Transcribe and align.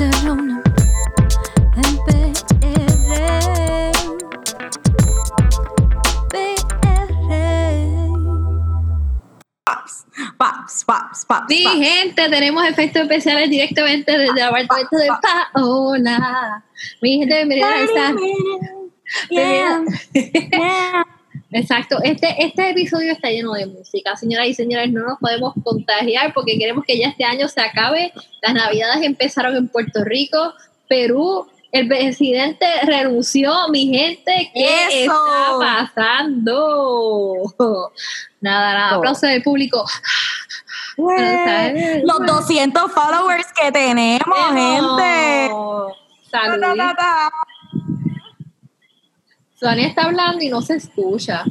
en 0.00 0.62
PR. 2.06 2.32
Paps, 9.64 10.06
paps, 10.36 10.84
paps, 10.84 11.24
paps. 11.24 11.46
Sí, 11.48 11.64
paps. 11.64 11.76
gente, 11.76 12.28
tenemos 12.28 12.64
efectos 12.64 13.02
especiales 13.02 13.50
directamente 13.50 14.16
desde 14.16 14.40
el 14.40 14.46
apartamento 14.46 14.96
de 14.96 15.08
Paola. 15.52 16.64
Mi 17.02 17.18
gente, 17.18 17.34
bienvenida 17.34 17.68
a 17.68 17.80
esta. 17.80 18.14
Yeah, 19.30 19.86
yeah. 20.12 21.04
Exacto, 21.50 21.98
este, 22.02 22.44
este 22.44 22.70
episodio 22.70 23.12
está 23.12 23.30
lleno 23.30 23.52
de 23.54 23.66
música, 23.66 24.16
señoras 24.16 24.48
y 24.48 24.54
señores, 24.54 24.92
no 24.92 25.00
nos 25.06 25.18
podemos 25.18 25.54
contagiar 25.64 26.34
porque 26.34 26.58
queremos 26.58 26.84
que 26.84 26.98
ya 26.98 27.08
este 27.08 27.24
año 27.24 27.48
se 27.48 27.60
acabe. 27.60 28.12
Las 28.42 28.52
navidades 28.52 29.02
empezaron 29.02 29.56
en 29.56 29.68
Puerto 29.68 30.04
Rico, 30.04 30.52
Perú, 30.88 31.46
el 31.72 31.86
presidente 31.86 32.66
renunció, 32.84 33.68
mi 33.70 33.88
gente, 33.88 34.50
¿qué 34.54 35.04
¡Eso! 35.04 35.12
está 35.12 35.92
pasando? 35.94 37.54
Nada, 38.40 38.72
nada, 38.74 38.96
aplauso 38.96 39.26
del 39.26 39.42
público. 39.42 39.84
¿sabes? 40.96 42.04
Los 42.04 42.24
200 42.24 42.92
followers 42.92 43.46
que 43.52 43.72
tenemos, 43.72 44.38
gente. 44.52 45.50
Ta, 46.30 47.30
Sonia 49.58 49.88
está 49.88 50.04
hablando 50.04 50.44
y 50.44 50.48
no 50.48 50.62
se 50.62 50.76
escucha. 50.76 51.44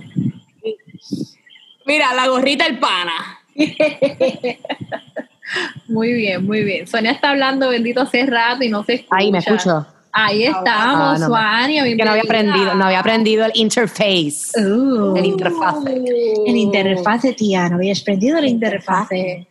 Mira, 1.86 2.14
la 2.14 2.28
gorrita 2.28 2.66
el 2.66 2.80
pana. 2.80 3.40
Muy 5.88 6.14
bien, 6.14 6.46
muy 6.46 6.64
bien. 6.64 6.86
Sonia 6.88 7.12
está 7.12 7.30
hablando, 7.30 7.70
bendito, 7.70 8.02
hace 8.02 8.26
rato 8.26 8.64
y 8.64 8.70
no 8.70 8.84
se 8.84 8.96
escucha. 8.96 9.16
Ahí 9.16 9.32
me 9.32 9.38
escucho. 9.40 9.88
Ahí 10.12 10.44
estamos, 10.44 10.66
Ah, 10.68 11.18
no. 11.20 11.28
Sonia. 11.28 11.84
Que 11.84 12.04
no 12.04 12.12
había 12.12 12.24
aprendido, 12.24 12.76
no 12.76 12.86
había 12.86 13.00
aprendido 13.00 13.46
el 13.46 13.52
interface. 13.56 14.52
Uh. 14.62 15.16
El 15.16 15.26
interfase. 15.26 16.04
El 16.46 16.56
interfase, 16.58 17.34
tía. 17.34 17.70
No 17.70 17.76
habías 17.78 18.02
aprendido 18.02 18.38
el 18.38 18.48
interfase. 18.48 19.47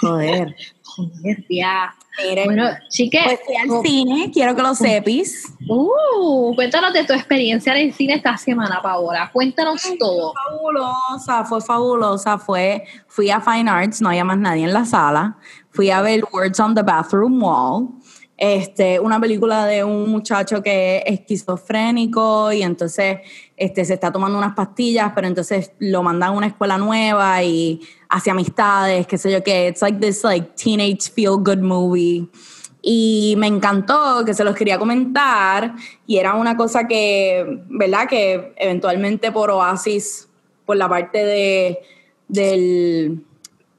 Joder. 0.00 0.56
Joder. 0.82 1.44
Miren, 1.48 2.46
Bueno, 2.46 2.64
pues 2.64 3.40
fui 3.46 3.56
al 3.56 3.82
cine, 3.86 4.30
quiero 4.32 4.56
que 4.56 4.62
lo 4.62 4.74
sepis. 4.74 5.54
uh, 5.68 6.52
cuéntanos 6.56 6.92
de 6.92 7.04
tu 7.04 7.12
experiencia 7.12 7.72
en 7.76 7.86
el 7.88 7.94
cine 7.94 8.14
esta 8.14 8.36
semana, 8.36 8.80
Paola. 8.82 9.30
Cuéntanos 9.32 9.80
todo. 10.00 10.34
Fabulosa, 10.34 11.44
fue 11.44 11.60
fabulosa. 11.60 12.38
Fue, 12.38 12.84
fui 13.06 13.30
a 13.30 13.40
Fine 13.40 13.70
Arts, 13.70 14.00
no 14.02 14.08
había 14.08 14.24
más 14.24 14.38
nadie 14.38 14.64
en 14.64 14.72
la 14.72 14.84
sala. 14.84 15.38
Fui 15.70 15.90
a 15.90 16.02
ver 16.02 16.24
Words 16.32 16.58
on 16.58 16.74
the 16.74 16.82
Bathroom 16.82 17.40
Wall. 17.40 17.88
Este, 18.36 18.98
una 18.98 19.20
película 19.20 19.66
de 19.66 19.84
un 19.84 20.10
muchacho 20.10 20.62
que 20.62 20.98
es 20.98 21.20
esquizofrénico 21.20 22.52
y 22.52 22.62
entonces 22.62 23.18
este, 23.58 23.84
se 23.84 23.94
está 23.94 24.12
tomando 24.12 24.38
unas 24.38 24.54
pastillas, 24.54 25.12
pero 25.14 25.26
entonces 25.26 25.72
lo 25.80 26.02
mandan 26.02 26.30
a 26.30 26.32
una 26.32 26.46
escuela 26.46 26.78
nueva 26.78 27.42
y 27.42 27.80
hace 28.08 28.30
amistades, 28.30 29.06
qué 29.06 29.18
sé 29.18 29.32
yo 29.32 29.42
qué. 29.42 29.68
It's 29.68 29.82
like 29.82 29.98
this 29.98 30.22
like 30.22 30.52
teenage 30.54 31.10
feel 31.12 31.36
good 31.38 31.58
movie. 31.58 32.28
Y 32.80 33.34
me 33.36 33.48
encantó, 33.48 34.24
que 34.24 34.32
se 34.32 34.44
los 34.44 34.54
quería 34.54 34.78
comentar, 34.78 35.74
y 36.06 36.18
era 36.18 36.34
una 36.34 36.56
cosa 36.56 36.86
que, 36.86 37.64
¿verdad? 37.68 38.08
Que 38.08 38.54
eventualmente 38.56 39.32
por 39.32 39.50
Oasis, 39.50 40.28
por 40.64 40.76
la 40.76 40.88
parte 40.88 41.18
de, 41.18 41.80
del, 42.28 43.24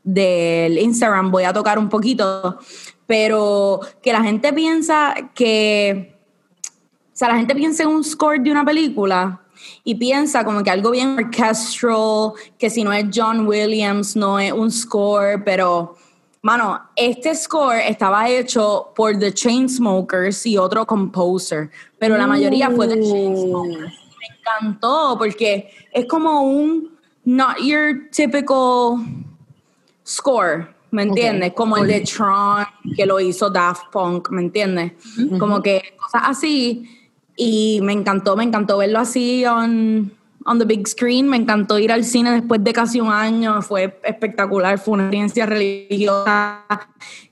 del 0.03 0.77
Instagram, 0.77 1.31
voy 1.31 1.45
a 1.45 1.53
tocar 1.53 1.80
un 1.80 1.88
poquito, 1.88 2.59
pero 3.08 3.80
que 4.03 4.11
la 4.11 4.21
gente 4.21 4.52
piensa 4.52 5.16
que, 5.33 6.17
o 6.61 7.16
sea, 7.16 7.30
la 7.30 7.38
gente 7.38 7.55
piensa 7.55 7.83
en 7.83 7.89
un 7.89 8.03
score 8.03 8.41
de 8.41 8.52
una 8.52 8.66
película 8.66 9.41
y 9.83 9.95
piensa 9.95 10.43
como 10.43 10.63
que 10.63 10.69
algo 10.69 10.91
bien 10.91 11.17
orchestral, 11.17 12.33
que 12.58 12.70
si 12.70 12.83
no 12.83 12.93
es 12.93 13.05
John 13.14 13.47
Williams, 13.47 14.15
no 14.15 14.39
es 14.39 14.52
un 14.52 14.71
score, 14.71 15.43
pero... 15.43 15.95
Mano, 16.42 16.80
este 16.95 17.36
score 17.36 17.81
estaba 17.86 18.30
hecho 18.30 18.93
por 18.95 19.20
The 19.20 19.33
Chainsmokers 19.33 20.45
y 20.45 20.58
otro 20.58 20.86
composer, 20.86 21.70
pero 21.97 22.17
la 22.17 22.27
mayoría 22.27 22.71
fue 22.71 22.87
The 22.87 23.02
Chainsmokers. 23.02 23.77
Me 23.77 24.37
encantó 24.39 25.17
porque 25.17 25.70
es 25.91 26.05
como 26.05 26.43
un 26.43 26.97
not 27.26 27.58
your 27.61 28.09
typical 28.11 29.05
score, 30.08 30.73
¿me 30.91 31.03
entiendes? 31.03 31.52
Como 31.53 31.76
el 31.76 31.87
de 31.87 31.99
Tron, 32.02 32.65
que 32.95 33.05
lo 33.05 33.20
hizo 33.20 33.49
Daft 33.49 33.91
Punk, 33.91 34.30
¿me 34.30 34.41
entiendes? 34.43 34.93
Como 35.37 35.61
que 35.61 35.93
cosas 36.02 36.21
así. 36.26 36.89
Y 37.42 37.80
me 37.83 37.94
encantó, 37.94 38.36
me 38.36 38.44
encantó 38.44 38.77
verlo 38.80 39.00
así 39.00 39.45
on, 39.45 40.11
on 40.45 40.60
the 40.60 40.66
big 40.66 40.86
screen. 40.86 41.30
Me 41.30 41.38
encantó 41.38 41.80
ir 41.80 41.89
al 41.89 42.04
cine 42.04 42.32
después 42.33 42.61
de 42.61 42.73
casi 42.73 43.00
un 43.00 43.08
año. 43.10 43.61
Fue 43.61 43.98
espectacular, 44.04 44.77
fue 44.77 44.95
una 44.95 45.04
experiencia 45.04 45.45
religiosa 45.45 46.66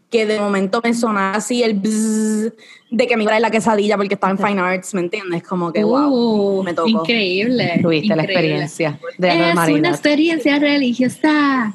que 0.09 0.25
de 0.25 0.39
momento 0.39 0.79
me 0.81 0.93
sonaba 0.93 1.33
así 1.35 1.61
el 1.61 1.73
bzzz 1.73 2.53
de 2.89 3.07
que 3.07 3.17
me 3.17 3.23
iba 3.23 3.35
a 3.35 3.39
la 3.41 3.51
quesadilla 3.51 3.97
porque 3.97 4.13
estaba 4.13 4.31
en 4.31 4.37
Fine 4.37 4.61
Arts, 4.61 4.93
¿me 4.93 5.01
entiendes? 5.01 5.43
Como 5.43 5.73
que 5.73 5.83
wow, 5.83 6.59
Uh, 6.59 6.63
me 6.63 6.73
tocó. 6.73 6.87
Tuviste 6.87 7.11
Increíble. 7.13 7.65
la 7.65 7.75
increíble. 7.75 8.23
experiencia 8.23 8.99
de 9.17 9.49
Es 9.51 9.55
una 9.69 9.89
experiencia 9.89 10.59
religiosa. 10.59 11.73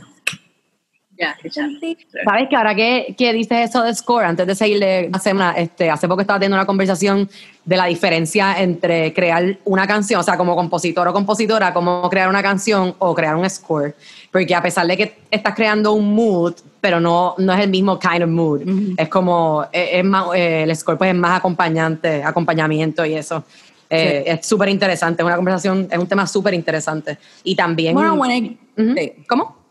Ya. 1.22 1.36
¿Sabes 2.24 2.48
que 2.50 2.56
ahora 2.56 2.74
que, 2.74 3.14
que 3.16 3.32
dices 3.32 3.70
eso 3.70 3.82
de 3.82 3.94
score, 3.94 4.24
antes 4.24 4.46
de 4.46 4.54
seguirle 4.54 5.08
la 5.08 5.18
semana, 5.20 5.52
este, 5.52 5.88
hace 5.88 6.08
poco 6.08 6.20
estaba 6.22 6.40
teniendo 6.40 6.56
una 6.56 6.66
conversación 6.66 7.30
de 7.64 7.76
la 7.76 7.86
diferencia 7.86 8.60
entre 8.60 9.12
crear 9.14 9.58
una 9.64 9.86
canción, 9.86 10.18
o 10.18 10.22
sea, 10.24 10.36
como 10.36 10.56
compositor 10.56 11.06
o 11.06 11.12
compositora, 11.12 11.72
como 11.72 12.08
crear 12.10 12.28
una 12.28 12.42
canción 12.42 12.94
o 12.98 13.14
crear 13.14 13.36
un 13.36 13.48
score. 13.48 13.94
Porque 14.32 14.52
a 14.54 14.62
pesar 14.62 14.86
de 14.86 14.96
que 14.96 15.14
estás 15.30 15.54
creando 15.54 15.92
un 15.92 16.12
mood, 16.12 16.54
pero 16.80 16.98
no, 16.98 17.34
no 17.38 17.52
es 17.52 17.60
el 17.60 17.70
mismo 17.70 17.98
kind 18.00 18.22
of 18.24 18.28
mood. 18.30 18.62
Es 18.96 19.08
como, 19.08 19.64
es, 19.70 19.90
es 19.92 20.04
más, 20.04 20.26
eh, 20.34 20.64
el 20.64 20.74
score 20.74 20.98
pues 20.98 21.10
es 21.10 21.16
más 21.16 21.38
acompañante, 21.38 22.24
acompañamiento 22.24 23.06
y 23.06 23.14
eso. 23.14 23.44
Eh, 23.88 24.24
Es 24.26 24.46
súper 24.46 24.70
interesante, 24.70 25.22
es 25.22 25.26
una 25.26 25.36
conversación, 25.36 25.86
es 25.90 25.98
un 25.98 26.06
tema 26.06 26.26
súper 26.26 26.54
interesante. 26.54 27.18
Y 27.44 27.54
también... 27.54 27.94
Bueno, 27.94 28.16
sí. 28.96 29.12
¿Cómo? 29.28 29.61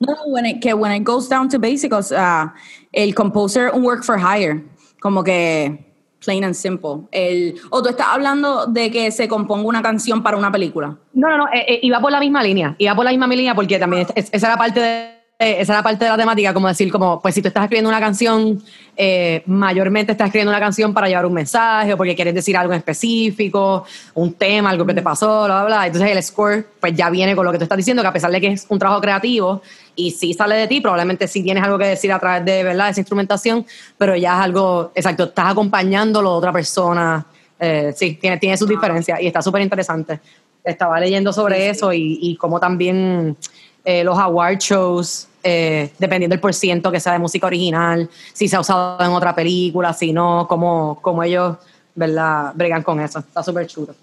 No, 0.00 0.14
when 0.28 0.46
it, 0.46 0.60
que 0.62 0.72
when 0.72 0.92
it 0.92 1.04
goes 1.04 1.28
down 1.28 1.48
to 1.50 1.58
basics, 1.58 2.10
uh, 2.10 2.46
el 2.92 3.14
composer 3.14 3.70
un 3.74 3.82
work 3.82 4.02
for 4.02 4.16
hire, 4.18 4.64
como 5.00 5.22
que 5.22 5.78
plain 6.24 6.42
and 6.44 6.54
simple. 6.54 7.06
El, 7.12 7.54
o 7.70 7.82
tú 7.82 7.90
estás 7.90 8.06
hablando 8.10 8.66
de 8.66 8.90
que 8.90 9.10
se 9.12 9.28
componga 9.28 9.66
una 9.68 9.82
canción 9.82 10.22
para 10.22 10.38
una 10.38 10.50
película. 10.50 10.96
No, 11.12 11.28
no, 11.28 11.36
no, 11.38 11.46
eh, 11.52 11.64
eh, 11.68 11.80
iba 11.82 12.00
por 12.00 12.10
la 12.12 12.18
misma 12.20 12.42
línea, 12.42 12.74
iba 12.78 12.94
por 12.94 13.04
la 13.04 13.10
misma 13.10 13.26
línea 13.26 13.54
porque 13.54 13.78
también 13.78 14.02
es- 14.08 14.12
es- 14.24 14.30
esa 14.32 14.46
era 14.48 14.56
parte 14.56 14.80
de 14.80 15.19
esa 15.42 15.72
era 15.72 15.82
parte 15.82 16.04
de 16.04 16.10
la 16.10 16.18
temática, 16.18 16.52
como 16.52 16.68
decir, 16.68 16.92
como, 16.92 17.18
pues 17.22 17.34
si 17.34 17.40
tú 17.40 17.48
estás 17.48 17.64
escribiendo 17.64 17.88
una 17.88 17.98
canción, 17.98 18.62
eh, 18.94 19.42
mayormente 19.46 20.12
estás 20.12 20.26
escribiendo 20.26 20.50
una 20.50 20.60
canción 20.60 20.92
para 20.92 21.08
llevar 21.08 21.24
un 21.24 21.32
mensaje 21.32 21.94
o 21.94 21.96
porque 21.96 22.14
quieres 22.14 22.34
decir 22.34 22.54
algo 22.58 22.74
en 22.74 22.78
específico, 22.78 23.86
un 24.12 24.34
tema, 24.34 24.68
algo 24.68 24.84
que 24.84 24.92
te 24.92 25.00
pasó, 25.00 25.46
bla, 25.46 25.60
bla, 25.60 25.64
bla. 25.64 25.86
Entonces 25.86 26.10
el 26.10 26.22
score, 26.22 26.66
pues 26.78 26.92
ya 26.94 27.08
viene 27.08 27.34
con 27.34 27.46
lo 27.46 27.52
que 27.52 27.56
tú 27.56 27.64
estás 27.64 27.78
diciendo, 27.78 28.02
que 28.02 28.08
a 28.08 28.12
pesar 28.12 28.30
de 28.30 28.38
que 28.38 28.48
es 28.48 28.66
un 28.68 28.78
trabajo 28.78 29.00
creativo 29.00 29.62
y 29.96 30.10
sí 30.10 30.34
sale 30.34 30.56
de 30.56 30.68
ti, 30.68 30.82
probablemente 30.82 31.26
sí 31.26 31.42
tienes 31.42 31.64
algo 31.64 31.78
que 31.78 31.86
decir 31.86 32.12
a 32.12 32.18
través 32.18 32.44
de, 32.44 32.62
¿verdad?, 32.62 32.90
esa 32.90 33.00
instrumentación, 33.00 33.64
pero 33.96 34.14
ya 34.16 34.34
es 34.34 34.44
algo, 34.44 34.92
exacto, 34.94 35.24
estás 35.24 35.52
acompañándolo 35.52 36.28
a 36.28 36.34
otra 36.34 36.52
persona. 36.52 37.24
Eh, 37.58 37.94
sí, 37.96 38.18
tiene, 38.20 38.36
tiene 38.36 38.58
sus 38.58 38.68
diferencias 38.68 39.18
y 39.18 39.26
está 39.26 39.40
súper 39.40 39.62
interesante. 39.62 40.20
Estaba 40.62 41.00
leyendo 41.00 41.32
sobre 41.32 41.70
eso 41.70 41.94
y, 41.94 42.18
y 42.20 42.36
cómo 42.36 42.60
también 42.60 43.38
eh, 43.84 44.04
los 44.04 44.18
award 44.18 44.58
shows, 44.58 45.28
eh, 45.42 45.90
dependiendo 45.98 46.34
del 46.34 46.40
porciento 46.40 46.90
que 46.92 47.00
sea 47.00 47.12
de 47.12 47.18
música 47.18 47.46
original, 47.46 48.08
si 48.32 48.48
se 48.48 48.56
ha 48.56 48.60
usado 48.60 49.02
en 49.04 49.10
otra 49.10 49.34
película, 49.34 49.92
si 49.92 50.12
no, 50.12 50.46
cómo, 50.48 50.98
cómo 51.00 51.22
ellos, 51.22 51.56
¿verdad?, 51.94 52.52
bregan 52.54 52.82
con 52.82 53.00
eso. 53.00 53.20
Está 53.20 53.42
súper 53.42 53.66
chulo. 53.66 53.94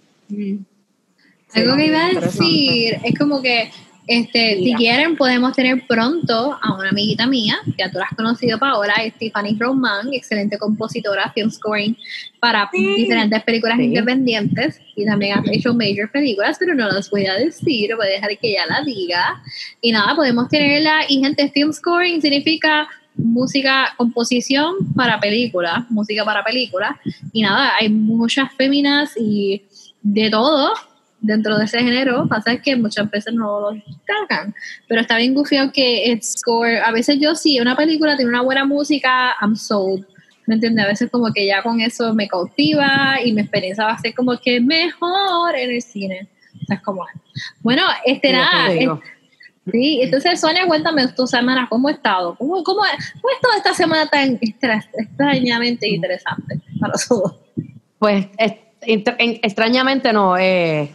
Algo 1.54 1.76
que 1.76 1.86
iba 1.86 2.06
a 2.06 2.10
decir 2.10 3.00
es 3.04 3.18
como 3.18 3.42
que 3.42 3.72
este, 4.08 4.56
si 4.64 4.74
quieren 4.76 5.18
podemos 5.18 5.54
tener 5.54 5.86
pronto 5.86 6.58
a 6.62 6.74
una 6.74 6.90
amiguita 6.90 7.28
mía, 7.28 7.58
que 7.66 7.74
ya 7.78 7.92
tú 7.92 7.98
la 8.00 8.06
has 8.06 8.16
conocido 8.16 8.58
Paola, 8.58 8.94
Stephanie 9.16 9.58
Roman, 9.60 10.14
excelente 10.14 10.58
compositora, 10.58 11.32
film 11.34 11.52
scoring 11.52 11.98
para 12.40 12.70
Sí. 12.72 12.96
diferentes 12.96 13.44
películas 13.44 13.78
Sí. 13.78 13.84
independientes 13.86 14.80
y 14.96 15.06
también 15.06 15.38
ha 15.38 15.44
hecho 15.52 15.74
major 15.74 16.10
películas, 16.12 16.58
pero 16.60 16.74
no 16.74 16.88
las 16.90 17.10
voy 17.10 17.26
a 17.26 17.34
decir, 17.34 17.96
voy 17.98 18.08
a 18.08 18.10
dejar 18.12 18.38
que 18.38 18.50
ella 18.52 18.66
la 18.70 18.82
diga. 18.84 19.42
Y 19.82 19.92
nada, 19.92 20.16
podemos 20.16 20.48
tenerla 20.48 21.02
y 21.10 21.20
gente, 21.20 21.50
film 21.50 21.74
scoring 21.74 22.22
significa 22.22 22.88
música, 23.16 23.94
composición 23.98 24.76
para 24.96 25.20
películas, 25.20 25.90
música 25.90 26.24
para 26.24 26.44
películas. 26.44 26.92
Y 27.34 27.42
nada, 27.42 27.74
hay 27.80 27.90
muchas 27.90 28.54
féminas 28.56 29.12
y 29.20 29.64
de 30.02 30.30
todo 30.30 30.74
dentro 31.20 31.58
de 31.58 31.66
ese 31.66 31.80
género. 31.80 32.28
Pasa 32.28 32.58
que 32.58 32.76
muchas 32.76 33.10
veces 33.10 33.34
no 33.34 33.60
lo 33.60 33.72
destacan. 33.72 34.54
Pero 34.88 35.02
está 35.02 35.18
bien 35.18 35.34
gufiado 35.34 35.72
que 35.72 36.12
el 36.12 36.22
score. 36.22 36.78
A 36.78 36.92
veces 36.92 37.18
yo 37.20 37.36
sí, 37.36 37.60
una 37.60 37.76
película 37.76 38.16
tiene 38.16 38.30
una 38.30 38.42
buena 38.42 38.66
música, 38.66 39.36
I'm 39.42 39.56
sold. 39.56 40.06
¿Me 40.46 40.56
entiendes? 40.56 40.86
A 40.86 40.88
veces 40.88 41.12
como 41.12 41.32
que 41.34 41.46
ya 41.46 41.62
con 41.62 41.82
eso 41.82 42.14
me 42.14 42.28
cautiva 42.28 43.18
y 43.24 43.34
mi 43.34 43.42
experiencia 43.42 43.84
va 43.86 43.92
a 43.92 43.98
ser 43.98 44.14
como 44.16 44.38
que 44.40 44.62
mejor 44.62 45.56
en 45.56 45.72
el 45.72 45.82
cine. 45.82 46.30
O 46.62 46.66
sea, 46.66 46.78
es 46.78 46.82
como... 46.84 47.06
Bueno, 47.62 47.84
este 48.06 48.32
nada... 48.32 48.68
te 48.70 48.74
digo. 48.76 49.02
es- 49.04 49.72
sí, 49.74 50.00
entonces 50.02 50.40
Sonia, 50.40 50.66
cuéntame 50.66 51.06
tu 51.10 51.28
semana, 51.28 51.68
¿cómo 51.70 51.90
ha 51.90 51.92
estado? 51.92 52.36
¿Cómo, 52.36 52.64
cómo, 52.64 52.80
cómo 52.80 52.84
ha 52.84 53.36
estado 53.36 53.54
esta 53.58 53.74
semana 53.74 54.08
tan 54.08 54.38
extra- 54.40 54.82
extrañamente 54.98 55.90
interesante 55.90 56.62
para 56.80 56.94
todos? 57.10 57.36
Pues 58.00 58.28
extrañamente 58.82 60.14
no, 60.14 60.38
eh, 60.38 60.90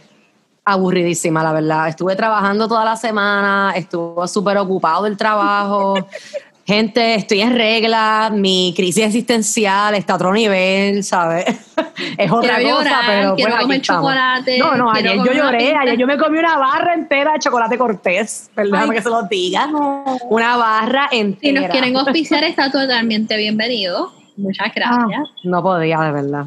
aburridísima, 0.65 1.43
la 1.43 1.51
verdad. 1.53 1.87
Estuve 1.89 2.15
trabajando 2.15 2.67
toda 2.67 2.85
la 2.85 2.95
semana, 2.95 3.73
estuve 3.75 4.27
súper 4.27 4.57
ocupado 4.57 5.03
del 5.03 5.17
trabajo. 5.17 5.95
Gente, 6.65 7.15
estoy 7.15 7.41
en 7.41 7.55
regla, 7.55 8.31
mi 8.33 8.73
crisis 8.73 9.03
existencial 9.03 9.95
está 9.95 10.13
a 10.13 10.15
otro 10.15 10.31
nivel, 10.31 11.03
¿sabes? 11.03 11.43
es 12.17 12.31
otra 12.31 12.55
Quiero 12.55 12.77
cosa, 12.77 12.89
llorar, 12.89 13.03
pero 13.05 13.35
quiero 13.35 13.51
pues 13.51 13.61
comer 13.63 13.81
chocolate, 13.81 14.57
No, 14.59 14.75
no, 14.77 14.89
ayer 14.93 15.17
yo 15.17 15.33
lloré, 15.33 15.75
ayer 15.75 15.97
yo 15.97 16.07
me 16.07 16.17
comí 16.17 16.39
una 16.39 16.57
barra 16.57 16.93
entera 16.93 17.33
de 17.33 17.39
chocolate 17.39 17.77
cortés, 17.77 18.49
perdóname 18.55 18.95
que 18.95 19.01
se 19.01 19.09
los 19.09 19.27
diga. 19.27 19.67
No. 19.67 20.05
Una 20.29 20.55
barra 20.55 21.09
Si 21.11 21.17
entera. 21.19 21.61
nos 21.63 21.69
quieren 21.69 21.97
auspiciar, 21.97 22.43
está 22.45 22.71
totalmente 22.71 23.35
bienvenido. 23.35 24.13
Muchas 24.37 24.67
Ah, 24.67 24.71
gracias. 24.73 25.29
no 25.43 25.61
podía, 25.61 25.99
de 25.99 26.11
verdad. 26.13 26.45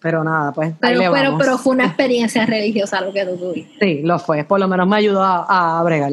Pero 0.00 0.22
nada, 0.22 0.52
pues. 0.52 0.74
pero, 0.80 1.12
pero, 1.12 1.36
pero 1.38 1.58
fue 1.58 1.74
una 1.74 1.84
experiencia 1.86 2.46
religiosa 2.46 3.00
lo 3.00 3.12
que 3.12 3.24
tú 3.24 3.36
tuviste. 3.36 3.84
Sí, 3.84 4.02
lo 4.02 4.18
fue. 4.18 4.44
Por 4.44 4.60
lo 4.60 4.68
menos 4.68 4.86
me 4.86 4.96
ayudó 4.96 5.22
a, 5.22 5.78
a 5.78 5.82
bregar. 5.82 6.12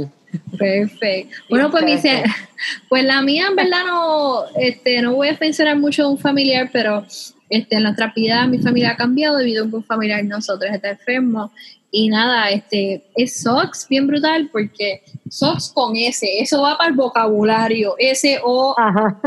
Perfecto. 0.57 1.35
Bueno, 1.49 1.71
pues, 1.71 1.85
mi, 1.85 1.95
pues 2.89 3.03
la 3.03 3.21
mía 3.21 3.47
en 3.49 3.55
verdad 3.55 3.85
no, 3.85 4.45
este, 4.57 5.01
no 5.01 5.15
voy 5.15 5.29
a 5.29 5.37
mencionar 5.39 5.77
mucho 5.77 6.03
de 6.03 6.09
un 6.09 6.17
familiar, 6.17 6.69
pero 6.71 7.05
este, 7.49 7.75
en 7.77 7.83
nuestra 7.83 8.11
vida 8.15 8.47
mi 8.47 8.59
familia 8.59 8.91
ha 8.91 8.97
cambiado 8.97 9.37
debido 9.37 9.65
a 9.65 9.69
que 9.69 9.75
un 9.75 9.83
familiar 9.83 10.23
nosotros 10.23 10.71
está 10.73 10.89
enfermo. 10.91 11.51
Y 11.91 12.09
nada, 12.09 12.49
este, 12.49 13.05
es 13.15 13.41
SOX 13.41 13.87
bien 13.87 14.07
brutal 14.07 14.49
porque 14.51 15.01
SOX 15.29 15.71
con 15.73 15.95
S, 15.95 16.27
eso 16.39 16.61
va 16.61 16.77
para 16.77 16.89
el 16.89 16.95
vocabulario. 16.95 17.95
S-O-K-S. 17.97 19.25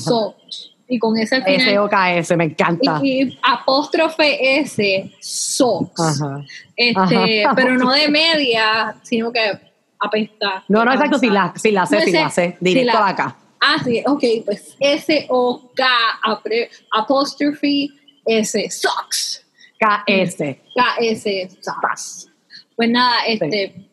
SOX. 0.00 0.71
Y 0.94 0.98
con 0.98 1.18
ese 1.18 1.36
al 1.36 1.44
final. 1.44 1.68
S-O-K-S, 1.68 2.36
me 2.36 2.44
encanta. 2.44 3.00
y, 3.02 3.22
y 3.22 3.38
apóstrofe 3.42 4.58
S, 4.60 5.10
SOX. 5.20 5.98
Ajá. 6.20 6.44
Este, 6.76 7.44
Ajá. 7.46 7.54
pero 7.54 7.78
no 7.78 7.90
de 7.92 8.08
media, 8.10 8.94
sino 9.02 9.32
que 9.32 9.52
apesta. 9.98 10.62
No, 10.68 10.84
no, 10.84 10.92
exacto, 10.92 11.18
sin 11.18 11.32
la, 11.32 11.54
sin 11.56 11.74
la 11.74 11.86
C, 11.86 11.96
No 11.96 12.02
sé, 12.02 12.12
la 12.12 12.30
C, 12.30 12.56
directo 12.60 12.92
la- 12.98 13.06
a 13.06 13.08
acá. 13.08 13.36
Ah, 13.60 13.76
sí, 13.82 14.02
ok, 14.06 14.22
pues 14.44 14.76
S-O-K, 14.80 15.84
apóstrofe 16.90 17.88
S, 18.26 18.70
SOX. 18.70 19.44
K-S. 19.78 20.60
K-S, 20.76 21.48
SOX. 21.60 22.28
Pues 22.76 22.90
nada, 22.90 23.16
este, 23.26 23.88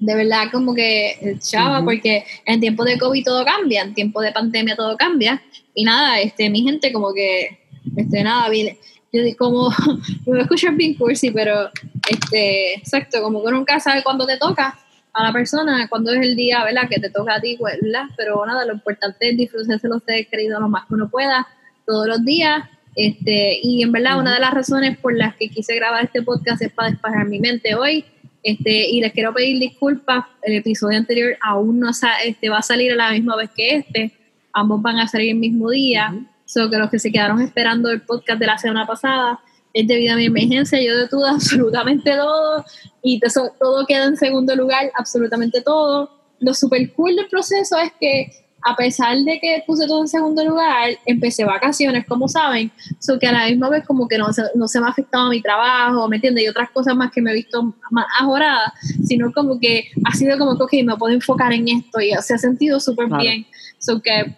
de 0.00 0.14
verdad 0.14 0.50
como 0.50 0.74
que 0.74 1.10
eh, 1.10 1.38
chava, 1.38 1.78
Ujú. 1.78 1.84
porque 1.84 2.24
en 2.46 2.58
tiempo 2.58 2.84
de 2.84 2.98
COVID 2.98 3.22
todo 3.22 3.44
cambia, 3.44 3.82
en 3.82 3.94
tiempo 3.94 4.20
de 4.22 4.32
pandemia 4.32 4.74
todo 4.74 4.96
cambia. 4.96 5.42
Y 5.74 5.84
nada, 5.84 6.18
este, 6.20 6.48
mi 6.50 6.62
gente 6.62 6.92
como 6.92 7.12
que, 7.12 7.60
este, 7.96 8.24
nada, 8.24 8.48
viene. 8.48 8.78
Yo 9.12 9.22
como, 9.36 9.70
me 10.26 10.32
voy 10.32 10.38
a 10.38 10.42
escuchar 10.42 10.74
bien 10.74 10.94
cursi, 10.94 11.30
pero, 11.30 11.70
este, 12.08 12.74
exacto, 12.74 13.22
como 13.22 13.44
que 13.44 13.52
nunca 13.52 13.78
sabe 13.78 14.02
cuándo 14.02 14.26
te 14.26 14.38
toca 14.38 14.78
a 15.12 15.24
la 15.24 15.32
persona, 15.32 15.86
cuándo 15.88 16.12
es 16.12 16.22
el 16.22 16.34
día, 16.34 16.64
¿verdad? 16.64 16.88
Que 16.88 16.98
te 16.98 17.10
toca 17.10 17.34
a 17.34 17.40
ti, 17.40 17.56
pues, 17.58 17.78
¿verdad? 17.82 18.04
Pero 18.16 18.44
nada, 18.46 18.64
lo 18.64 18.72
importante 18.72 19.30
es 19.30 19.36
disfrutarse 19.36 19.86
los 19.86 20.02
seres 20.04 20.28
queridos 20.28 20.60
lo 20.60 20.68
más 20.68 20.86
que 20.86 20.94
uno 20.94 21.10
pueda, 21.10 21.46
todos 21.86 22.06
los 22.06 22.24
días. 22.24 22.64
Este, 22.96 23.58
y 23.62 23.82
en 23.82 23.92
verdad, 23.92 24.18
una 24.18 24.34
de 24.34 24.40
las 24.40 24.54
razones 24.54 24.96
por 24.98 25.14
las 25.14 25.34
que 25.36 25.48
quise 25.48 25.74
grabar 25.74 26.04
este 26.04 26.22
podcast 26.22 26.62
es 26.62 26.72
para 26.72 26.90
despejar 26.90 27.26
mi 27.26 27.38
mente 27.38 27.74
hoy. 27.74 28.04
Este, 28.42 28.88
y 28.90 29.00
les 29.00 29.12
quiero 29.12 29.34
pedir 29.34 29.58
disculpas, 29.58 30.24
el 30.42 30.54
episodio 30.54 30.96
anterior 30.96 31.36
aún 31.42 31.78
no 31.78 31.90
este, 32.24 32.48
va 32.48 32.58
a 32.58 32.62
salir 32.62 32.92
a 32.92 32.96
la 32.96 33.10
misma 33.12 33.36
vez 33.36 33.50
que 33.54 33.76
este, 33.76 34.12
ambos 34.52 34.80
van 34.80 34.98
a 34.98 35.08
salir 35.08 35.30
el 35.30 35.36
mismo 35.36 35.70
día, 35.70 36.14
so 36.46 36.70
que 36.70 36.78
los 36.78 36.90
que 36.90 36.98
se 36.98 37.12
quedaron 37.12 37.40
esperando 37.40 37.90
el 37.90 38.00
podcast 38.00 38.40
de 38.40 38.46
la 38.46 38.58
semana 38.58 38.86
pasada 38.86 39.40
es 39.72 39.86
debido 39.86 40.14
a 40.14 40.16
mi 40.16 40.26
emergencia, 40.26 40.80
yo 40.80 40.96
detuve 40.96 41.28
absolutamente 41.30 42.12
todo 42.12 42.64
y 43.02 43.20
todo 43.20 43.86
queda 43.86 44.06
en 44.06 44.16
segundo 44.16 44.54
lugar, 44.56 44.90
absolutamente 44.94 45.60
todo. 45.62 46.10
Lo 46.40 46.54
super 46.54 46.92
cool 46.94 47.16
del 47.16 47.28
proceso 47.28 47.76
es 47.78 47.92
que 48.00 48.32
a 48.62 48.76
pesar 48.76 49.16
de 49.18 49.38
que 49.40 49.62
puse 49.66 49.86
todo 49.86 50.02
en 50.02 50.08
segundo 50.08 50.44
lugar, 50.44 50.90
empecé 51.06 51.44
vacaciones, 51.44 52.04
como 52.06 52.28
saben, 52.28 52.70
so 52.98 53.18
que 53.18 53.26
a 53.26 53.32
la 53.32 53.46
misma 53.46 53.68
vez 53.70 53.84
como 53.86 54.06
que 54.06 54.18
no 54.18 54.32
se, 54.32 54.42
no 54.54 54.68
se 54.68 54.80
me 54.80 54.86
ha 54.86 54.90
afectado 54.90 55.30
mi 55.30 55.40
trabajo, 55.40 56.08
¿me 56.08 56.16
entiendes? 56.16 56.44
Y 56.44 56.48
otras 56.48 56.70
cosas 56.70 56.94
más 56.94 57.10
que 57.10 57.22
me 57.22 57.30
he 57.30 57.34
visto 57.34 57.74
más 57.90 58.06
ajorada, 58.18 58.72
sino 59.04 59.32
como 59.32 59.58
que 59.58 59.90
ha 60.04 60.12
sido 60.14 60.38
como 60.38 60.56
que, 60.56 60.64
ok, 60.64 60.84
me 60.84 60.96
puedo 60.96 61.14
enfocar 61.14 61.52
en 61.52 61.68
esto 61.68 62.00
y 62.00 62.12
se 62.20 62.34
ha 62.34 62.38
sentido 62.38 62.80
súper 62.80 63.08
Claro. 63.08 63.22
bien. 63.22 63.46
So 63.78 64.00
que 64.00 64.34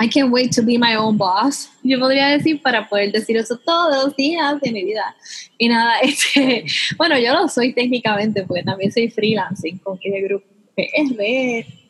I 0.00 0.08
can't 0.08 0.32
wait 0.32 0.54
to 0.56 0.62
be 0.62 0.78
my 0.78 0.96
own 0.96 1.16
boss. 1.18 1.68
Yo 1.82 1.98
podría 2.00 2.28
decir 2.28 2.60
para 2.62 2.88
poder 2.88 3.12
decir 3.12 3.36
eso 3.36 3.58
todos 3.58 4.04
los 4.04 4.16
días 4.16 4.60
de 4.60 4.72
mi 4.72 4.84
vida. 4.84 5.14
Y 5.58 5.68
nada, 5.68 5.98
este, 6.02 6.64
bueno, 6.96 7.18
yo 7.18 7.34
lo 7.34 7.48
soy 7.48 7.72
técnicamente 7.72 8.42
porque 8.44 8.62
también 8.62 8.90
soy 8.90 9.10
freelancing 9.10 9.78
con 9.78 9.98
el 10.02 10.22
grupo 10.24 10.46
PR. 10.74 11.81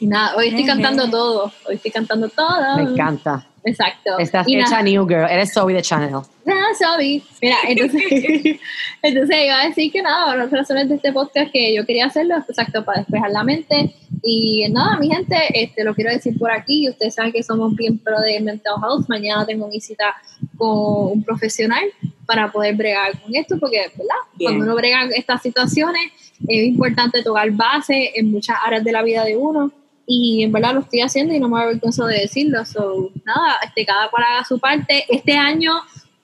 Y 0.00 0.06
nada, 0.06 0.36
hoy 0.36 0.48
estoy 0.48 0.64
cantando 0.64 1.08
todo. 1.08 1.52
Hoy 1.66 1.76
estoy 1.76 1.90
cantando 1.90 2.28
todo. 2.28 2.76
Me 2.76 2.82
encanta. 2.82 3.46
Exacto. 3.64 4.18
Estás 4.18 4.46
Y 4.46 4.56
hecha 4.56 4.70
nada, 4.70 4.82
New 4.82 5.06
Girl. 5.08 5.26
Eres 5.28 5.52
Zoe 5.54 5.72
de 5.72 5.80
Channel. 5.80 6.16
Ah, 6.46 6.74
sorry. 6.78 7.24
Mira, 7.40 7.56
entonces, 7.66 8.02
entonces 9.02 9.36
iba 9.42 9.60
a 9.60 9.66
decir 9.66 9.90
que 9.90 10.02
nada, 10.02 10.36
las 10.36 10.50
razones 10.50 10.88
de 10.90 10.96
este 10.96 11.12
podcast 11.12 11.50
que 11.50 11.74
yo 11.74 11.86
quería 11.86 12.06
hacerlo 12.06 12.36
exacto 12.36 12.84
para 12.84 13.00
despejar 13.00 13.30
la 13.30 13.42
mente. 13.42 13.94
Y 14.22 14.66
nada, 14.70 14.98
mi 14.98 15.08
gente, 15.08 15.36
este, 15.54 15.82
lo 15.82 15.94
quiero 15.94 16.10
decir 16.10 16.38
por 16.38 16.50
aquí. 16.50 16.88
Ustedes 16.90 17.14
saben 17.14 17.32
que 17.32 17.42
somos 17.42 17.74
bien 17.74 17.98
pro 17.98 18.20
de 18.20 18.38
mental 18.40 18.74
health. 18.82 19.08
Mañana 19.08 19.46
tengo 19.46 19.64
una 19.66 19.80
cita 19.80 20.14
con 20.58 21.12
un 21.12 21.24
profesional 21.24 21.84
para 22.26 22.52
poder 22.52 22.74
bregar 22.76 23.18
con 23.20 23.34
esto, 23.34 23.58
porque, 23.58 23.78
¿verdad? 23.96 24.14
Bien. 24.34 24.52
Cuando 24.52 24.64
uno 24.66 24.74
brega 24.74 25.06
estas 25.16 25.40
situaciones, 25.40 26.12
es 26.46 26.66
importante 26.66 27.22
tocar 27.22 27.50
base 27.50 28.12
en 28.14 28.30
muchas 28.30 28.56
áreas 28.62 28.84
de 28.84 28.92
la 28.92 29.02
vida 29.02 29.24
de 29.24 29.36
uno. 29.36 29.72
Y 30.06 30.42
en 30.42 30.52
verdad 30.52 30.74
lo 30.74 30.80
estoy 30.80 31.00
haciendo 31.00 31.34
y 31.34 31.40
no 31.40 31.48
me 31.48 31.60
avergüenzo 31.60 32.06
de 32.06 32.20
decirlo. 32.20 32.64
So, 32.64 33.10
nada, 33.24 33.58
este, 33.64 33.86
cada 33.86 34.10
cual 34.10 34.24
haga 34.24 34.44
su 34.44 34.58
parte. 34.58 35.04
Este 35.08 35.32
año 35.32 35.72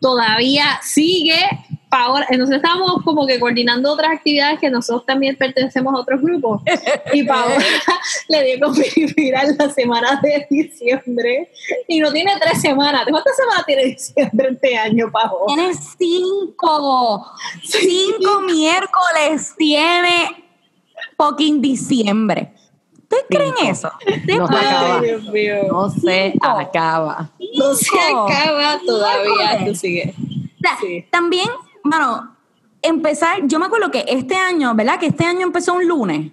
todavía 0.00 0.80
sigue. 0.82 1.38
Ahora, 1.92 2.24
entonces 2.30 2.56
estamos 2.56 3.02
como 3.02 3.26
que 3.26 3.40
coordinando 3.40 3.92
otras 3.92 4.12
actividades 4.12 4.60
que 4.60 4.70
nosotros 4.70 5.04
también 5.06 5.36
pertenecemos 5.36 5.92
a 5.92 5.98
otros 5.98 6.20
grupos. 6.20 6.62
Y 7.12 7.24
Paola 7.24 7.56
le 8.28 8.44
dio 8.44 8.60
con 8.60 8.76
mirar 9.16 9.46
la 9.58 9.68
semana 9.70 10.20
de 10.22 10.46
diciembre. 10.48 11.50
Y 11.88 11.98
no 11.98 12.12
tiene 12.12 12.32
tres 12.40 12.60
semanas. 12.60 13.04
¿Cuántas 13.10 13.36
semanas 13.36 13.66
tiene 13.66 13.84
diciembre 13.86 14.50
este 14.52 14.76
año, 14.76 15.10
Paola? 15.10 15.54
Tiene 15.54 15.74
cinco. 15.74 17.26
Cinco 17.64 18.40
miércoles 18.42 19.54
tiene 19.58 20.44
fucking 21.16 21.60
diciembre. 21.60 22.52
¿Ustedes 23.10 23.24
creen 23.28 23.54
eso? 23.70 23.90
¿Ustedes 24.06 24.38
No 24.38 24.46
se 24.46 24.56
acaba. 24.56 25.00
Dios 25.00 25.24
mío. 25.24 25.54
No 25.68 25.90
se 25.90 26.30
Cinco. 26.32 26.46
acaba. 26.48 27.30
No 27.58 27.74
se 27.74 27.98
acaba 27.98 28.80
todavía. 28.86 29.64
Tú 29.66 29.74
sigue. 29.74 30.14
O 30.16 30.58
sea, 30.60 30.76
Sí. 30.80 31.04
También, 31.10 31.48
mano, 31.82 32.36
empezar, 32.82 33.38
yo 33.46 33.58
me 33.58 33.66
acuerdo 33.66 33.90
que 33.90 34.04
este 34.06 34.36
año, 34.36 34.74
¿verdad? 34.74 34.98
Que 35.00 35.06
este 35.06 35.24
año 35.24 35.40
empezó 35.42 35.74
un 35.74 35.88
lunes. 35.88 36.30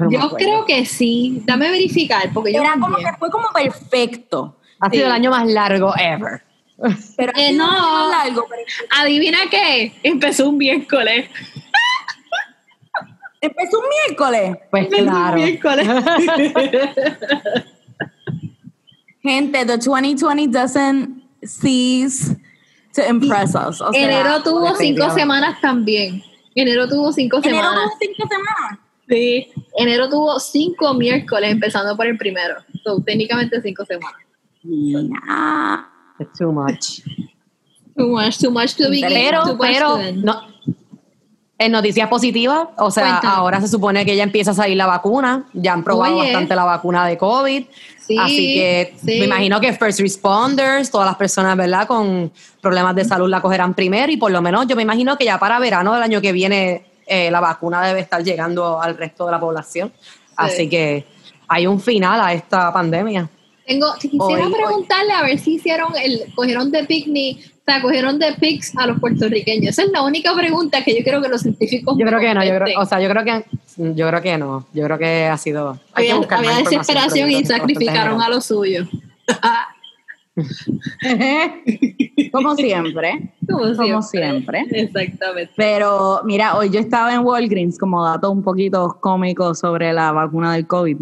me 0.00 0.10
Yo 0.10 0.30
creo 0.32 0.64
que 0.66 0.84
sí. 0.84 1.42
Dame 1.46 1.70
verificar, 1.70 2.30
porque 2.34 2.52
yo 2.52 2.60
Era 2.60 2.74
como 2.78 2.96
que 2.98 3.06
fue 3.18 3.30
como 3.30 3.48
perfecto. 3.50 4.56
Ha 4.80 4.90
sido 4.90 5.06
el 5.06 5.12
año 5.12 5.30
más 5.30 5.46
largo 5.46 5.94
ever. 5.98 6.42
Pero 7.16 7.32
Eh, 7.36 7.54
no. 7.54 8.10
largo, 8.10 8.44
pero 8.50 8.62
Adivina 8.90 9.38
qué, 9.50 9.94
empezó 10.02 10.50
un 10.50 10.58
miércoles. 10.58 11.30
Empezó 13.40 13.78
un 13.78 13.84
miércoles. 14.06 14.56
Pues 14.70 14.84
Empezó 14.84 15.02
un 15.02 15.08
claro. 15.10 15.36
miércoles. 15.36 15.86
Gente, 19.22 19.64
the 19.64 19.76
2020 19.76 20.46
doesn't 20.48 21.22
cease 21.44 22.36
to 22.94 23.08
impress 23.08 23.54
us. 23.54 23.80
O 23.80 23.92
sea, 23.92 24.04
Enero 24.04 24.42
tuvo 24.42 24.74
cinco 24.76 25.10
semanas 25.10 25.60
también. 25.60 26.22
Enero 26.54 26.88
tuvo 26.88 27.12
cinco 27.12 27.38
enero 27.38 27.56
semanas. 27.56 27.84
tuvo 27.84 27.98
cinco 28.00 28.28
semanas. 28.28 28.78
Sí. 29.08 29.48
Enero 29.76 30.08
tuvo 30.08 30.40
cinco 30.40 30.94
miércoles, 30.94 31.50
empezando 31.52 31.96
por 31.96 32.06
el 32.06 32.16
primero. 32.16 32.56
So, 32.82 33.00
técnicamente 33.02 33.60
cinco 33.62 33.84
semanas. 33.84 34.20
Mira. 34.62 35.90
It's 36.18 36.38
too 36.38 36.52
much. 36.52 37.02
Too 37.96 38.08
much, 38.08 38.38
too 38.38 38.50
much 38.50 38.74
to 38.76 38.88
begin. 38.88 39.08
Pero, 39.08 39.42
too 39.44 39.56
much 39.56 39.66
pero, 39.66 39.96
to 39.96 40.00
end. 40.00 40.24
no. 40.24 40.42
En 41.58 41.72
noticias 41.72 42.06
positivas, 42.10 42.68
o 42.76 42.90
sea, 42.90 43.12
Cuéntame. 43.20 43.34
ahora 43.34 43.60
se 43.62 43.68
supone 43.68 44.04
que 44.04 44.14
ya 44.14 44.22
empieza 44.24 44.50
a 44.50 44.54
salir 44.54 44.76
la 44.76 44.84
vacuna, 44.84 45.46
ya 45.54 45.72
han 45.72 45.82
probado 45.82 46.14
Oye. 46.16 46.24
bastante 46.24 46.54
la 46.54 46.64
vacuna 46.64 47.06
de 47.06 47.16
COVID, 47.16 47.64
Sí, 47.98 48.16
así 48.18 48.54
que 48.54 48.94
sí. 49.00 49.18
me 49.18 49.24
imagino 49.24 49.58
que 49.58 49.72
first 49.72 50.00
responders, 50.00 50.90
todas 50.90 51.06
las 51.06 51.16
personas, 51.16 51.56
¿verdad?, 51.56 51.86
con 51.86 52.30
problemas 52.60 52.94
de 52.94 53.04
salud 53.06 53.28
la 53.30 53.40
cogerán 53.40 53.72
primero 53.72 54.12
y 54.12 54.18
por 54.18 54.30
lo 54.30 54.42
menos 54.42 54.66
yo 54.66 54.76
me 54.76 54.82
imagino 54.82 55.16
que 55.16 55.24
ya 55.24 55.38
para 55.38 55.58
verano 55.58 55.94
del 55.94 56.02
año 56.02 56.20
que 56.20 56.32
viene 56.32 56.84
eh, 57.06 57.30
la 57.30 57.40
vacuna 57.40 57.82
debe 57.86 58.00
estar 58.00 58.22
llegando 58.22 58.80
al 58.80 58.96
resto 58.96 59.24
de 59.24 59.32
la 59.32 59.40
población, 59.40 59.90
así 60.36 60.68
que 60.68 61.06
hay 61.48 61.66
un 61.66 61.80
final 61.80 62.20
a 62.20 62.34
esta 62.34 62.70
pandemia. 62.72 63.30
Tengo, 63.66 63.94
quisiera 63.94 64.24
Hoy- 64.24 64.42
hoy- 64.42 64.52
preguntarle 64.52 65.12
a 65.12 65.22
ver 65.22 65.38
si 65.38 65.54
hicieron 65.54 65.92
el, 65.96 66.32
cogieron 66.34 66.70
de 66.70 66.84
picnic, 66.84 67.55
o 67.66 67.72
sea, 67.72 67.82
cogieron 67.82 68.20
de 68.20 68.32
pics 68.34 68.76
a 68.76 68.86
los 68.86 69.00
puertorriqueños. 69.00 69.70
Esa 69.70 69.82
es 69.82 69.90
la 69.90 70.02
única 70.02 70.32
pregunta 70.36 70.84
que 70.84 70.96
yo 70.96 71.02
creo 71.02 71.20
que 71.20 71.28
los 71.28 71.40
científicos 71.40 71.96
Yo 71.98 72.06
creo 72.06 72.20
que 72.20 72.32
no, 72.32 72.44
yo 72.44 72.54
creo, 72.60 72.78
o 72.78 72.86
sea, 72.86 73.00
yo 73.00 73.08
creo 73.08 73.24
que, 73.24 73.44
yo 73.76 74.08
creo 74.08 74.22
que 74.22 74.38
no, 74.38 74.64
yo 74.72 74.84
creo 74.84 74.98
que 74.98 75.24
ha 75.24 75.36
sido. 75.36 75.76
hay 75.92 76.10
había, 76.10 76.58
desesperación 76.58 77.28
y 77.28 77.44
sacrificaron 77.44 78.22
a 78.22 78.28
los 78.28 78.46
suyos. 78.46 78.88
Como 82.32 82.54
siempre. 82.54 83.32
Como 83.50 83.74
Como 83.74 84.02
siempre. 84.02 84.64
Exactamente. 84.70 85.52
Pero 85.56 86.20
mira, 86.24 86.56
hoy 86.56 86.70
yo 86.70 86.78
estaba 86.78 87.12
en 87.14 87.24
Walgreens, 87.24 87.78
como 87.78 88.04
dato 88.04 88.30
un 88.30 88.44
poquito 88.44 88.98
cómico 89.00 89.56
sobre 89.56 89.92
la 89.92 90.12
vacuna 90.12 90.52
del 90.52 90.68
COVID. 90.68 90.98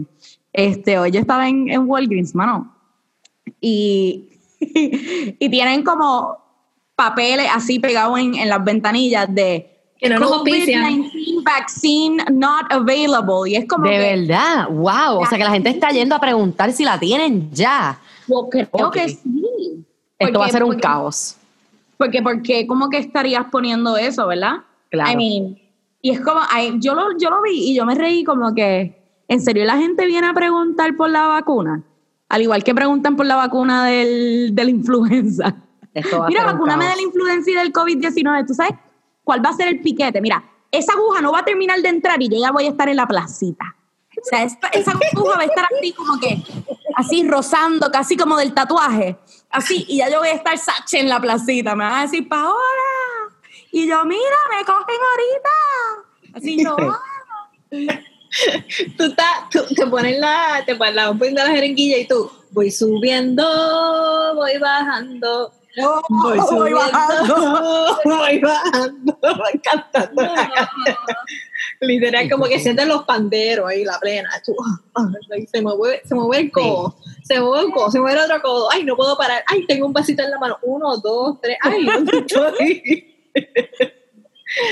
Este, 0.52 0.98
hoy 0.98 1.10
yo 1.10 1.20
estaba 1.20 1.46
en, 1.46 1.68
en 1.68 1.86
Walgreens, 1.86 2.34
mano. 2.34 2.74
Y, 3.60 4.30
y 4.60 5.50
tienen 5.50 5.82
como 5.82 6.43
papeles 6.96 7.46
así 7.52 7.78
pegados 7.78 8.18
en, 8.18 8.34
en 8.34 8.48
las 8.48 8.62
ventanillas 8.64 9.32
de 9.34 9.70
Que 9.98 10.08
no 10.08 10.18
nos 10.18 10.30
auspician. 10.32 11.02
COVID-19 11.04 11.42
vaccine 11.44 12.24
not 12.32 12.70
available. 12.70 13.50
Y 13.50 13.56
es 13.56 13.66
como 13.68 13.84
De 13.84 13.90
que, 13.92 13.98
verdad, 13.98 14.68
wow. 14.70 15.20
O 15.20 15.26
sea 15.26 15.36
que 15.38 15.44
la 15.44 15.50
gente 15.50 15.70
está 15.70 15.90
yendo 15.90 16.14
a 16.14 16.20
preguntar 16.20 16.72
si 16.72 16.84
la 16.84 16.98
tienen 16.98 17.50
ya. 17.52 17.98
Well, 18.28 18.48
creo 18.50 18.90
que 18.90 19.08
sí. 19.08 19.84
Esto 20.18 20.38
va 20.38 20.46
a 20.46 20.50
ser 20.50 20.62
un 20.62 20.70
porque- 20.70 20.82
caos. 20.82 21.36
Porque, 21.96 22.22
porque, 22.22 22.66
¿cómo 22.66 22.88
que 22.90 22.98
estarías 22.98 23.46
poniendo 23.52 23.96
eso, 23.96 24.26
verdad? 24.26 24.56
Claro. 24.90 25.12
I 25.12 25.16
mean, 25.16 25.58
y 26.02 26.10
es 26.10 26.20
como, 26.20 26.40
ay, 26.50 26.74
yo, 26.80 26.94
lo, 26.94 27.16
yo 27.18 27.30
lo 27.30 27.40
vi 27.42 27.70
y 27.70 27.74
yo 27.74 27.86
me 27.86 27.94
reí 27.94 28.24
como 28.24 28.52
que, 28.54 29.00
¿en 29.28 29.40
serio 29.40 29.64
la 29.64 29.76
gente 29.76 30.04
viene 30.06 30.26
a 30.26 30.34
preguntar 30.34 30.96
por 30.96 31.08
la 31.10 31.26
vacuna? 31.28 31.82
Al 32.28 32.42
igual 32.42 32.64
que 32.64 32.74
preguntan 32.74 33.16
por 33.16 33.26
la 33.26 33.36
vacuna 33.36 33.86
del, 33.86 34.54
de 34.54 34.64
la 34.64 34.70
influenza. 34.70 35.54
Esto 35.94 36.18
va 36.18 36.26
a 36.26 36.28
Mira, 36.28 36.44
vacúname 36.44 36.86
de 36.88 36.96
la 36.96 37.02
influenza 37.02 37.50
y 37.50 37.54
del 37.54 37.72
COVID-19. 37.72 38.46
¿Tú 38.46 38.54
sabes 38.54 38.72
cuál 39.22 39.44
va 39.44 39.50
a 39.50 39.54
ser 39.54 39.68
el 39.68 39.80
piquete? 39.80 40.20
Mira, 40.20 40.42
esa 40.70 40.92
aguja 40.92 41.20
no 41.20 41.32
va 41.32 41.38
a 41.40 41.44
terminar 41.44 41.80
de 41.80 41.88
entrar 41.88 42.20
y 42.20 42.28
yo 42.28 42.38
ya 42.40 42.50
voy 42.50 42.66
a 42.66 42.70
estar 42.70 42.88
en 42.88 42.96
la 42.96 43.06
placita. 43.06 43.76
O 44.16 44.24
sea, 44.24 44.42
esta- 44.42 44.68
esa 44.68 44.92
aguja 44.92 45.36
va 45.36 45.42
a 45.42 45.46
estar 45.46 45.66
así 45.76 45.92
como 45.92 46.18
que, 46.20 46.38
así 46.96 47.26
rozando, 47.28 47.90
casi 47.90 48.16
como 48.16 48.36
del 48.36 48.52
tatuaje. 48.54 49.16
Así, 49.50 49.84
y 49.88 49.98
ya 49.98 50.08
yo 50.10 50.18
voy 50.18 50.28
a 50.28 50.32
estar 50.32 50.56
sache 50.58 50.98
en 51.00 51.08
la 51.08 51.20
placita. 51.20 51.74
Me 51.76 51.84
van 51.84 51.92
a 51.94 52.02
decir, 52.02 52.28
Paola. 52.28 52.54
Y 53.72 53.86
yo, 53.88 54.04
mira, 54.04 54.20
me 54.50 54.64
cogen 54.64 54.96
ahorita. 55.10 56.38
Así 56.38 56.62
yo. 56.62 56.76
Tú, 58.96 59.04
estás- 59.04 59.48
tú 59.50 59.60
te 59.74 59.86
pones 59.86 60.18
la, 60.18 60.62
te 60.66 60.74
pones 60.74 60.94
la, 60.94 61.12
pones 61.12 61.34
la 61.34 61.46
jeringuilla 61.46 61.98
y 61.98 62.06
tú, 62.08 62.30
voy 62.50 62.70
subiendo, 62.70 63.44
voy 64.34 64.58
bajando, 64.58 65.52
voy 65.76 66.02
voy 66.08 66.40
subiendo, 66.48 66.78
bajando. 66.78 67.98
voy 68.04 68.38
bajando, 68.40 69.18
voy 69.22 69.60
cantando. 69.62 70.22
canción. 70.22 70.96
Literal, 71.80 72.30
como 72.30 72.44
que 72.46 72.60
sienten 72.60 72.88
los 72.88 73.04
panderos 73.04 73.68
ahí, 73.68 73.84
la 73.84 73.98
plena. 73.98 74.28
Y 75.36 75.46
se 75.46 75.62
mueve, 75.62 76.02
se 76.04 76.14
mueve 76.14 76.44
el 76.44 76.52
codo, 76.52 76.96
se 77.22 77.40
mueve 77.40 77.66
el 77.66 77.72
codo, 77.72 77.90
se 77.90 78.00
mueve 78.00 78.18
el 78.18 78.24
otro 78.24 78.42
codo. 78.42 78.70
Ay, 78.70 78.84
no 78.84 78.96
puedo 78.96 79.16
parar. 79.16 79.42
Ay, 79.46 79.66
tengo 79.66 79.86
un 79.86 79.92
vasito 79.92 80.22
en 80.22 80.30
la 80.30 80.38
mano. 80.38 80.58
Uno, 80.62 80.96
dos, 80.98 81.40
tres. 81.40 81.56
Ay, 81.62 81.84
¿dónde 81.84 82.18
estoy? 82.26 83.32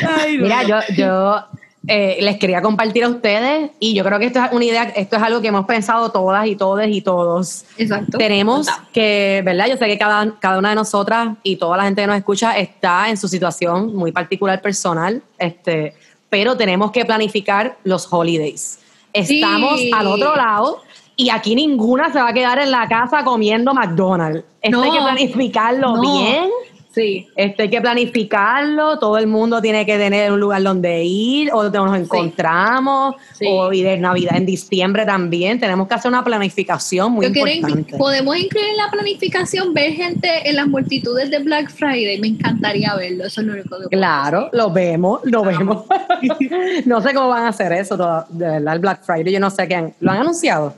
Ay, 0.07 0.37
no. 0.37 0.45
Mira, 0.45 0.63
yo, 0.63 0.79
yo 0.97 1.49
eh, 1.89 2.19
les 2.21 2.39
quería 2.39 2.63
compartir 2.63 3.03
a 3.05 3.09
ustedes 3.09 3.71
y 3.81 3.93
yo 3.95 4.05
creo 4.05 4.19
que 4.21 4.27
esto 4.27 4.39
es 4.45 4.53
una 4.53 4.65
idea, 4.65 4.85
esto 4.95 5.17
es 5.17 5.23
algo 5.23 5.41
que 5.41 5.49
hemos 5.49 5.67
pensado 5.67 6.11
todas 6.11 6.47
y 6.47 6.55
todos 6.55 6.87
y 6.87 7.01
todos. 7.01 7.65
Exacto. 7.77 8.19
Tenemos 8.19 8.69
que, 8.93 9.43
¿verdad? 9.45 9.67
Yo 9.69 9.77
sé 9.77 9.87
que 9.87 9.99
cada, 9.99 10.35
cada 10.39 10.59
una 10.59 10.69
de 10.71 10.75
nosotras 10.77 11.31
y 11.43 11.57
toda 11.57 11.77
la 11.77 11.85
gente 11.85 12.03
que 12.03 12.07
nos 12.07 12.17
escucha 12.17 12.57
está 12.57 13.09
en 13.11 13.17
su 13.17 13.27
situación 13.29 13.95
muy 13.97 14.13
particular 14.13 14.61
personal, 14.63 15.23
este, 15.39 15.95
pero 16.31 16.57
tenemos 16.57 16.93
que 16.93 17.05
planificar 17.05 17.77
los 17.85 18.07
holidays. 18.13 18.79
Estamos 19.13 19.81
Sí. 19.81 19.91
al 19.95 20.07
otro 20.07 20.35
lado 20.37 20.81
y 21.17 21.29
aquí 21.31 21.55
ninguna 21.55 22.11
se 22.13 22.21
va 22.21 22.29
a 22.29 22.33
quedar 22.33 22.59
en 22.61 22.71
la 22.71 22.89
casa 22.89 23.23
comiendo 23.25 23.75
McDonald's. 23.75 24.45
Esto 24.63 24.79
No. 24.79 24.83
hay 24.85 24.91
que 24.93 24.99
planificarlo 24.99 25.97
No. 25.97 26.01
bien. 26.01 26.49
Sí. 26.95 27.27
Esto 27.37 27.63
hay 27.63 27.71
que 27.71 27.81
planificarlo, 27.81 28.99
todo 28.99 29.17
el 29.17 29.27
mundo 29.27 29.63
tiene 29.63 29.87
que 29.87 29.97
tener 29.97 30.31
un 30.31 30.41
lugar 30.41 30.63
donde 30.63 31.03
ir, 31.05 31.51
o 31.53 31.63
donde 31.63 31.79
nos 31.79 31.99
encontramos, 31.99 33.15
Sí. 33.33 33.47
o 33.49 33.73
y 33.73 33.83
de 33.83 33.97
Navidad 33.97 34.37
en 34.37 34.45
diciembre 34.47 35.07
también. 35.07 35.59
Tenemos 35.59 35.89
que 35.89 35.95
hacer 35.95 36.11
una 36.11 36.23
planificación 36.23 37.13
muy 37.13 37.27
Yo 37.27 37.33
importante. 37.33 37.97
podemos 37.97 38.37
incluir 38.37 38.67
en 38.69 38.77
la 38.77 38.91
planificación 38.91 39.73
ver 39.73 39.93
gente 39.95 40.29
en 40.49 40.57
las 40.57 40.67
multitudes 40.67 41.31
de 41.31 41.39
Black 41.39 41.71
Friday. 41.71 42.21
Me 42.21 42.29
encantaría 42.29 42.95
verlo. 42.95 43.25
Eso 43.25 43.41
es 43.41 43.47
lo 43.47 43.55
único 43.55 43.79
que 43.89 43.97
Claro, 43.97 44.51
lo 44.53 44.71
vemos, 44.71 45.21
lo 45.25 45.43
vemos. 45.45 45.85
no 46.85 47.01
sé 47.01 47.15
cómo 47.15 47.29
van 47.29 47.45
a 47.45 47.49
hacer 47.49 47.73
eso, 47.73 47.97
todo, 47.97 48.27
de 48.29 48.47
verdad, 48.47 48.75
el 48.75 48.81
Black 48.81 49.03
Friday, 49.03 49.33
yo 49.33 49.41
no 49.41 49.51
sé 49.51 49.67
qué 49.67 49.75
han, 49.77 49.95
¿lo 50.01 50.11
han 50.11 50.19
anunciado? 50.19 50.75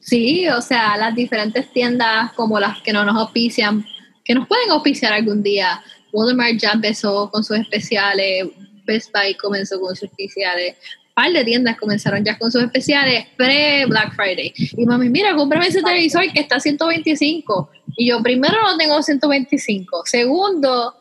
Sí, 0.00 0.46
o 0.48 0.60
sea, 0.60 0.96
las 0.96 1.14
diferentes 1.14 1.72
tiendas 1.72 2.32
como 2.34 2.60
las 2.60 2.80
que 2.82 2.92
no 2.92 3.04
nos 3.04 3.16
auspician, 3.16 3.84
que 4.26 4.34
nos 4.34 4.48
pueden 4.48 4.70
auspiciar 4.70 5.12
algún 5.12 5.42
día. 5.42 5.82
Walmart 6.12 6.58
ya 6.58 6.72
empezó 6.72 7.30
con 7.30 7.44
sus 7.44 7.58
especiales, 7.58 8.48
Best 8.84 9.12
Buy 9.12 9.34
comenzó 9.34 9.80
con 9.80 9.94
sus 9.94 10.04
especiales, 10.04 10.76
par 11.14 11.32
de 11.32 11.44
tiendas 11.44 11.78
comenzaron 11.78 12.24
ya 12.24 12.36
con 12.36 12.50
sus 12.50 12.62
especiales 12.62 13.26
pre-Black 13.36 14.14
Friday. 14.14 14.52
Y 14.56 14.84
mami, 14.84 15.08
mira, 15.08 15.34
cómprame 15.34 15.68
ese 15.68 15.82
televisor 15.82 16.30
que 16.32 16.40
está 16.40 16.56
a 16.56 16.60
125. 16.60 17.70
Y 17.96 18.08
yo, 18.08 18.22
primero, 18.22 18.54
no 18.62 18.76
tengo 18.76 19.02
125. 19.02 20.02
Segundo, 20.04 20.94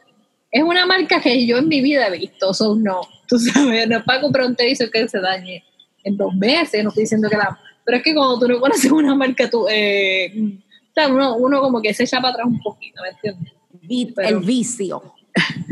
es 0.52 0.64
una 0.64 0.86
marca 0.86 1.20
que 1.20 1.46
yo 1.46 1.58
en 1.58 1.68
mi 1.68 1.82
vida 1.82 2.08
he 2.08 2.18
visto, 2.18 2.54
so 2.54 2.76
no. 2.76 3.02
Tú 3.28 3.40
sabes, 3.40 3.88
no 3.90 3.98
es 3.98 4.04
para 4.04 4.22
comprar 4.22 4.48
un 4.48 4.56
televisor 4.56 4.90
que 4.90 5.08
se 5.08 5.20
dañe 5.20 5.64
en 6.04 6.16
dos 6.16 6.34
meses, 6.36 6.84
no 6.84 6.90
estoy 6.90 7.04
diciendo 7.04 7.28
que 7.30 7.38
la... 7.38 7.60
Pero 7.84 7.98
es 7.98 8.04
que 8.04 8.16
cuando 8.16 8.40
tú 8.40 8.48
no 8.48 8.60
conoces 8.60 8.92
una 8.92 9.16
marca, 9.16 9.50
tú... 9.50 9.68
Eh, 9.70 10.60
sea, 10.96 11.08
uno, 11.08 11.36
uno 11.36 11.62
como 11.62 11.82
que 11.82 11.94
se 11.94 12.04
echa 12.04 12.18
para 12.18 12.30
atrás 12.34 12.48
un 12.48 12.60
poquito, 12.62 13.02
¿me 13.04 13.10
entiendes? 13.10 13.54
Pero- 14.16 14.30
el 14.30 14.40
vicio. 14.40 15.04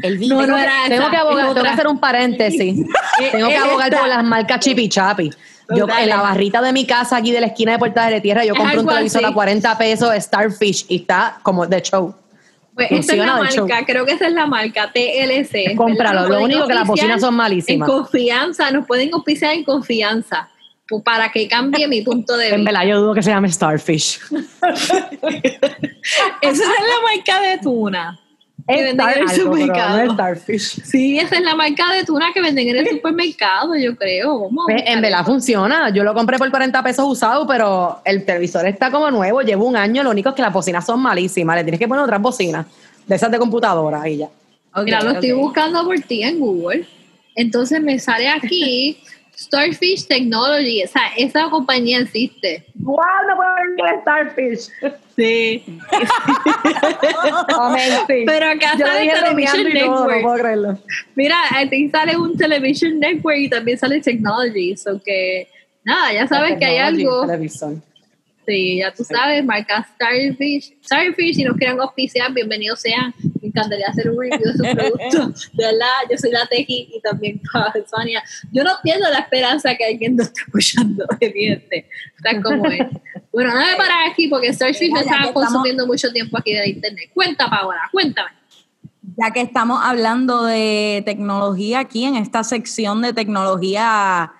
El 0.01 0.17
vicio. 0.17 0.35
No, 0.35 0.45
no 0.45 0.57
era 0.57 0.73
Tengo 0.89 1.03
esa, 1.03 1.11
que 1.11 1.17
abogar, 1.17 1.47
tengo 1.53 1.61
que 1.63 1.69
hacer 1.69 1.87
un 1.87 1.97
paréntesis. 1.99 2.85
tengo 3.31 3.47
que 3.47 3.55
abogar 3.57 3.97
por 3.97 4.07
las 4.07 4.23
marcas 4.23 4.59
Chipi 4.59 4.89
Chapi. 4.89 5.29
Yo 5.73 5.87
en 5.87 6.09
la 6.09 6.21
barrita 6.21 6.61
de 6.61 6.73
mi 6.73 6.85
casa 6.85 7.15
aquí 7.17 7.31
de 7.31 7.39
la 7.39 7.47
esquina 7.47 7.71
de 7.71 7.79
Puerta 7.79 8.07
de 8.09 8.19
Tierra, 8.19 8.43
yo 8.43 8.53
compré 8.53 8.77
un 8.79 8.85
televisor 8.85 9.23
así. 9.23 9.31
a 9.31 9.33
40 9.33 9.77
pesos 9.77 10.13
Starfish 10.19 10.85
y 10.89 10.97
está 10.97 11.39
como 11.41 11.65
de 11.65 11.81
show. 11.81 12.13
Pues 12.75 12.91
esta 12.91 13.13
es 13.13 13.19
la 13.19 13.49
show. 13.49 13.67
marca, 13.67 13.85
creo 13.85 14.05
que 14.05 14.11
esa 14.13 14.27
es 14.27 14.33
la 14.33 14.45
marca, 14.47 14.91
TLC. 14.91 15.75
Cómpralo, 15.75 16.27
lo 16.27 16.41
único 16.43 16.67
que 16.67 16.73
las 16.73 16.85
bocinas 16.87 17.21
son 17.21 17.29
En 17.29 17.37
malísimas. 17.37 17.87
confianza, 17.89 18.69
nos 18.71 18.85
pueden 18.85 19.13
auspiciar 19.13 19.53
en 19.53 19.63
confianza, 19.63 20.49
para 21.03 21.31
que 21.31 21.47
cambie 21.47 21.87
mi 21.87 22.01
punto 22.01 22.35
de 22.37 22.49
En 22.49 22.55
vista. 22.57 22.71
verdad, 22.71 22.87
yo 22.87 23.01
dudo 23.01 23.13
que 23.13 23.23
se 23.23 23.29
llame 23.31 23.51
Starfish. 23.51 24.19
Esa 26.41 26.51
es 26.51 26.59
la 26.59 27.01
marca 27.03 27.41
de 27.41 27.57
tuna. 27.59 28.19
Que 28.67 28.81
venden 28.81 29.07
en 29.09 29.17
el 29.19 29.25
no 29.25 29.29
supermercado. 29.33 29.99
es 29.99 30.11
Starfish. 30.13 30.81
Sí, 30.85 31.19
esa 31.19 31.35
es 31.35 31.41
la 31.41 31.53
marca 31.55 31.91
de 31.93 32.05
tuna 32.05 32.27
que 32.33 32.41
venden 32.41 32.69
en 32.69 32.77
el 32.77 32.87
supermercado, 32.89 33.75
yo 33.75 33.93
creo. 33.97 34.39
Vamos 34.43 34.65
Pues, 34.67 34.83
en 34.85 35.01
verdad 35.01 35.25
funciona. 35.25 35.89
Yo 35.89 36.03
lo 36.03 36.13
compré 36.13 36.37
por 36.37 36.49
40 36.49 36.81
pesos 36.81 37.05
usado, 37.05 37.45
pero 37.45 37.99
el 38.05 38.23
televisor 38.23 38.65
está 38.65 38.89
como 38.89 39.11
nuevo, 39.11 39.41
llevo 39.41 39.65
un 39.65 39.75
año. 39.75 40.01
Lo 40.03 40.11
único 40.11 40.29
es 40.29 40.35
que 40.35 40.41
las 40.41 40.53
bocinas 40.53 40.85
son 40.85 41.01
malísimas. 41.01 41.57
Le 41.57 41.63
tienes 41.63 41.79
que 41.79 41.87
poner 41.89 42.03
otras 42.05 42.21
bocinas 42.21 42.65
de 43.05 43.15
esas 43.15 43.29
de 43.31 43.37
computadora 43.37 44.07
y 44.07 44.17
ya. 44.19 44.27
Ok, 44.75 44.85
Mira, 44.85 45.01
lo 45.03 45.11
estoy 45.11 45.33
buscando 45.33 45.83
por 45.83 45.99
ti 45.99 46.23
en 46.23 46.39
Google. 46.39 46.87
Entonces 47.35 47.81
me 47.81 47.99
sale 47.99 48.29
aquí 48.29 48.97
Starfish 49.43 50.07
Technology. 50.07 50.83
O 50.83 50.87
sea, 50.87 51.03
esa 51.17 51.49
compañía 51.49 51.99
existe. 51.99 52.65
¡Wow! 52.75 52.97
No 53.27 53.35
puedo 53.35 53.49
ver 53.55 53.75
que 53.77 53.83
es 53.95 54.01
Starfish. 54.01 54.93
Sí. 55.15 55.63
Amazing. 57.59 58.25
Pero 58.25 58.49
acá 58.49 58.73
Yo 58.77 58.85
sale 58.85 59.11
Television 59.11 59.63
no 59.63 59.69
Network. 59.73 60.21
puedo 60.21 60.37
creerlo. 60.37 60.79
Mira, 61.15 61.37
aquí 61.55 61.89
sale 61.89 62.17
un 62.17 62.35
Television 62.37 62.99
Network 62.99 63.37
y 63.37 63.49
también 63.49 63.77
sale 63.77 64.01
Technology. 64.01 64.75
So 64.75 65.01
que, 65.03 65.47
nada, 65.83 66.13
ya 66.13 66.27
sabes 66.27 66.57
que 66.57 66.65
hay 66.65 66.77
algo. 66.77 67.25
Sí, 68.45 68.79
ya 68.79 68.91
tú 68.93 69.03
sabes, 69.03 69.45
marca 69.45 69.87
Starfish. 69.95 70.73
Starfish, 70.83 71.35
si 71.35 71.43
nos 71.43 71.55
quieren 71.55 71.79
auspiciar, 71.79 72.33
bienvenidos 72.33 72.81
sean. 72.81 73.13
Encantaría 73.53 73.87
hacer 73.87 74.09
un 74.09 74.19
review 74.19 74.39
de 74.43 74.53
su 74.53 74.75
producto. 74.75 75.41
De 75.53 75.65
verdad, 75.65 75.87
yo 76.09 76.17
soy 76.17 76.31
la 76.31 76.45
tequi 76.47 76.89
y 76.93 77.01
también 77.01 77.41
Sonia. 77.89 78.23
Yo 78.51 78.63
no 78.63 78.71
pierdo 78.83 79.09
la 79.09 79.19
esperanza 79.19 79.75
que 79.75 79.85
alguien 79.85 80.15
nos 80.15 80.27
esté 80.27 80.41
escuchando, 80.41 81.05
evidente. 81.19 81.87
Está 82.17 82.41
como 82.41 82.65
es. 82.67 82.87
Bueno, 83.31 83.53
no 83.53 83.59
me 83.65 83.75
parar 83.75 84.09
aquí 84.11 84.27
porque 84.27 84.51
Starfish 84.53 84.91
me 84.91 84.99
estaba 85.01 85.25
estamos- 85.25 85.33
consumiendo 85.33 85.87
mucho 85.87 86.11
tiempo 86.11 86.37
aquí 86.37 86.53
de 86.53 86.69
internet. 86.69 87.09
Cuenta, 87.13 87.49
Paola, 87.49 87.89
cuéntame. 87.91 88.29
Ya 89.17 89.31
que 89.31 89.41
estamos 89.41 89.79
hablando 89.83 90.43
de 90.43 91.03
tecnología 91.05 91.79
aquí 91.79 92.05
en 92.05 92.15
esta 92.15 92.43
sección 92.43 93.01
de 93.01 93.13
tecnología 93.13 94.31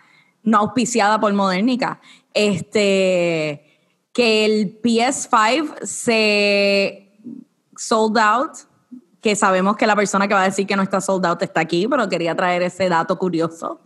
no 0.44 0.58
auspiciada 0.58 1.20
por 1.20 1.32
Modernica, 1.34 2.02
este, 2.34 3.80
que 4.14 4.46
el 4.46 4.82
PS5 4.82 5.84
se 5.86 7.12
sold 7.78 8.18
out, 8.18 8.52
que 9.24 9.36
sabemos 9.38 9.78
que 9.78 9.88
la 9.88 9.96
persona 9.96 10.28
que 10.28 10.34
va 10.34 10.42
a 10.42 10.46
decir 10.46 10.68
que 10.68 10.76
no 10.76 10.84
está 10.84 11.00
sold 11.00 11.26
out 11.26 11.42
está 11.42 11.62
aquí, 11.62 11.88
pero 11.88 12.10
quería 12.10 12.36
traer 12.36 12.62
ese 12.62 12.90
dato 12.90 13.18
curioso 13.18 13.80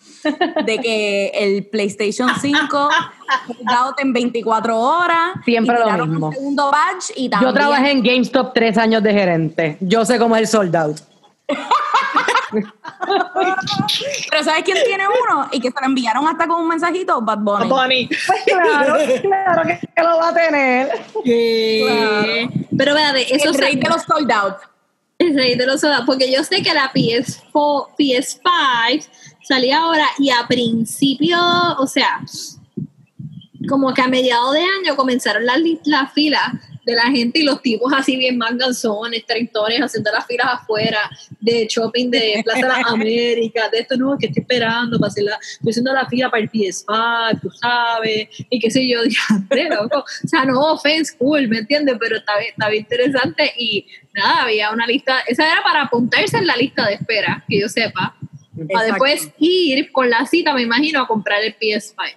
de 0.66 0.80
que 0.80 1.28
el 1.36 1.68
PlayStation 1.68 2.28
5 2.42 2.90
sold 3.48 3.70
out 3.70 4.00
en 4.00 4.14
24 4.14 4.78
horas. 4.78 5.36
Siempre 5.46 5.78
y 5.78 5.98
lo 5.98 6.08
mismo. 6.08 6.28
Un 6.30 6.34
segundo 6.34 6.72
batch 6.72 7.12
y 7.16 7.30
también 7.30 7.52
Yo 7.52 7.54
trabajé 7.54 7.92
en 7.92 8.02
GameStop 8.02 8.52
tres 8.54 8.80
años 8.80 9.04
de 9.04 9.14
gerente. 9.14 9.78
Yo 9.80 10.04
sé 10.06 10.18
cómo 10.18 10.36
es 10.36 10.42
el 10.42 10.48
sold 10.48 10.76
out. 10.76 10.98
Pero 14.30 14.44
¿sabes 14.44 14.64
quién 14.64 14.78
tiene 14.86 15.04
uno? 15.08 15.48
Y 15.52 15.60
que 15.60 15.70
se 15.70 15.80
lo 15.80 15.86
enviaron 15.86 16.28
hasta 16.28 16.48
con 16.48 16.62
un 16.62 16.68
mensajito, 16.68 17.22
Bad 17.22 17.40
Bunny. 17.40 18.08
Pues 18.08 18.44
claro, 18.46 18.96
claro 19.22 19.62
que, 19.64 20.04
lo 20.04 20.18
va 20.18 20.30
a 20.30 20.34
tener. 20.34 20.90
Claro. 21.24 22.50
Pero 22.76 22.92
espérate, 22.92 23.36
eso 23.36 23.50
el 23.50 23.56
rey 23.56 23.76
de 23.76 23.88
los 23.88 24.02
sold 24.02 24.32
out. 24.32 24.56
El 25.20 25.36
rey 25.36 25.56
de 25.56 25.66
los 25.66 25.82
soda, 25.82 26.04
porque 26.06 26.32
yo 26.32 26.44
sé 26.44 26.62
que 26.62 26.74
la 26.74 26.92
PS4, 26.94 27.96
PS5 27.98 29.08
salía 29.42 29.80
ahora 29.80 30.06
y 30.20 30.30
a 30.30 30.46
principio, 30.48 31.38
o 31.80 31.88
sea, 31.88 32.22
como 33.68 33.94
que 33.94 34.02
a 34.02 34.08
mediados 34.08 34.54
de 34.54 34.62
año 34.62 34.96
comenzaron 34.96 35.46
las 35.46 35.60
las 35.86 36.14
filas 36.14 36.54
de 36.88 36.96
la 36.96 37.12
gente 37.12 37.40
y 37.40 37.44
los 37.44 37.62
tipos 37.62 37.92
así 37.94 38.16
bien 38.16 38.38
manganzones, 38.38 39.26
treintones, 39.26 39.82
haciendo 39.82 40.10
las 40.10 40.26
filas 40.26 40.48
afuera 40.54 41.00
de 41.42 41.68
shopping 41.70 42.10
de 42.10 42.42
Plaza 42.46 42.62
de 42.62 42.68
las 42.68 42.86
Américas, 42.92 43.70
de 43.72 43.80
esto 43.80 43.98
no, 43.98 44.18
que 44.18 44.28
estoy 44.28 44.42
esperando 44.42 44.98
para 44.98 45.10
hacer 45.10 45.26
la, 45.26 45.36
estoy 45.36 45.72
haciendo 45.72 45.94
la 45.94 46.08
fila 46.08 46.32
para 46.32 46.44
el 46.44 46.50
PS5, 46.50 47.42
tú 47.42 47.52
sabes, 47.52 48.30
y 48.50 48.58
qué 48.58 48.72
sé 48.72 48.88
yo, 48.88 49.02
loco. 49.70 50.00
O 50.00 50.28
sea, 50.28 50.46
no 50.46 50.62
offense, 50.72 51.14
cool, 51.18 51.50
¿me 51.50 51.58
entiendes? 51.58 51.98
Pero 52.00 52.20
está 52.20 52.38
bien, 52.38 52.52
está 52.52 52.70
bien 52.70 52.84
interesante 52.84 53.52
y 53.58 53.86
nada, 54.14 54.44
había 54.44 54.72
una 54.72 54.88
lista, 54.88 55.20
esa 55.28 55.46
era 55.46 55.62
para 55.64 55.84
apuntarse 55.84 56.38
en 56.38 56.48
la 56.48 56.56
lista 56.56 56.88
de 56.88 56.94
espera, 56.94 57.44
que 57.50 57.60
yo 57.60 57.68
sepa, 57.68 58.16
para 58.72 58.86
después 58.86 59.30
ir 59.40 59.92
con 59.92 60.10
la 60.10 60.26
cita, 60.26 60.54
me 60.54 60.62
imagino, 60.62 61.02
a 61.02 61.08
comprar 61.08 61.44
el 61.44 61.54
PS5. 61.60 62.16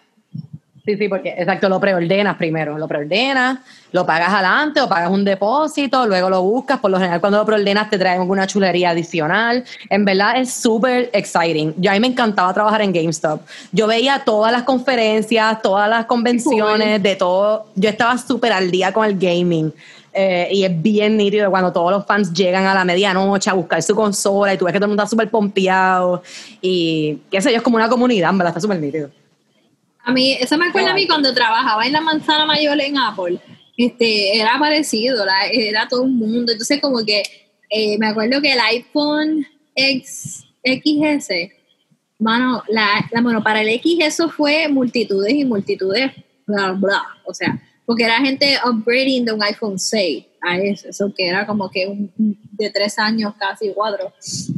Sí, 0.84 0.96
sí, 0.96 1.08
porque 1.08 1.34
exacto, 1.36 1.68
lo 1.68 1.78
preordenas 1.78 2.36
primero, 2.36 2.78
lo 2.78 2.88
preordenas, 2.88 3.58
lo 3.92 4.06
pagas 4.06 4.32
adelante 4.32 4.80
o 4.80 4.88
pagas 4.88 5.10
un 5.10 5.24
depósito, 5.24 6.06
luego 6.06 6.30
lo 6.30 6.42
buscas, 6.42 6.78
por 6.78 6.90
lo 6.90 6.96
general 6.96 7.20
cuando 7.20 7.38
lo 7.38 7.44
preordenas 7.44 7.90
te 7.90 7.98
traen 7.98 8.20
alguna 8.22 8.46
chulería 8.46 8.90
adicional. 8.90 9.62
En 9.90 10.04
verdad 10.06 10.38
es 10.38 10.52
súper 10.52 11.10
exciting. 11.12 11.74
Yo 11.76 11.90
a 11.90 11.94
mí 11.94 12.00
me 12.00 12.06
encantaba 12.06 12.54
trabajar 12.54 12.80
en 12.80 12.92
GameStop. 12.92 13.42
Yo 13.72 13.86
veía 13.86 14.22
todas 14.24 14.52
las 14.52 14.62
conferencias, 14.62 15.60
todas 15.60 15.88
las 15.88 16.06
convenciones, 16.06 17.02
de 17.02 17.16
todo. 17.16 17.66
Yo 17.74 17.90
estaba 17.90 18.16
súper 18.16 18.52
al 18.52 18.70
día 18.70 18.92
con 18.92 19.06
el 19.06 19.18
gaming. 19.18 19.72
Eh, 20.12 20.48
y 20.50 20.64
es 20.64 20.82
bien 20.82 21.16
nítido 21.16 21.48
cuando 21.50 21.72
todos 21.72 21.92
los 21.92 22.04
fans 22.04 22.32
llegan 22.32 22.66
a 22.66 22.74
la 22.74 22.84
medianoche 22.84 23.48
a 23.48 23.52
buscar 23.52 23.80
su 23.80 23.94
consola 23.94 24.52
y 24.52 24.58
tú 24.58 24.64
ves 24.64 24.72
que 24.72 24.80
todo 24.80 24.86
el 24.86 24.90
mundo 24.90 25.04
está 25.04 25.10
súper 25.10 25.30
pompeado 25.30 26.20
y 26.60 27.18
qué 27.30 27.40
sé 27.40 27.52
yo, 27.52 27.58
es 27.58 27.62
como 27.62 27.76
una 27.76 27.88
comunidad, 27.88 28.30
en 28.30 28.38
verdad, 28.38 28.50
está 28.50 28.60
súper 28.60 28.80
nítido. 28.80 29.10
A 30.04 30.12
mí, 30.12 30.32
eso 30.40 30.56
me 30.56 30.66
acuerda 30.66 30.90
a 30.92 30.94
mí 30.94 31.06
cuando 31.06 31.32
trabajaba 31.34 31.86
en 31.86 31.92
la 31.92 32.00
manzana 32.00 32.46
mayor 32.46 32.80
en 32.80 32.98
Apple. 32.98 33.38
Este, 33.76 34.38
era 34.38 34.58
parecido, 34.58 35.24
la- 35.24 35.46
era 35.52 35.88
todo 35.88 36.02
un 36.02 36.16
mundo. 36.16 36.52
Entonces, 36.52 36.80
como 36.80 37.04
que 37.04 37.22
eh, 37.70 37.96
me 37.98 38.08
acuerdo 38.08 38.40
que 38.40 38.52
el 38.52 38.60
iPhone 38.60 39.46
X, 39.74 40.44
XS, 40.64 41.28
mano, 42.18 42.62
la, 42.68 43.06
la, 43.12 43.20
bueno, 43.22 43.42
para 43.42 43.60
el 43.62 43.68
X 43.68 43.98
eso 44.00 44.28
fue 44.28 44.68
multitudes 44.68 45.32
y 45.32 45.44
multitudes, 45.44 46.10
bla, 46.46 46.72
bla. 46.72 47.02
O 47.24 47.32
sea, 47.32 47.60
porque 47.86 48.04
era 48.04 48.18
gente 48.20 48.56
upgrading 48.68 49.24
de 49.24 49.32
un 49.32 49.42
iPhone 49.42 49.78
6 49.78 50.24
a 50.42 50.58
ese, 50.58 50.88
eso 50.88 51.12
que 51.16 51.26
era 51.28 51.46
como 51.46 51.70
que 51.70 51.86
un, 51.86 52.10
de 52.52 52.70
tres 52.70 52.98
años, 52.98 53.34
casi 53.38 53.72
cuatro, 53.74 54.12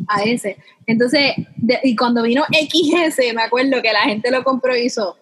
a 0.08 0.22
ese. 0.22 0.56
Entonces, 0.86 1.32
de- 1.56 1.80
y 1.84 1.94
cuando 1.96 2.22
vino 2.22 2.44
XS, 2.50 3.32
me 3.34 3.42
acuerdo 3.42 3.82
que 3.82 3.92
la 3.92 4.02
gente 4.02 4.30
lo 4.30 4.42
compró 4.44 4.76
y 4.76 4.82
hizo, 4.86 5.16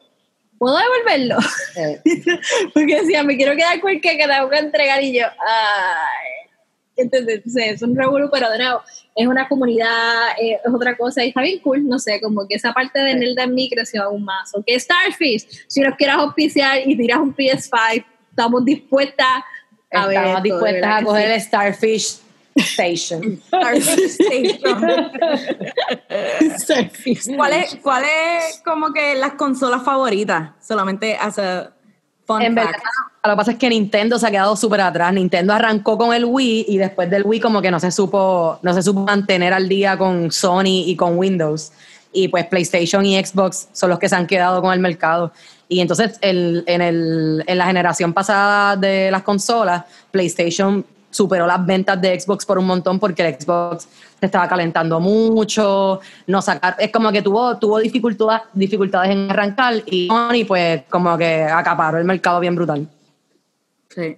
¿puedo 0.61 0.77
devolverlo? 0.77 1.39
Eh, 1.75 2.01
Porque 2.75 3.01
decía, 3.01 3.23
me 3.23 3.37
quiero 3.37 3.57
quedar 3.57 3.81
con 3.81 3.91
el 3.91 4.01
que 4.01 4.19
que 4.19 4.29
tengo 4.29 4.51
que 4.51 4.59
entregar 4.59 5.03
y 5.03 5.19
yo, 5.19 5.25
ay. 5.25 6.51
Entonces, 6.97 7.41
es 7.57 7.81
un 7.81 7.97
revuelo, 7.97 8.31
pero 8.31 8.51
de 8.51 8.59
nuevo, 8.59 8.83
es 9.17 9.27
una 9.27 9.49
comunidad, 9.49 10.33
eh, 10.39 10.61
es 10.63 10.75
otra 10.75 10.99
cosa 10.99 11.25
y 11.25 11.29
está 11.29 11.41
bien 11.41 11.59
cool, 11.61 11.89
no 11.89 11.99
sé, 11.99 12.21
como 12.21 12.47
que 12.47 12.57
esa 12.57 12.75
parte 12.75 12.99
de 12.99 13.15
Nerd 13.15 13.39
en 13.39 13.55
mí 13.55 13.71
creció 13.71 14.03
aún 14.03 14.23
más. 14.23 14.55
O 14.55 14.63
que 14.63 14.79
Starfish, 14.79 15.65
si 15.67 15.81
nos 15.81 15.97
quieras 15.97 16.19
auspiciar 16.19 16.87
y 16.87 16.95
tiras 16.95 17.21
un 17.21 17.35
PS5, 17.35 18.05
estamos 18.31 18.65
dispuestas 18.67 19.43
a 19.91 20.07
ver. 20.07 20.17
Estamos 20.19 20.43
de 20.43 20.51
dispuestas 20.51 21.01
a 21.01 21.05
coger 21.05 21.27
sí. 21.27 21.33
el 21.33 21.41
Starfish 21.41 22.19
Station. 22.57 23.41
Station. 23.73 24.59
¿Cuál 27.37 27.53
es, 27.53 27.77
¿Cuál 27.83 28.05
es 28.05 28.61
como 28.65 28.93
que 28.93 29.15
las 29.15 29.33
consolas 29.33 29.83
favoritas? 29.83 30.51
Solamente 30.61 31.17
hace 31.17 31.69
fun 32.27 32.43
en 32.43 32.55
verdad, 32.55 32.73
fact. 32.73 32.85
lo 33.25 33.33
que 33.33 33.37
pasa 33.37 33.51
es 33.53 33.59
que 33.59 33.69
Nintendo 33.69 34.19
se 34.19 34.27
ha 34.27 34.31
quedado 34.31 34.57
súper 34.57 34.81
atrás. 34.81 35.13
Nintendo 35.13 35.53
arrancó 35.53 35.97
con 35.97 36.13
el 36.13 36.25
Wii 36.25 36.67
y 36.69 36.79
después 36.79 37.11
del 37.11 37.23
Wii 37.25 37.41
como 37.41 37.63
que 37.63 37.71
no 37.71 37.79
se 37.81 37.91
supo, 37.91 38.59
no 38.63 38.75
se 38.75 38.83
supo 38.83 39.01
mantener 39.01 39.53
al 39.53 39.69
día 39.69 39.97
con 39.97 40.31
Sony 40.33 40.85
y 40.87 40.97
con 40.97 41.17
Windows. 41.17 41.73
Y 42.13 42.27
pues 42.29 42.47
PlayStation 42.47 43.07
y 43.07 43.25
Xbox 43.25 43.69
son 43.73 43.91
los 43.91 43.99
que 44.01 44.09
se 44.09 44.17
han 44.17 44.27
quedado 44.27 44.61
con 44.61 44.73
el 44.73 44.81
mercado. 44.81 45.33
Y 45.69 45.79
entonces 45.81 46.19
el, 46.21 46.65
en, 46.67 46.83
el, 46.83 47.45
en 47.47 47.59
la 47.59 47.67
generación 47.67 48.13
pasada 48.13 48.75
de 48.75 49.13
las 49.13 49.23
consolas, 49.23 49.85
PlayStation 50.11 50.85
superó 51.11 51.47
las 51.47 51.65
ventas 51.67 52.01
de 52.01 52.19
Xbox 52.19 52.47
por 52.47 52.59
un 52.59 52.67
montón 52.67 52.99
porque 52.99 53.27
el 53.27 53.35
Xbox 53.41 53.89
se 54.19 54.27
estaba 54.27 54.49
calentando 54.49 55.01
mucho, 55.01 56.01
no 56.27 56.41
sacar, 56.43 56.77
es 56.79 56.91
como 56.93 57.11
que 57.11 57.23
tuvo, 57.23 57.57
tuvo 57.59 57.79
dificultades, 57.79 58.43
dificultades 58.53 59.11
en 59.11 59.31
arrancar 59.31 59.75
y 59.87 60.07
Sony 60.09 60.45
pues 60.47 60.83
como 60.89 61.17
que 61.19 61.45
acaparó 61.45 61.99
el 61.99 62.05
mercado 62.05 62.39
bien 62.41 62.55
brutal. 62.55 62.87
Sí. 63.89 64.17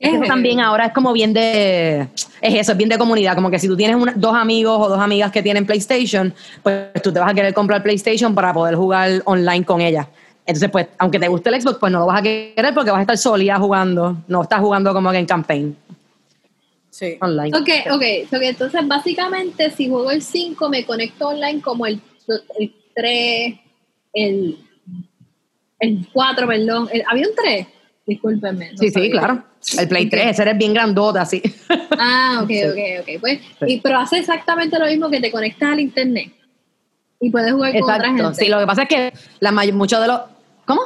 Es 0.00 0.20
que 0.20 0.28
también 0.28 0.60
ahora 0.60 0.86
es 0.86 0.92
como 0.92 1.12
bien 1.12 1.32
de, 1.32 2.02
es 2.40 2.54
eso, 2.54 2.72
es 2.72 2.78
bien 2.78 2.88
de 2.88 2.96
comunidad, 2.98 3.34
como 3.34 3.50
que 3.50 3.58
si 3.58 3.66
tú 3.66 3.76
tienes 3.76 3.96
una- 3.96 4.12
dos 4.14 4.34
amigos 4.34 4.78
o 4.80 4.88
dos 4.88 5.00
amigas 5.00 5.32
que 5.32 5.42
tienen 5.42 5.66
PlayStation, 5.66 6.32
pues 6.62 6.92
tú 7.02 7.12
te 7.12 7.18
vas 7.18 7.30
a 7.30 7.34
querer 7.34 7.52
comprar 7.52 7.82
PlayStation 7.82 8.32
para 8.32 8.52
poder 8.52 8.76
jugar 8.76 9.22
online 9.24 9.64
con 9.64 9.80
ellas. 9.80 10.06
Entonces, 10.48 10.70
pues, 10.70 10.86
aunque 10.96 11.18
te 11.18 11.28
guste 11.28 11.50
el 11.50 11.60
Xbox, 11.60 11.76
pues 11.78 11.92
no 11.92 11.98
lo 11.98 12.06
vas 12.06 12.20
a 12.20 12.22
querer 12.22 12.72
porque 12.72 12.90
vas 12.90 13.00
a 13.00 13.02
estar 13.02 13.18
solía 13.18 13.58
jugando, 13.58 14.16
no 14.28 14.40
estás 14.42 14.60
jugando 14.60 14.94
como 14.94 15.10
que 15.10 15.18
en 15.18 15.26
campaign 15.26 15.76
Sí. 16.88 17.18
online. 17.20 17.54
Ok, 17.54 17.68
ok, 17.92 18.02
ok, 18.34 18.40
entonces 18.42 18.80
básicamente 18.88 19.70
si 19.70 19.90
juego 19.90 20.10
el 20.10 20.22
5 20.22 20.70
me 20.70 20.86
conecto 20.86 21.28
online 21.28 21.60
como 21.60 21.84
el, 21.84 22.00
el 22.58 22.74
3, 22.96 23.54
el, 24.14 24.58
el 25.80 26.08
4, 26.14 26.46
perdón. 26.46 26.88
el- 26.92 27.04
¿Había 27.06 27.28
un 27.28 27.34
3? 27.36 27.66
Discúlpenme. 28.06 28.72
no 28.72 28.78
Sí, 28.78 28.88
sí, 28.88 29.10
claro. 29.10 29.44
El 29.78 29.86
Play 29.86 30.04
Ok. 30.06 30.10
3, 30.12 30.26
ese 30.28 30.42
eres 30.42 30.56
bien 30.56 30.72
grandota, 30.72 31.20
así. 31.22 31.42
Ah, 31.98 32.40
ok, 32.42 32.50
ok, 32.72 32.78
ok. 33.02 33.20
Pues, 33.20 33.40
y, 33.66 33.80
pero 33.82 33.98
hace 33.98 34.16
exactamente 34.18 34.78
lo 34.78 34.86
mismo 34.86 35.10
que 35.10 35.20
te 35.20 35.30
conectas 35.30 35.72
al 35.72 35.80
internet 35.80 36.32
y 37.20 37.28
puedes 37.30 37.52
jugar 37.52 37.72
con 37.74 37.82
otra 37.82 37.96
Exacto. 37.96 38.22
gente. 38.24 38.44
Sí, 38.44 38.48
lo 38.50 38.58
que 38.60 38.66
pasa 38.66 38.82
es 38.84 38.88
que 38.88 39.12
la 39.40 39.52
may- 39.52 39.72
muchos 39.72 40.00
de 40.00 40.06
los... 40.08 40.20
¿Cómo? 40.68 40.82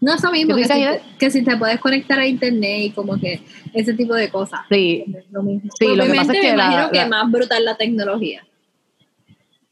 No 0.00 0.12
es 0.12 0.22
lo 0.22 0.30
mismo 0.32 0.54
¿Qué 0.56 0.62
que 0.62 0.68
si, 0.68 0.74
te, 0.74 1.02
que 1.18 1.30
si 1.30 1.42
te 1.44 1.56
puedes 1.56 1.80
conectar 1.80 2.18
a 2.18 2.26
internet 2.26 2.78
y 2.82 2.90
como 2.90 3.16
que 3.18 3.40
ese 3.72 3.94
tipo 3.94 4.12
de 4.14 4.28
cosas. 4.28 4.60
Sí, 4.68 5.04
lo 5.30 5.42
mismo. 5.42 5.70
Sí, 5.78 5.86
lo 5.96 6.04
que 6.04 6.14
pasa 6.14 6.32
es 6.34 6.40
que 6.40 6.50
me 6.50 6.56
la- 6.58 6.64
imagino 6.66 6.90
que 6.90 6.98
la- 6.98 7.08
más 7.08 7.30
brutal 7.30 7.64
la 7.64 7.76
tecnología. 7.76 8.44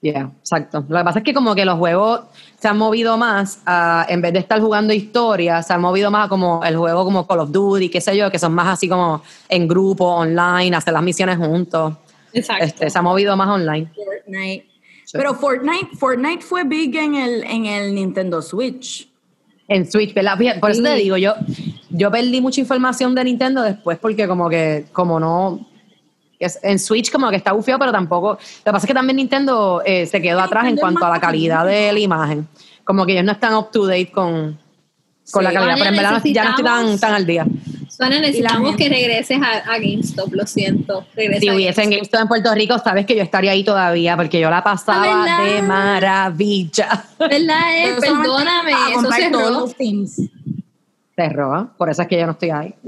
Yeah, 0.01 0.31
exacto. 0.41 0.85
Lo 0.89 0.99
que 0.99 1.05
pasa 1.05 1.19
es 1.19 1.25
que 1.25 1.35
como 1.35 1.55
que 1.55 1.65
los 1.65 1.77
juegos 1.79 2.23
se 2.59 2.67
han 2.69 2.79
movido 2.79 3.17
más, 3.19 3.61
a- 3.67 4.07
en 4.09 4.23
vez 4.23 4.33
de 4.33 4.39
estar 4.39 4.61
jugando 4.61 4.93
historia, 4.93 5.63
se 5.63 5.73
han 5.75 5.81
movido 5.81 6.11
más 6.11 6.27
a 6.27 6.29
como 6.29 6.65
el 6.65 6.77
juego 6.77 7.05
como 7.05 7.27
Call 7.27 7.41
of 7.41 7.51
Duty, 7.53 7.89
qué 7.91 8.01
sé 8.01 8.17
yo, 8.17 8.31
que 8.31 8.39
son 8.39 8.55
más 8.55 8.69
así 8.69 8.89
como 8.89 9.23
en 9.49 9.69
grupo, 9.69 10.07
online, 10.07 10.75
hacer 10.75 10.93
las 10.95 11.03
misiones 11.03 11.37
juntos. 11.37 11.95
Exacto. 12.33 12.65
Este, 12.65 12.89
se 12.91 12.99
ha 12.99 13.03
movido 13.03 13.37
más 13.37 13.49
online. 13.49 13.91
Fortnite. 13.95 14.72
Pero 15.13 15.35
Fortnite, 15.35 15.97
Fortnite 15.97 16.43
fue 16.43 16.65
big 16.65 16.97
en 16.97 17.15
el, 17.15 17.45
en 17.45 17.67
el 17.67 17.95
Nintendo 17.95 18.41
Switch. 18.41 19.09
En 19.69 19.91
Switch, 19.91 20.15
¿verdad? 20.15 20.39
Por 20.61 20.71
eso 20.71 20.83
te 20.83 20.95
digo, 20.95 21.17
yo, 21.17 21.35
yo 21.91 22.11
perdí 22.11 22.41
mucha 22.41 22.61
información 22.61 23.15
de 23.15 23.25
Nintendo 23.25 23.63
después 23.63 23.99
porque 23.99 24.27
como 24.27 24.49
que, 24.49 24.87
como 24.93 25.21
no, 25.21 25.67
en 26.39 26.79
Switch 26.79 27.11
como 27.11 27.31
que 27.31 27.37
está 27.37 27.53
bufeo, 27.53 27.79
pero 27.79 27.93
tampoco. 27.93 28.33
Lo 28.33 28.39
que 28.39 28.73
pasa 28.73 28.79
es 28.79 28.87
que 28.87 28.95
también 28.95 29.17
Nintendo 29.17 29.83
eh, 29.85 30.07
se 30.07 30.21
quedó 30.21 30.41
atrás 30.41 30.65
en 30.65 30.75
Nintendo 30.75 30.99
cuanto 30.99 31.07
a 31.07 31.11
la 31.11 31.21
calidad 31.21 31.67
de 31.67 31.93
la 31.93 31.99
imagen. 31.99 32.49
Como 32.85 33.07
que 33.07 33.13
ellos 33.13 33.25
no 33.25 33.33
están 33.33 33.55
up 33.55 33.71
to 33.71 33.87
date 33.87 34.11
con, 34.11 34.59
con 35.31 35.45
la 35.45 35.53
calidad, 35.53 35.75
pero 35.79 35.91
en 35.91 35.97
verdad 35.97 36.23
ya 36.25 36.45
no 36.45 36.51
estoy 36.51 36.99
tan 36.99 37.15
al 37.15 37.27
día. 37.27 37.47
Suena, 37.95 38.21
necesitamos 38.21 38.75
que 38.77 38.89
regreses 38.89 39.39
a, 39.43 39.73
a 39.73 39.79
GameStop, 39.79 40.33
lo 40.33 40.47
siento. 40.47 41.07
Regresa 41.15 41.41
Si 41.41 41.51
hubiese 41.51 41.83
en 41.83 41.91
GameStop 41.91 42.21
en 42.23 42.29
Puerto 42.29 42.55
Rico, 42.55 42.79
sabes 42.79 43.05
que 43.05 43.15
yo 43.15 43.23
estaría 43.23 43.51
ahí 43.53 43.65
todavía, 43.65 44.17
porque 44.17 44.41
yo 44.41 44.49
la 44.49 44.65
pasaba 44.65 45.03
¿verdad? 45.25 45.45
de 45.45 45.63
maravilla. 45.63 47.05
¿Verdad? 47.19 47.59
Eh? 47.77 47.95
Solamente 48.01 48.07
Perdóname, 48.23 48.73
eso 48.73 48.95
comprar 48.95 49.31
todos 49.31 49.45
cerró. 49.45 49.61
los 49.61 49.71
Sims. 49.73 50.21
Cerró, 51.15 51.71
por 51.77 51.91
eso 51.91 52.03
es 52.03 52.09
que 52.09 52.19
yo 52.19 52.27
no 52.27 52.33
estoy 52.33 52.51
ahí. 52.51 52.75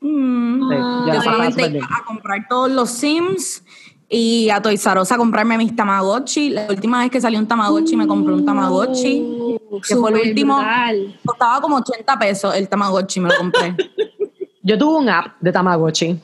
Mm. 0.00 0.68
Sí, 0.68 0.76
Ah. 0.78 1.04
yo 1.08 1.14
Yo 1.14 1.22
solamente 1.22 1.66
iba 1.66 1.86
a 1.86 2.04
comprar 2.04 2.46
todos 2.46 2.70
los 2.70 2.90
Sims 2.90 3.64
y 4.08 4.48
a 4.50 4.62
Toys 4.62 4.84
R 4.86 5.00
Us 5.00 5.12
a 5.12 5.16
comprarme 5.16 5.58
mis 5.58 5.74
Tamagotchi. 5.74 6.50
La 6.50 6.66
última 6.68 7.00
vez 7.00 7.10
que 7.10 7.20
salió 7.20 7.38
un 7.38 7.46
Tamagotchi 7.46 7.96
me 7.96 8.06
compré 8.06 8.34
un 8.34 8.44
Tamagotchi. 8.44 9.20
Uh, 9.22 9.80
que 9.80 9.96
fue 9.96 10.10
el 10.10 10.28
último. 10.28 10.56
brutal. 10.56 11.18
Costaba 11.24 11.60
como 11.60 11.76
80 11.76 12.18
pesos 12.18 12.54
el 12.54 12.68
Tamagotchi, 12.68 13.20
me 13.20 13.28
lo 13.30 13.36
compré. 13.36 13.74
Yo 14.62 14.76
tuve 14.78 14.98
un 14.98 15.08
app 15.08 15.36
de 15.40 15.52
Tamagotchi 15.52 16.20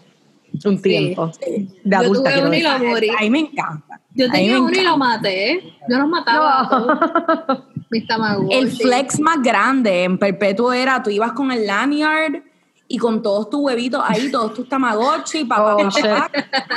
un 0.65 0.81
tiempo. 0.81 1.31
De 1.41 1.69
Yo 1.85 1.99
adulta, 1.99 2.23
tuve 2.23 2.33
quiero 2.33 2.47
uno 2.49 2.57
y 2.57 2.63
lo 2.63 2.79
morí. 2.79 3.11
A 3.11 3.21
mí 3.21 3.31
me 3.31 3.39
encanta. 3.41 4.01
Yo 4.15 4.27
A 4.29 4.33
tenía 4.33 4.61
uno 4.61 4.71
y 4.71 4.83
lo 4.83 4.97
maté. 4.97 5.63
Yo 5.89 5.99
los 5.99 6.09
mataba. 6.09 6.61
a 6.61 6.69
todos. 6.69 7.65
Mis 7.91 8.07
tamagotchi. 8.07 8.55
El 8.55 8.71
flex 8.71 9.21
más 9.21 9.43
grande 9.43 10.05
en 10.05 10.19
Perpetuo 10.19 10.73
era, 10.73 11.03
tú 11.03 11.11
ibas 11.11 11.33
con 11.33 11.51
el 11.53 11.67
lanyard 11.67 12.43
y 12.89 12.99
con 12.99 13.23
todos 13.23 13.49
tus 13.51 13.61
huevitos 13.61 14.03
ahí, 14.07 14.31
todos 14.31 14.55
tus 14.55 14.69
Tamagotchi, 14.69 15.45
papá, 15.47 15.77
Oh, 15.77 15.89
papá, 15.89 16.31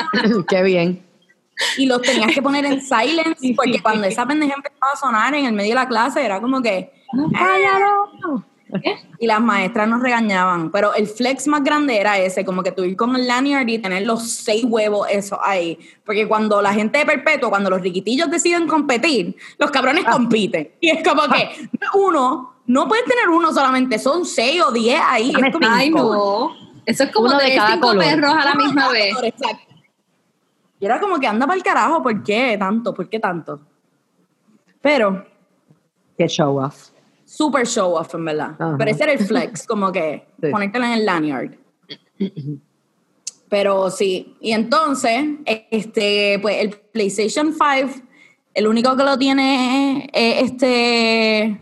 Qué 0.47 0.63
bien. 0.63 1.05
y 1.77 1.85
los 1.85 2.01
tenías 2.01 2.31
que 2.33 2.41
poner 2.41 2.65
en 2.65 2.81
silence, 2.81 3.53
porque 3.55 3.81
cuando 3.81 4.07
esa 4.07 4.25
pendeja 4.25 4.53
empezaba 4.55 4.91
a 4.93 4.97
sonar 4.97 5.33
en 5.35 5.45
el 5.45 5.53
medio 5.53 5.71
de 5.71 5.75
la 5.75 5.87
clase, 5.87 6.23
era 6.25 6.39
como 6.41 6.61
que, 6.61 6.91
¡cállalo! 7.33 8.43
Y 9.19 9.27
las 9.27 9.39
maestras 9.39 9.87
nos 9.87 10.01
regañaban, 10.01 10.71
pero 10.71 10.93
el 10.95 11.07
flex 11.07 11.47
más 11.47 11.63
grande 11.63 11.97
era 11.97 12.17
ese, 12.17 12.43
como 12.43 12.61
que 12.63 12.71
tú 12.71 12.83
ir 12.83 12.97
con 12.97 13.15
el 13.15 13.25
lanyard 13.27 13.67
y 13.67 13.77
tener 13.77 14.05
los 14.05 14.27
seis 14.29 14.65
huevos 14.67 15.07
eso 15.09 15.39
ahí, 15.41 15.79
porque 16.03 16.27
cuando 16.27 16.61
la 16.61 16.73
gente 16.73 16.97
de 16.99 17.05
perpetuo, 17.05 17.49
cuando 17.49 17.69
los 17.69 17.81
riquitillos 17.81 18.29
deciden 18.29 18.67
competir, 18.67 19.35
los 19.59 19.71
cabrones 19.71 20.03
compiten, 20.05 20.71
y 20.81 20.89
es 20.89 21.07
como 21.07 21.21
que 21.31 21.69
uno, 21.93 22.54
no 22.67 22.87
pueden 22.87 23.05
tener 23.05 23.29
uno 23.29 23.51
solamente, 23.53 23.99
son 23.99 24.25
seis 24.25 24.61
o 24.61 24.71
diez 24.71 24.99
ahí, 25.03 25.31
Dame 25.31 25.47
es 25.49 25.53
como 25.53 25.67
Ay, 25.69 25.89
no. 25.89 26.55
Eso 26.85 27.03
es 27.03 27.11
como 27.11 27.27
Uno 27.27 27.37
de 27.39 27.55
cada 27.55 27.73
cinco 27.73 27.87
color. 27.87 28.03
perros 28.03 28.31
a 28.33 28.45
la 28.45 28.53
Uno 28.53 28.63
misma 28.65 28.89
vez. 28.91 29.13
color, 29.15 29.25
exacto. 29.25 29.73
Y 30.79 30.85
era 30.85 30.99
como 30.99 31.19
que 31.19 31.27
anda 31.27 31.45
para 31.47 31.57
el 31.57 31.63
carajo, 31.63 32.03
¿por 32.03 32.23
qué 32.23 32.57
tanto? 32.59 32.93
¿Por 32.93 33.09
qué 33.09 33.19
tanto? 33.19 33.59
Pero, 34.81 35.25
Qué 36.17 36.27
show 36.27 36.57
off. 36.63 36.89
super 37.25 37.65
show 37.65 37.93
off, 37.95 38.13
en 38.13 38.25
verdad. 38.25 38.55
Ajá. 38.59 38.75
Pero 38.77 38.91
ese 38.91 39.03
era 39.03 39.13
el 39.13 39.19
flex, 39.19 39.65
como 39.65 39.91
que 39.91 40.27
Sí. 40.41 40.49
ponértelo 40.51 40.85
en 40.85 40.91
el 40.91 41.05
lanyard. 41.05 41.51
Pero 43.49 43.89
sí, 43.89 44.35
y 44.41 44.51
entonces, 44.51 45.23
este, 45.45 46.39
pues 46.41 46.57
el 46.61 46.69
PlayStation 46.71 47.53
5, 47.53 48.01
el 48.53 48.67
único 48.67 48.95
que 48.95 49.03
lo 49.03 49.17
tiene 49.17 50.09
es 50.13 50.51
este 50.51 51.61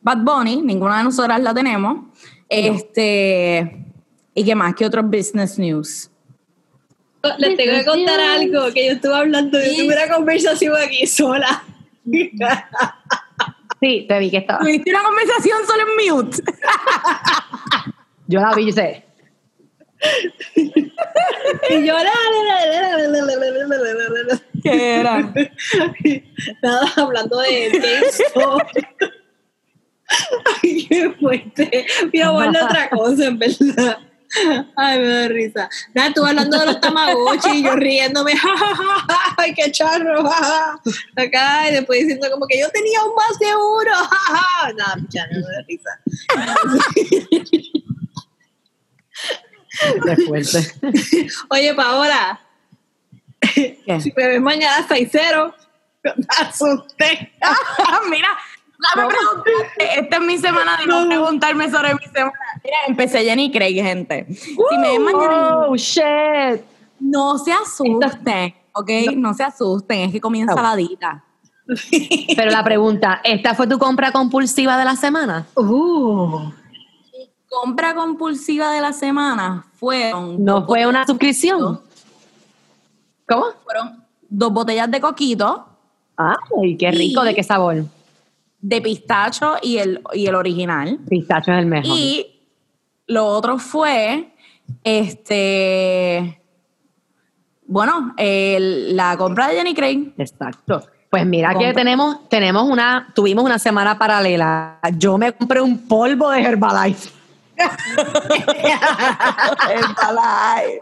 Bad 0.00 0.18
Bunny, 0.18 0.62
ninguna 0.62 0.98
de 0.98 1.04
nosotras 1.04 1.40
la 1.40 1.54
tenemos. 1.54 1.94
No. 1.94 2.12
Este, 2.48 3.86
¿y 4.34 4.44
qué 4.44 4.54
más? 4.54 4.74
¿Qué 4.74 4.86
otros 4.86 5.04
business 5.04 5.58
news? 5.58 6.10
Les 7.38 7.56
tengo 7.56 7.78
que 7.78 7.84
contar 7.84 8.18
algo 8.18 8.72
que 8.72 8.86
yo 8.86 8.92
estuve 8.92 9.14
hablando, 9.14 9.58
yo 9.58 9.84
tuve 9.84 9.94
una 9.94 10.14
conversación 10.14 10.74
aquí 10.76 11.06
sola. 11.06 11.62
Sí, 13.80 14.04
te 14.08 14.18
vi 14.18 14.30
que 14.30 14.38
estaba. 14.38 14.60
Tuviste 14.60 14.90
una 14.90 15.02
conversación 15.02 15.58
solo 15.66 15.82
en 15.82 16.14
mute. 16.14 16.42
Yo 18.26 18.40
la 18.40 18.54
vi, 18.54 18.66
yo 18.66 18.72
sé. 18.72 19.04
y 20.54 21.86
yo 21.86 21.94
¿Qué 24.62 25.00
era? 25.00 25.32
Nada, 26.62 26.92
hablando 26.96 27.38
de 27.40 27.70
GameStop. 27.70 28.62
Ay, 30.62 30.86
qué 30.86 31.10
fuerte. 31.18 31.86
Voy 32.10 32.20
a 32.20 32.28
hablar 32.28 32.52
de 32.52 32.62
otra 32.62 32.90
cosa, 32.90 33.26
en 33.26 33.38
verdad. 33.38 33.98
Ay, 34.76 34.98
me 34.98 35.06
da 35.06 35.28
risa. 35.28 35.68
Nada, 35.92 36.08
estuve 36.08 36.28
hablando 36.28 36.58
de 36.60 36.66
los 36.66 36.80
tamagotchi 36.80 37.50
y 37.50 37.64
yo 37.64 37.74
riéndome. 37.74 38.34
Ay, 39.36 39.52
qué 39.54 39.70
charro. 39.72 40.20
Acá, 41.16 41.68
y 41.68 41.72
después 41.72 42.00
diciendo 42.00 42.30
como 42.30 42.46
que 42.46 42.60
yo 42.60 42.68
tenía 42.70 43.02
un 43.02 43.14
más 43.14 43.38
de 43.38 43.46
uno. 43.46 44.08
Nada, 44.76 44.96
no 44.96 45.40
me 45.40 45.54
da 45.54 45.62
risa. 45.66 45.90
Qué 50.04 50.16
fuerte. 50.26 50.72
Oye, 51.50 51.74
Paola, 51.74 52.40
¿Qué? 53.40 54.00
si 54.00 54.12
me 54.16 54.28
ves 54.28 54.40
mañana 54.40 54.86
6-0, 54.86 55.54
no 56.04 56.14
te 56.14 56.26
asustes. 56.38 57.18
Mira, 58.08 58.28
Esta 59.78 60.16
es 60.16 60.22
mi 60.22 60.38
semana 60.38 60.76
de 60.78 60.86
no 60.86 61.06
preguntarme 61.06 61.70
sobre 61.70 61.94
mi 61.94 62.04
semana. 62.12 62.32
Mira, 62.64 62.76
empecé 62.88 63.24
Jenny 63.24 63.50
Craig, 63.50 63.74
gente. 63.82 64.26
Si 64.34 64.56
me 64.78 64.90
ven 64.92 65.02
mañana, 65.02 65.58
Oh, 65.68 65.76
shit. 65.76 66.62
no 66.98 67.38
se 67.38 67.52
asusten, 67.52 68.54
¿ok? 68.72 68.90
No 69.16 69.34
se 69.34 69.42
asusten, 69.44 70.00
es 70.00 70.12
que 70.12 70.20
comienza 70.20 70.54
No. 70.54 70.62
la 70.62 70.76
dita. 70.76 71.24
Pero 72.36 72.50
la 72.50 72.64
pregunta, 72.64 73.20
¿esta 73.22 73.54
fue 73.54 73.66
tu 73.66 73.78
compra 73.78 74.10
compulsiva 74.12 74.76
de 74.76 74.84
la 74.84 74.96
semana? 74.96 75.46
Uh, 75.54 76.50
Compra 77.48 77.94
compulsiva 77.94 78.70
de 78.72 78.80
la 78.80 78.92
semana 78.92 79.66
fueron. 79.78 80.44
¿No 80.44 80.64
fue 80.66 80.86
una 80.86 81.04
suscripción? 81.04 81.80
¿Cómo? 83.28 83.46
Fueron 83.64 84.04
dos 84.28 84.52
botellas 84.52 84.90
de 84.90 85.00
coquito, 85.00 85.66
Ay, 86.16 86.76
qué 86.76 86.90
rico. 86.90 87.22
Y- 87.22 87.26
¿De 87.28 87.34
qué 87.34 87.42
sabor? 87.42 87.84
De 88.60 88.80
pistacho 88.82 89.56
y 89.62 89.78
el, 89.78 90.02
y 90.12 90.26
el 90.26 90.34
original. 90.34 90.98
Pistacho 91.08 91.52
es 91.52 91.58
el 91.58 91.66
mejor. 91.66 91.86
Y 91.98 92.40
lo 93.06 93.26
otro 93.26 93.58
fue, 93.58 94.32
este, 94.84 96.40
bueno, 97.66 98.14
el- 98.16 98.94
la 98.96 99.16
compra 99.16 99.48
de 99.48 99.56
Jenny 99.56 99.74
Craig. 99.74 100.12
Exacto. 100.18 100.82
Pues 101.10 101.26
mira 101.26 101.54
que 101.58 101.72
tenemos, 101.72 102.28
tenemos 102.28 102.68
una, 102.68 103.10
tuvimos 103.14 103.42
una 103.44 103.58
semana 103.58 103.98
paralela. 103.98 104.78
Yo 104.96 105.18
me 105.18 105.32
compré 105.32 105.60
un 105.60 105.88
polvo 105.88 106.30
de 106.30 106.40
Herbalife. 106.42 107.10
Herbalife. 109.68 110.80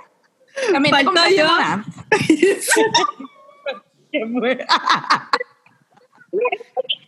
También 0.72 0.94
te 0.94 1.04
Falta 1.04 1.04
compraste 1.04 1.36
yo. 1.36 1.46
una. 1.46 1.84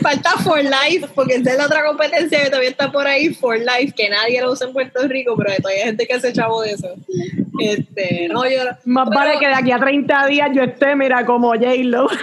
falta 0.00 0.30
For 0.42 0.62
Life, 0.62 1.08
porque 1.14 1.34
esa 1.34 1.52
es 1.52 1.58
la 1.58 1.66
otra 1.66 1.84
competencia 1.84 2.42
que 2.42 2.46
todavía 2.46 2.70
está 2.70 2.90
por 2.90 3.06
ahí, 3.06 3.34
For 3.34 3.58
Life, 3.58 3.92
que 3.96 4.08
nadie 4.08 4.40
lo 4.40 4.52
usa 4.52 4.66
en 4.66 4.72
Puerto 4.72 5.06
Rico, 5.06 5.36
pero 5.36 5.54
todavía 5.56 5.82
hay 5.82 5.86
gente 5.88 6.06
que 6.06 6.14
hace 6.14 6.32
chavo 6.32 6.62
de 6.62 6.72
eso. 6.72 6.88
Este, 7.58 8.28
no, 8.28 8.48
yo. 8.48 8.62
Más 8.84 9.08
pero- 9.08 9.20
vale 9.20 9.38
que 9.38 9.46
de 9.46 9.54
aquí 9.54 9.72
a 9.72 9.78
30 9.78 10.26
días 10.26 10.50
yo 10.54 10.62
esté, 10.62 10.96
mira, 10.96 11.24
como 11.26 11.50
J-Lo. 11.50 12.08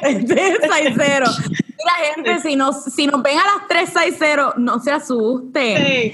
Este 0.00 0.32
es 0.32 0.58
6-0. 0.60 0.96
Mira, 0.96 1.24
gente, 2.14 2.38
si 2.40 2.54
nos, 2.54 2.84
si 2.84 3.08
nos 3.08 3.20
ven 3.20 3.36
a 3.36 3.42
las 3.44 3.92
3-6-0, 3.92 4.54
no 4.56 4.78
se 4.78 4.92
asusten. 4.92 6.12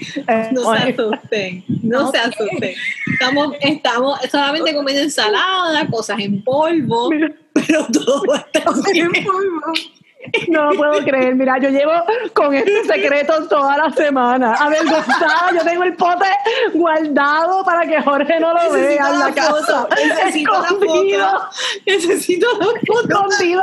No 0.53 0.75
se 0.75 0.79
asusten, 0.79 1.65
no 1.83 2.11
se 2.11 2.19
asusten. 2.19 2.75
Estamos, 3.13 3.55
estamos 3.61 4.19
solamente 4.31 4.75
comiendo 4.75 5.03
ensalada, 5.03 5.87
cosas 5.91 6.19
en 6.21 6.43
polvo, 6.43 7.11
pero 7.53 7.87
todo 7.93 8.35
está 8.35 8.65
bien. 8.93 9.11
No 10.49 10.71
lo 10.71 10.77
puedo 10.77 11.05
creer, 11.05 11.35
mira, 11.35 11.59
yo 11.59 11.69
llevo 11.69 11.93
con 12.33 12.55
este 12.55 12.85
secreto 12.85 13.47
toda 13.49 13.77
la 13.77 13.91
semana. 13.91 14.55
Avergonzada, 14.55 15.51
yo 15.55 15.61
tengo 15.65 15.83
el 15.85 15.95
pote 15.97 16.27
guardado 16.73 17.63
para 17.65 17.87
que 17.87 18.01
Jorge 18.01 18.41
no 18.41 18.55
lo 18.55 18.63
Necesito 18.73 18.87
vea 18.89 19.09
en 19.13 19.19
la 19.19 19.29
la 19.29 19.35
casa. 19.35 19.89
necesito 19.95 20.53
la 20.53 20.59
Escondido. 20.69 21.27
foto, 21.29 21.49
necesito 21.87 22.47
la 22.59 22.65
foto. 22.67 23.09
escondido. 23.09 23.63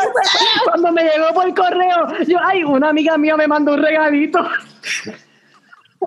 Cuando 0.65 0.91
me 0.91 1.03
llegó 1.03 1.33
por 1.33 1.53
correo, 1.55 2.07
yo, 2.27 2.37
ay, 2.45 2.63
una 2.63 2.89
amiga 2.89 3.17
mía 3.17 3.35
me 3.37 3.47
mandó 3.47 3.73
un 3.73 3.81
regalito. 3.81 4.39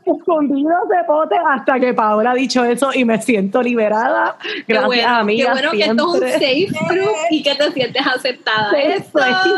Escondido 0.05 0.71
ese 0.91 1.05
pote 1.07 1.37
hasta 1.49 1.79
que 1.79 1.95
Paola 1.95 2.33
ha 2.33 2.35
dicho 2.35 2.65
eso 2.65 2.91
y 2.93 3.05
me 3.05 3.21
siento 3.23 3.63
liberada. 3.63 4.37
Qué 4.43 4.65
Gracias, 4.75 4.87
bueno, 4.87 5.09
amiga. 5.09 5.47
Qué 5.47 5.53
bueno 5.53 5.71
que 5.71 5.81
esto 5.85 6.15
es 6.17 6.23
un 6.23 6.29
safe 6.31 6.67
group 6.95 7.17
y 7.31 7.43
que 7.43 7.55
te 7.55 7.73
sientes 7.73 8.07
aceptada. 8.07 8.71
Eso 8.81 9.19
¡Eso! 9.19 9.55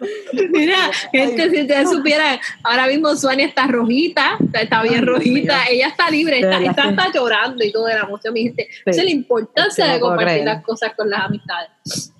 Mira, 0.50 0.90
gente, 1.12 1.50
si 1.50 1.60
ustedes 1.62 1.90
supieran, 1.90 2.38
ahora 2.62 2.86
mismo 2.86 3.14
Suania 3.16 3.46
está 3.46 3.66
rojita, 3.66 4.38
está, 4.42 4.60
está 4.60 4.82
bien 4.82 5.00
Ay, 5.00 5.04
rojita, 5.04 5.64
ella 5.68 5.88
está 5.88 6.10
libre, 6.10 6.40
está, 6.40 6.88
está, 6.88 7.12
llorando 7.12 7.62
y 7.62 7.70
todo 7.70 7.86
de 7.86 7.94
la 7.94 8.00
emoción, 8.02 8.32
mi 8.32 8.44
gente. 8.44 8.68
Sí. 8.70 8.82
Esa 8.86 9.00
es 9.00 9.04
la 9.04 9.10
importancia 9.10 9.68
Es 9.68 9.76
que 9.76 9.82
no 9.88 9.94
de 9.94 10.00
compartir 10.00 10.44
las 10.44 10.62
cosas 10.62 10.92
con 10.96 11.10
las 11.10 11.24
amistades. 11.24 12.12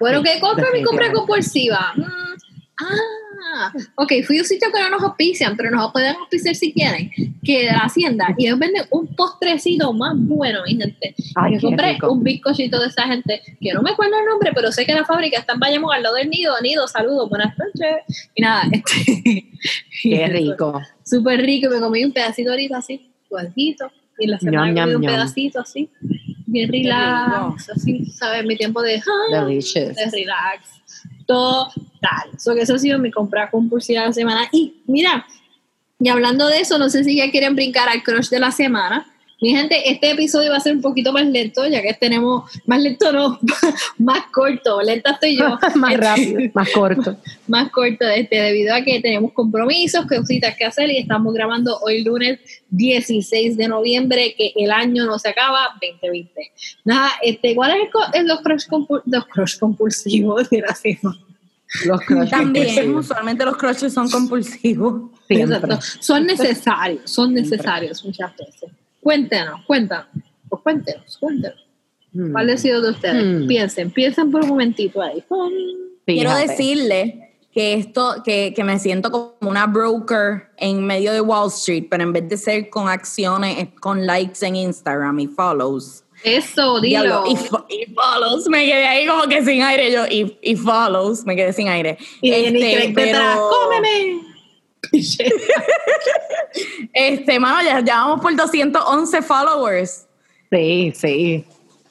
Bueno, 0.00 0.22
Sí, 0.22 0.30
¿qué 0.32 0.40
compra 0.40 0.66
mi 0.72 0.82
compra 0.82 1.12
compulsiva? 1.12 1.92
Mm, 1.96 2.47
ah, 2.80 3.72
ok, 3.96 4.12
fui 4.26 4.38
a 4.38 4.40
un 4.42 4.46
sitio 4.46 4.68
que 4.72 4.80
no 4.80 4.90
nos 4.90 5.02
auspician, 5.02 5.56
pero 5.56 5.70
nos 5.70 5.90
pueden 5.92 6.16
auspiciar 6.16 6.54
si 6.54 6.72
quieren, 6.72 7.10
que 7.44 7.66
de 7.66 7.72
la 7.72 7.78
hacienda, 7.80 8.34
y 8.36 8.46
ellos 8.46 8.58
venden 8.58 8.84
un 8.90 9.06
postrecito 9.14 9.92
más 9.92 10.14
bueno, 10.16 10.60
mi 10.66 10.76
gente. 10.76 11.14
Ay, 11.34 11.54
Yo 11.54 11.60
compré 11.68 11.92
rico. 11.94 12.12
un 12.12 12.22
bizcochito 12.22 12.80
de 12.80 12.86
esa 12.88 13.02
gente, 13.06 13.40
que 13.60 13.72
no 13.72 13.82
me 13.82 13.90
acuerdo 13.90 14.18
el 14.18 14.26
nombre, 14.26 14.52
pero 14.54 14.70
sé 14.72 14.84
que 14.86 14.94
la 14.94 15.04
fábrica 15.04 15.38
está 15.40 15.54
en 15.54 15.60
Bayamón, 15.60 15.94
al 15.94 16.02
lado 16.02 16.16
del 16.16 16.30
nido. 16.30 16.54
Nido, 16.62 16.86
saludos, 16.88 17.28
buenas 17.28 17.54
noches. 17.58 18.28
Y 18.34 18.42
nada, 18.42 18.64
este. 18.72 19.44
Qué 20.02 20.26
rico. 20.28 20.80
Súper 21.04 21.40
rico, 21.40 21.70
me 21.70 21.80
comí 21.80 22.04
un 22.04 22.12
pedacito 22.12 22.50
ahorita 22.50 22.78
así, 22.78 23.10
suavecito. 23.28 23.90
Y 24.18 24.24
en 24.24 24.30
la 24.32 24.38
semana 24.38 24.72
Ñam, 24.72 24.74
me 24.74 24.74
comí 24.74 24.90
ñam, 24.92 24.96
un 24.96 25.02
ñam. 25.02 25.12
pedacito 25.12 25.60
así, 25.60 25.90
bien 26.48 26.70
relax, 26.70 27.68
así, 27.70 28.06
¿sabes? 28.06 28.44
Mi 28.44 28.56
tiempo 28.56 28.82
de, 28.82 28.96
ah, 28.96 29.44
de 29.44 30.10
relax. 30.10 30.68
Total. 31.26 32.38
So 32.38 32.54
que 32.54 32.62
eso 32.62 32.74
ha 32.74 32.78
sido 32.78 32.98
mi 32.98 33.10
compra 33.10 33.50
compulsiva 33.50 34.02
de 34.02 34.06
la 34.08 34.12
semana. 34.12 34.48
Y 34.50 34.82
mira, 34.86 35.26
y 36.00 36.08
hablando 36.08 36.48
de 36.48 36.60
eso, 36.60 36.78
no 36.78 36.88
sé 36.88 37.04
si 37.04 37.16
ya 37.16 37.30
quieren 37.30 37.54
brincar 37.54 37.88
al 37.88 38.02
crush 38.02 38.28
de 38.28 38.40
la 38.40 38.50
semana. 38.50 39.06
Mi 39.40 39.50
gente, 39.54 39.88
este 39.88 40.10
episodio 40.10 40.50
va 40.50 40.56
a 40.56 40.60
ser 40.60 40.74
un 40.74 40.82
poquito 40.82 41.12
más 41.12 41.24
lento, 41.24 41.64
ya 41.68 41.80
que 41.80 41.94
tenemos, 41.94 42.50
más 42.66 42.82
lento 42.82 43.12
no, 43.12 43.38
más 43.98 44.26
corto, 44.32 44.82
lenta 44.82 45.12
estoy 45.12 45.36
yo. 45.36 45.56
más 45.76 45.96
rápido, 45.96 46.40
más 46.54 46.68
corto. 46.70 47.16
más 47.46 47.70
corto 47.70 48.04
este, 48.08 48.34
debido 48.34 48.74
a 48.74 48.82
que 48.82 49.00
tenemos 49.00 49.32
compromisos, 49.32 50.06
cositas 50.06 50.56
que 50.56 50.64
hacer 50.64 50.90
y 50.90 50.98
estamos 50.98 51.32
grabando 51.32 51.78
hoy 51.82 52.02
lunes 52.02 52.40
16 52.70 53.56
de 53.56 53.68
noviembre, 53.68 54.34
que 54.36 54.52
el 54.56 54.72
año 54.72 55.04
no 55.06 55.20
se 55.20 55.28
acaba, 55.28 55.68
2020. 55.80 56.32
Nada, 56.84 57.10
este, 57.22 57.54
¿cuál 57.54 57.70
es 57.76 57.76
el 57.84 57.90
co- 57.90 58.12
es 58.12 58.24
los, 58.24 58.40
crush 58.40 58.64
los 59.06 59.24
crush 59.26 59.58
compulsivos 59.60 60.50
de 60.50 60.62
la 60.62 60.74
semana? 60.74 61.16
Los 61.84 62.00
crush 62.00 62.28
También, 62.30 62.64
compulsivos. 62.66 63.04
usualmente 63.04 63.44
los 63.44 63.56
crushes 63.56 63.92
son 63.94 64.10
compulsivos. 64.10 65.12
Siempre. 65.28 65.54
Exacto. 65.56 65.78
Son 66.00 66.26
necesarios, 66.26 67.02
son 67.08 67.34
necesarios 67.34 68.04
muchas 68.04 68.32
veces. 68.36 68.70
Cuéntenos, 69.00 69.64
cuéntanos, 69.66 70.06
pues 70.48 70.62
cuéntenos, 70.62 71.18
cuéntenos. 71.18 71.66
Mm. 72.12 72.32
¿Cuál 72.32 72.50
ha 72.50 72.56
sido 72.56 72.80
de 72.82 72.90
ustedes? 72.90 73.24
Hmm. 73.24 73.46
Piensen, 73.46 73.90
piensen 73.90 74.30
por 74.30 74.42
un 74.42 74.48
momentito 74.48 75.02
ahí. 75.02 75.22
Quiero 76.06 76.34
decirle 76.34 77.34
que 77.52 77.74
esto, 77.74 78.22
que, 78.24 78.52
que 78.54 78.64
me 78.64 78.78
siento 78.78 79.10
como 79.10 79.34
una 79.40 79.66
broker 79.66 80.48
en 80.56 80.84
medio 80.84 81.12
de 81.12 81.20
Wall 81.20 81.48
Street, 81.48 81.86
pero 81.90 82.02
en 82.02 82.12
vez 82.12 82.28
de 82.28 82.36
ser 82.36 82.70
con 82.70 82.88
acciones, 82.88 83.58
es 83.58 83.68
con 83.80 84.06
likes 84.06 84.44
en 84.44 84.56
Instagram 84.56 85.18
y 85.20 85.26
follows. 85.26 86.04
Eso, 86.24 86.80
dilo. 86.80 87.24
Y, 87.26 87.32
y 87.32 87.94
follows, 87.94 88.48
me 88.48 88.64
quedé 88.64 88.86
ahí 88.86 89.06
como 89.06 89.24
que 89.24 89.44
sin 89.44 89.62
aire 89.62 89.92
yo, 89.92 90.06
y, 90.06 90.36
y 90.42 90.56
follows, 90.56 91.24
me 91.24 91.36
quedé 91.36 91.52
sin 91.52 91.68
aire. 91.68 91.96
Y 92.20 92.30
Este, 92.30 92.74
Craig 92.74 92.94
detrás, 92.94 93.38
Este, 96.92 97.38
mano, 97.38 97.62
ya, 97.62 97.80
ya 97.80 97.96
vamos 97.96 98.20
por 98.20 98.34
211 98.34 99.22
followers. 99.22 100.06
Sí, 100.50 100.92
sí. 100.94 101.44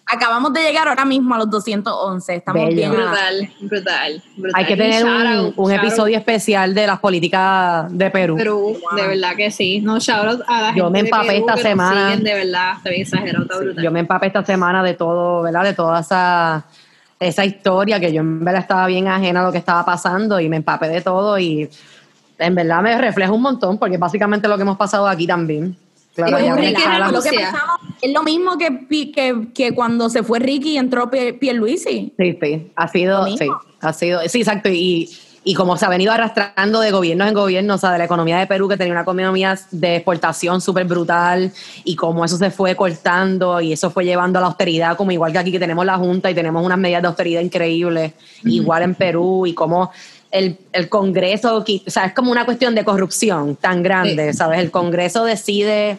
Acabamos 0.09 0.53
de 0.53 0.61
llegar 0.61 0.87
ahora 0.87 1.03
mismo 1.03 1.35
a 1.35 1.39
los 1.39 1.49
211. 1.49 2.35
Estamos 2.35 2.63
Bello. 2.63 2.75
bien. 2.75 2.91
Brutal, 2.91 3.49
brutal, 3.59 4.23
brutal. 4.37 4.51
Hay 4.55 4.65
que 4.65 4.77
tener 4.77 5.03
un, 5.03 5.27
out, 5.27 5.53
un 5.57 5.69
shout 5.69 5.79
out 5.79 5.85
episodio 5.85 6.17
especial 6.17 6.73
de 6.73 6.87
las 6.87 6.99
políticas 6.99 7.85
de 7.95 8.09
Perú. 8.09 8.37
Perú, 8.37 8.79
de 8.95 9.07
verdad 9.07 9.35
que 9.35 9.51
sí. 9.51 9.81
No, 9.81 9.99
shout 9.99 10.25
out 10.25 10.41
a 10.47 10.61
la 10.61 10.75
Yo 10.75 10.85
gente 10.85 10.91
me 10.91 11.01
de 11.03 11.09
empapé 11.09 11.27
Perú 11.27 11.45
esta 11.47 11.57
semana. 11.57 12.11
siguen, 12.11 12.23
de 12.23 12.33
verdad, 12.33 12.73
está 12.77 12.89
bien 12.89 13.01
exagerado, 13.01 13.43
está 13.43 13.57
brutal. 13.59 13.83
Yo 13.83 13.91
me 13.91 13.99
empapé 13.99 14.27
esta 14.27 14.45
semana 14.45 14.81
de 14.83 14.93
todo, 14.93 15.41
¿verdad? 15.43 15.63
De 15.65 15.73
toda 15.73 15.99
esa, 15.99 16.65
esa 17.19 17.45
historia 17.45 17.99
que 17.99 18.13
yo 18.13 18.21
en 18.21 18.45
verdad 18.45 18.61
estaba 18.61 18.87
bien 18.87 19.09
ajena 19.09 19.41
a 19.41 19.43
lo 19.43 19.51
que 19.51 19.57
estaba 19.57 19.83
pasando 19.85 20.39
y 20.39 20.47
me 20.47 20.55
empapé 20.55 20.87
de 20.87 21.01
todo 21.01 21.37
y 21.37 21.69
en 22.39 22.55
verdad 22.55 22.81
me 22.81 22.97
refleja 22.97 23.31
un 23.31 23.41
montón 23.41 23.77
porque 23.77 23.97
básicamente 23.97 24.47
lo 24.47 24.55
que 24.55 24.61
hemos 24.63 24.77
pasado 24.77 25.07
aquí 25.07 25.25
también. 25.27 25.75
Claro, 26.15 26.37
Es 26.37 26.45
ya 26.45 26.55
Ricky 26.55 26.73
escala- 26.81 27.11
lo 27.11 27.21
que 27.21 27.29
Rusia. 27.29 27.51
pasamos 27.51 27.77
es 28.01 28.11
lo 28.13 28.23
mismo 28.23 28.57
que, 28.57 28.87
que, 29.11 29.47
que 29.53 29.75
cuando 29.75 30.09
se 30.09 30.23
fue 30.23 30.39
Ricky 30.39 30.71
y 30.71 30.77
entró 30.77 31.11
Pie- 31.11 31.37
Pierluisi. 31.37 32.13
Sí, 32.17 32.37
sí, 32.41 32.71
ha 32.75 32.87
sido, 32.87 33.25
sí, 33.37 33.47
ha 33.81 33.93
sido, 33.93 34.21
sí, 34.27 34.39
exacto, 34.39 34.69
y, 34.69 35.09
y 35.43 35.53
como 35.53 35.77
se 35.77 35.85
ha 35.85 35.89
venido 35.89 36.11
arrastrando 36.11 36.79
de 36.79 36.89
gobiernos 36.91 37.27
en 37.27 37.33
gobierno, 37.35 37.75
o 37.75 37.77
sea, 37.77 37.91
de 37.91 37.99
la 37.99 38.05
economía 38.05 38.39
de 38.39 38.47
Perú, 38.47 38.67
que 38.67 38.77
tenía 38.77 38.93
una 38.93 39.03
economía 39.03 39.57
de 39.69 39.97
exportación 39.97 40.59
súper 40.59 40.85
brutal, 40.85 41.51
y 41.83 41.95
como 41.95 42.25
eso 42.25 42.35
se 42.35 42.49
fue 42.49 42.75
cortando, 42.75 43.61
y 43.61 43.71
eso 43.73 43.91
fue 43.91 44.03
llevando 44.03 44.39
a 44.39 44.41
la 44.41 44.47
austeridad, 44.47 44.97
como 44.97 45.11
igual 45.11 45.31
que 45.31 45.37
aquí 45.37 45.51
que 45.51 45.59
tenemos 45.59 45.85
la 45.85 45.97
Junta 45.97 46.31
y 46.31 46.33
tenemos 46.33 46.65
unas 46.65 46.79
medidas 46.79 47.03
de 47.03 47.07
austeridad 47.09 47.41
increíbles, 47.41 48.13
igual 48.43 48.81
en 48.81 48.95
Perú, 48.95 49.45
y 49.45 49.53
como 49.53 49.91
el, 50.31 50.57
el 50.73 50.89
Congreso, 50.89 51.57
o 51.57 51.89
sea, 51.89 52.05
es 52.05 52.13
como 52.13 52.31
una 52.31 52.45
cuestión 52.45 52.75
de 52.75 52.83
corrupción 52.83 53.55
tan 53.55 53.83
grande, 53.83 54.33
¿sabes? 54.33 54.59
El 54.59 54.71
Congreso 54.71 55.23
decide 55.23 55.97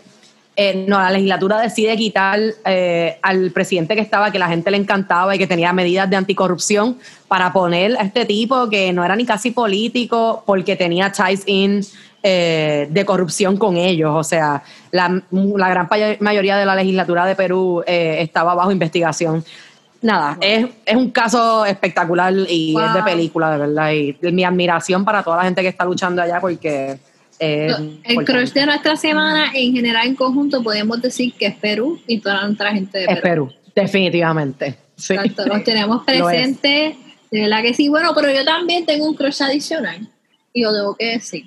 eh, 0.60 0.86
no, 0.88 0.98
la 0.98 1.12
legislatura 1.12 1.60
decide 1.60 1.96
quitar 1.96 2.40
eh, 2.64 3.16
al 3.22 3.52
presidente 3.52 3.94
que 3.94 4.00
estaba, 4.00 4.32
que 4.32 4.40
la 4.40 4.48
gente 4.48 4.72
le 4.72 4.76
encantaba 4.76 5.36
y 5.36 5.38
que 5.38 5.46
tenía 5.46 5.72
medidas 5.72 6.10
de 6.10 6.16
anticorrupción, 6.16 6.98
para 7.28 7.52
poner 7.52 7.96
a 7.96 8.02
este 8.02 8.24
tipo 8.24 8.68
que 8.68 8.92
no 8.92 9.04
era 9.04 9.14
ni 9.14 9.24
casi 9.24 9.52
político 9.52 10.42
porque 10.44 10.74
tenía 10.74 11.12
ties 11.12 11.44
in 11.46 11.82
eh, 12.24 12.88
de 12.90 13.04
corrupción 13.04 13.56
con 13.56 13.76
ellos. 13.76 14.10
O 14.12 14.24
sea, 14.24 14.64
la, 14.90 15.22
la 15.30 15.68
gran 15.68 15.88
mayoría 16.18 16.56
de 16.56 16.66
la 16.66 16.74
legislatura 16.74 17.24
de 17.24 17.36
Perú 17.36 17.84
eh, 17.86 18.16
estaba 18.18 18.56
bajo 18.56 18.72
investigación. 18.72 19.44
Nada, 20.00 20.38
es, 20.40 20.66
es 20.86 20.96
un 20.96 21.10
caso 21.10 21.64
espectacular 21.64 22.32
y 22.48 22.76
es 22.78 22.94
de 22.94 23.02
película, 23.02 23.50
de 23.50 23.58
verdad. 23.58 23.92
Y 23.92 24.16
mi 24.32 24.44
admiración 24.44 25.04
para 25.04 25.22
toda 25.22 25.38
la 25.38 25.44
gente 25.44 25.62
que 25.62 25.68
está 25.68 25.84
luchando 25.84 26.22
allá 26.22 26.40
porque... 26.40 26.98
eh, 27.40 28.00
El 28.04 28.24
crush 28.24 28.52
de 28.52 28.66
nuestra 28.66 28.96
semana, 28.96 29.50
en 29.54 29.72
general, 29.72 30.06
en 30.06 30.14
conjunto, 30.14 30.62
podemos 30.62 31.02
decir 31.02 31.34
que 31.34 31.46
es 31.46 31.56
Perú 31.56 32.00
y 32.06 32.20
toda 32.20 32.44
nuestra 32.46 32.72
gente 32.72 32.98
de 32.98 33.04
Es 33.04 33.20
Perú. 33.20 33.48
Perú, 33.48 33.52
definitivamente. 33.74 34.78
Sí. 34.96 35.14
Exacto, 35.14 35.46
los 35.46 35.64
tenemos 35.64 36.04
presentes, 36.04 36.96
de 37.30 37.40
verdad 37.40 37.62
que 37.62 37.74
sí. 37.74 37.88
Bueno, 37.88 38.12
pero 38.14 38.30
yo 38.32 38.44
también 38.44 38.86
tengo 38.86 39.04
un 39.06 39.14
crush 39.14 39.42
adicional, 39.42 40.08
y 40.52 40.62
lo 40.62 40.72
debo 40.72 40.94
que 40.94 41.06
decir. 41.06 41.44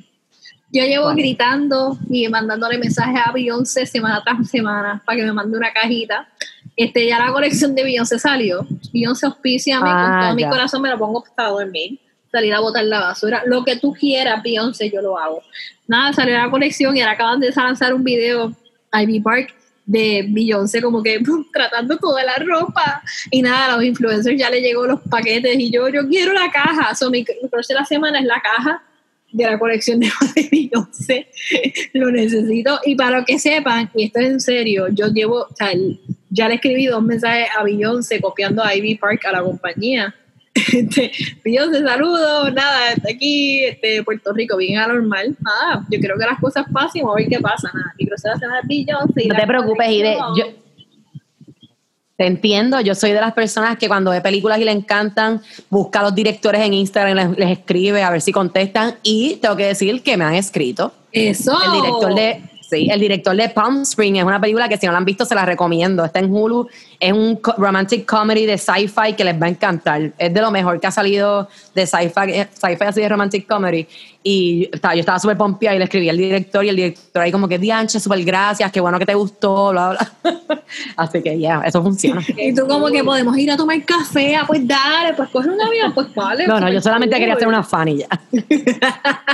Yo 0.73 0.85
llevo 0.85 1.09
gritando 1.13 1.97
y 2.09 2.29
mandándole 2.29 2.77
mensajes 2.77 3.19
a 3.25 3.31
Beyoncé 3.33 3.85
semana 3.85 4.21
tras 4.23 4.49
semana 4.49 5.01
para 5.05 5.17
que 5.17 5.25
me 5.25 5.33
mande 5.33 5.57
una 5.57 5.73
cajita. 5.73 6.29
Este, 6.75 7.05
ya 7.07 7.19
la 7.19 7.31
colección 7.31 7.75
de 7.75 7.83
Beyoncé 7.83 8.17
salió. 8.19 8.65
Beyoncé 8.93 9.25
auspicia 9.25 9.79
con 9.79 9.87
Ah, 9.89 10.19
todo 10.27 10.35
mi 10.35 10.43
corazón, 10.47 10.81
me 10.81 10.89
lo 10.89 10.97
pongo 10.97 11.23
para 11.35 11.49
dormir. 11.49 11.99
Salir 12.31 12.53
a 12.53 12.59
botar 12.61 12.85
la 12.85 12.99
basura. 13.01 13.43
Lo 13.45 13.63
que 13.65 13.75
tú 13.75 13.93
quieras, 13.93 14.41
Beyoncé, 14.41 14.89
yo 14.89 15.01
lo 15.01 15.17
hago. 15.19 15.41
Nada, 15.87 16.13
salió 16.13 16.37
la 16.37 16.49
colección 16.49 16.95
y 16.95 17.01
ahora 17.01 17.13
acaban 17.13 17.39
de 17.41 17.51
lanzar 17.51 17.93
un 17.93 18.03
video, 18.03 18.55
Ivy 18.93 19.19
Park, 19.19 19.53
de 19.85 20.25
Beyoncé 20.29 20.81
como 20.81 21.03
que 21.03 21.19
tratando 21.53 21.97
toda 21.97 22.23
la 22.23 22.35
ropa 22.35 23.01
y 23.29 23.41
nada, 23.41 23.65
a 23.73 23.75
los 23.75 23.83
influencers 23.83 24.39
ya 24.39 24.49
le 24.49 24.61
llegó 24.61 24.85
los 24.87 25.01
paquetes 25.01 25.59
y 25.59 25.69
yo, 25.71 25.89
yo 25.89 26.07
quiero 26.07 26.31
la 26.31 26.49
caja. 26.51 26.95
So, 26.95 27.09
mi 27.09 27.19
mi 27.19 27.49
de 27.49 27.73
la 27.73 27.83
semana 27.83 28.19
es 28.19 28.25
la 28.25 28.41
caja 28.41 28.81
de 29.33 29.43
la 29.45 29.59
colección 29.59 29.99
de 29.99 30.09
de 30.35 30.47
Beyoncé. 30.51 31.27
Lo 31.93 32.09
necesito. 32.11 32.79
Y 32.85 32.95
para 32.95 33.25
que 33.25 33.37
sepan, 33.37 33.89
y 33.93 34.05
esto 34.05 34.19
es 34.19 34.27
en 34.29 34.39
serio, 34.39 34.87
yo 34.89 35.07
llevo, 35.07 35.41
o 35.49 35.55
sea, 35.55 35.71
el- 35.71 35.99
ya 36.31 36.47
le 36.47 36.55
escribí 36.55 36.87
dos 36.87 37.03
mensajes 37.03 37.47
a 37.55 37.63
Beyoncé 37.63 38.19
copiando 38.21 38.63
a 38.63 38.73
Ivy 38.73 38.95
Park 38.95 39.25
a 39.25 39.33
la 39.33 39.43
compañía. 39.43 40.15
Este, 40.53 41.11
Beyoncé, 41.45 41.81
saludos, 41.81 42.53
nada, 42.53 42.91
está 42.91 43.09
aquí, 43.09 43.63
este, 43.63 44.03
Puerto 44.03 44.33
Rico, 44.33 44.57
bien 44.57 44.79
anormal. 44.79 45.33
Nada, 45.39 45.85
yo 45.89 45.97
creo 45.99 46.17
que 46.17 46.25
las 46.25 46.39
cosas 46.39 46.65
vamos 46.69 46.93
a 46.93 47.15
ver 47.15 47.27
qué 47.29 47.39
pasa. 47.39 47.71
Nada, 47.73 47.93
mi 47.97 48.05
la 48.05 48.17
semana 48.17 48.59
es 48.61 48.67
Beyoncé. 48.67 49.27
No 49.27 49.35
te 49.35 49.47
preocupes, 49.47 49.89
Ide. 49.89 50.17
Yo 50.37 50.45
te 52.17 52.27
entiendo. 52.27 52.81
Yo 52.81 52.95
soy 52.95 53.13
de 53.13 53.21
las 53.21 53.33
personas 53.33 53.77
que 53.77 53.87
cuando 53.87 54.11
ve 54.11 54.19
películas 54.19 54.59
y 54.59 54.65
le 54.65 54.71
encantan, 54.71 55.41
busca 55.69 56.01
a 56.01 56.03
los 56.03 56.15
directores 56.15 56.61
en 56.61 56.73
Instagram, 56.73 57.15
les, 57.15 57.37
les 57.37 57.57
escribe 57.57 58.03
a 58.03 58.09
ver 58.09 58.21
si 58.21 58.33
contestan. 58.33 58.95
Y 59.03 59.37
tengo 59.37 59.55
que 59.55 59.67
decir 59.67 60.03
que 60.03 60.17
me 60.17 60.25
han 60.25 60.35
escrito. 60.35 60.93
Eso. 61.13 61.57
El 61.65 61.81
director 61.81 62.13
de 62.13 62.50
Sí, 62.71 62.87
el 62.89 63.01
director 63.01 63.35
de 63.35 63.49
Palm 63.49 63.81
Spring 63.81 64.15
es 64.15 64.23
una 64.23 64.39
película 64.39 64.69
que 64.69 64.77
si 64.77 64.85
no 64.85 64.93
la 64.93 64.99
han 64.99 65.03
visto 65.03 65.25
se 65.25 65.35
la 65.35 65.45
recomiendo. 65.45 66.05
Está 66.05 66.19
en 66.19 66.33
Hulu, 66.33 66.69
es 67.01 67.11
un 67.11 67.37
romantic 67.57 68.05
comedy 68.05 68.45
de 68.45 68.57
sci-fi 68.57 69.11
que 69.17 69.25
les 69.25 69.35
va 69.35 69.47
a 69.47 69.49
encantar. 69.49 70.13
Es 70.17 70.33
de 70.33 70.39
lo 70.39 70.51
mejor 70.51 70.79
que 70.79 70.87
ha 70.87 70.91
salido 70.91 71.49
de 71.75 71.85
sci-fi, 71.85 72.31
eh, 72.31 72.47
sci-fi 72.53 72.85
así 72.85 73.01
de 73.01 73.09
romantic 73.09 73.45
comedy. 73.45 73.85
Y 74.23 74.69
estaba- 74.71 74.93
yo 74.93 74.99
estaba 74.99 75.17
súper 75.17 75.35
pompeada 75.35 75.75
y 75.75 75.79
le 75.79 75.85
escribí 75.85 76.07
al 76.07 76.17
director 76.17 76.63
y 76.63 76.69
el 76.69 76.75
director 76.75 77.23
ahí 77.23 77.31
como 77.31 77.47
que, 77.47 77.57
Dianche, 77.57 77.99
súper 77.99 78.23
gracias, 78.23 78.71
qué 78.71 78.79
bueno 78.79 78.99
que 78.99 79.05
te 79.07 79.15
gustó, 79.15 79.71
bla, 79.71 79.89
bla. 79.89 80.11
así 80.97 81.23
que 81.23 81.39
ya, 81.39 81.61
eso 81.65 81.81
funciona. 81.81 82.21
Y 82.37 82.53
tú 82.53 82.67
como 82.67 82.87
que 82.87 83.03
podemos 83.03 83.35
ir 83.37 83.49
a 83.49 83.57
tomar 83.57 83.83
café, 83.83 84.35
ah, 84.35 84.43
pues 84.45 84.67
dale, 84.67 85.15
pues 85.15 85.27
coge 85.29 85.49
un 85.49 85.59
avión, 85.59 85.91
pues 85.93 86.13
vale. 86.13 86.45
No, 86.45 86.55
no, 86.55 86.61
pues, 86.61 86.73
yo 86.75 86.81
solamente 86.81 87.17
quería 87.17 87.33
hacer 87.33 87.45
cool. 87.45 87.53
una 87.55 87.63
fan 87.63 87.87
y 87.87 87.97
ya. 87.97 88.07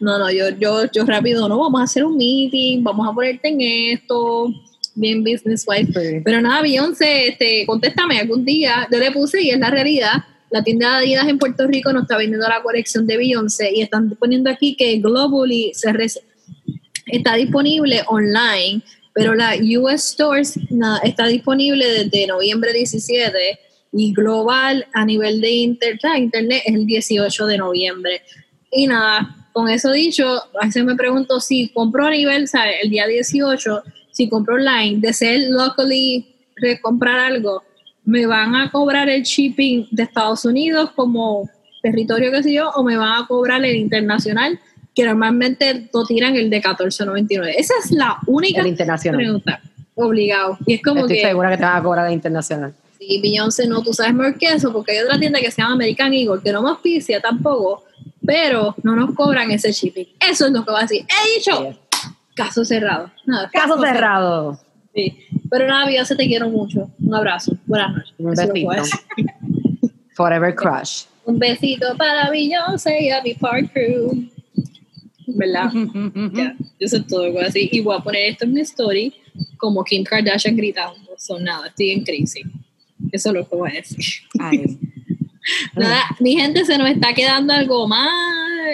No, 0.00 0.18
no, 0.18 0.30
yo, 0.30 0.50
yo, 0.50 0.84
yo 0.92 1.04
rápido, 1.04 1.48
no, 1.48 1.58
vamos 1.58 1.80
a 1.80 1.84
hacer 1.84 2.04
un 2.04 2.16
meeting, 2.16 2.82
vamos 2.82 3.08
a 3.08 3.12
ponerte 3.12 3.48
en 3.48 3.60
esto, 3.60 4.48
bien 4.94 5.24
business 5.24 5.64
wise. 5.66 5.92
Sí. 5.92 6.20
Pero 6.24 6.40
nada, 6.40 6.62
Beyoncé, 6.62 7.28
este, 7.28 7.64
contéstame 7.66 8.18
algún 8.20 8.44
día, 8.44 8.86
yo 8.90 8.98
le 8.98 9.10
puse 9.10 9.42
y 9.42 9.50
es 9.50 9.58
la 9.58 9.70
realidad, 9.70 10.24
la 10.56 10.64
tienda 10.64 10.88
de 10.88 10.96
Adidas 11.04 11.28
en 11.28 11.38
Puerto 11.38 11.66
Rico 11.66 11.92
no 11.92 12.00
está 12.00 12.16
vendiendo 12.16 12.48
la 12.48 12.62
colección 12.62 13.06
de 13.06 13.18
Beyoncé 13.18 13.72
y 13.74 13.82
están 13.82 14.08
poniendo 14.18 14.48
aquí 14.48 14.74
que 14.74 14.98
Globally 15.00 15.72
se 15.74 15.92
está 17.08 17.34
disponible 17.34 18.02
online, 18.06 18.80
pero 19.12 19.34
la 19.34 19.54
US 19.78 20.02
Stores 20.12 20.58
está 21.04 21.26
disponible 21.26 21.86
desde 21.86 22.26
noviembre 22.26 22.72
17 22.72 23.58
y 23.92 24.14
global 24.14 24.86
a 24.94 25.04
nivel 25.04 25.42
de 25.42 25.50
inter- 25.50 25.98
ah, 26.04 26.18
internet 26.18 26.62
es 26.64 26.74
el 26.74 26.86
18 26.86 27.46
de 27.46 27.58
noviembre. 27.58 28.22
Y 28.72 28.86
nada, 28.86 29.48
con 29.52 29.68
eso 29.68 29.92
dicho, 29.92 30.26
a 30.58 30.66
veces 30.66 30.84
me 30.84 30.96
pregunto 30.96 31.38
si 31.38 31.68
compro 31.68 32.06
a 32.06 32.10
nivel, 32.10 32.48
¿sabes? 32.48 32.76
El 32.82 32.88
día 32.88 33.06
18, 33.06 33.82
si 34.10 34.30
compro 34.30 34.54
online, 34.54 35.00
de 35.00 35.12
ser 35.12 35.50
locally, 35.50 36.34
de 36.62 36.80
comprar 36.80 37.18
algo, 37.18 37.62
me 38.06 38.24
van 38.26 38.54
a 38.54 38.70
cobrar 38.70 39.08
el 39.10 39.22
shipping 39.24 39.86
de 39.90 40.04
Estados 40.04 40.44
Unidos 40.46 40.90
como 40.96 41.50
territorio 41.82 42.30
que 42.32 42.42
sé 42.42 42.52
yo, 42.54 42.70
o 42.70 42.82
me 42.82 42.96
van 42.96 43.22
a 43.22 43.26
cobrar 43.26 43.64
el 43.64 43.76
internacional, 43.76 44.58
que 44.94 45.04
normalmente 45.04 45.88
lo 45.92 46.04
tiran 46.06 46.34
el 46.36 46.48
de 46.48 46.62
14.99. 46.62 47.52
Esa 47.58 47.74
es 47.84 47.90
la 47.90 48.16
única 48.26 48.62
El 48.62 48.68
internacional. 48.68 49.18
pregunta. 49.18 49.60
Obligado. 49.94 50.56
Y 50.66 50.74
es 50.74 50.82
como 50.82 51.00
Estoy 51.02 51.16
que, 51.16 51.22
segura 51.22 51.50
que 51.50 51.56
te 51.58 51.62
van 51.64 51.76
a 51.76 51.82
cobrar 51.82 52.06
el 52.06 52.12
internacional. 52.14 52.74
sí, 52.98 53.20
Beyoncé 53.22 53.66
no, 53.66 53.82
tú 53.82 53.92
sabes 53.92 54.14
mejor 54.14 54.38
que 54.38 54.46
eso, 54.46 54.72
porque 54.72 54.92
hay 54.92 55.04
otra 55.04 55.18
tienda 55.18 55.38
que 55.40 55.50
se 55.50 55.60
llama 55.60 55.74
American 55.74 56.12
Eagle, 56.14 56.40
que 56.42 56.52
no 56.52 56.62
me 56.62 56.70
auspicia 56.70 57.20
tampoco, 57.20 57.84
pero 58.24 58.74
no 58.82 58.96
nos 58.96 59.14
cobran 59.14 59.50
ese 59.50 59.70
shipping. 59.72 60.06
Eso 60.20 60.46
es 60.46 60.52
lo 60.52 60.64
que 60.64 60.72
va 60.72 60.78
a 60.80 60.82
decir. 60.82 61.04
He 61.06 61.38
dicho, 61.38 61.78
caso 62.34 62.64
cerrado. 62.64 63.10
Nada, 63.26 63.50
Caso 63.52 63.80
cerrado. 63.80 64.58
Sí. 64.96 65.14
Pero 65.50 65.66
nada, 65.66 65.86
Beyoncé, 65.86 66.16
te 66.16 66.26
quiero 66.26 66.48
mucho. 66.48 66.90
Un 66.98 67.14
abrazo. 67.14 67.56
Buenas 67.66 67.94
noches. 67.94 68.14
Un 68.18 68.30
besito. 68.30 68.98
Forever 70.14 70.54
Crush. 70.54 71.04
Un 71.26 71.38
besito 71.38 71.94
para 71.98 72.30
Beyoncé 72.30 73.02
y 73.02 73.10
a 73.10 73.20
mi 73.22 73.34
park 73.34 73.70
crew. 73.72 74.26
¿Verdad? 75.26 75.70
Ya, 76.32 76.56
eso 76.78 76.96
es 76.96 77.06
todo 77.06 77.26
lo 77.26 77.26
que 77.26 77.32
voy 77.32 77.42
a 77.42 77.46
decir. 77.46 77.68
Y 77.70 77.80
voy 77.80 77.96
a 77.96 78.00
poner 78.00 78.30
esto 78.30 78.44
en 78.46 78.54
mi 78.54 78.60
story 78.62 79.12
como 79.58 79.84
Kim 79.84 80.02
Kardashian 80.02 80.56
gritando. 80.56 81.12
Son 81.18 81.44
nada, 81.44 81.66
estoy 81.66 81.90
en 81.90 82.02
crisis. 82.02 82.46
Eso 83.12 83.28
es 83.28 83.34
lo 83.34 83.46
que 83.46 83.56
voy 83.56 83.70
a 83.70 83.74
decir. 83.74 84.04
Ay. 84.38 84.64
Nada, 85.76 86.02
mi 86.18 86.36
gente 86.36 86.64
se 86.64 86.76
nos 86.76 86.88
está 86.88 87.12
quedando 87.12 87.52
algo 87.52 87.86
más, 87.86 88.10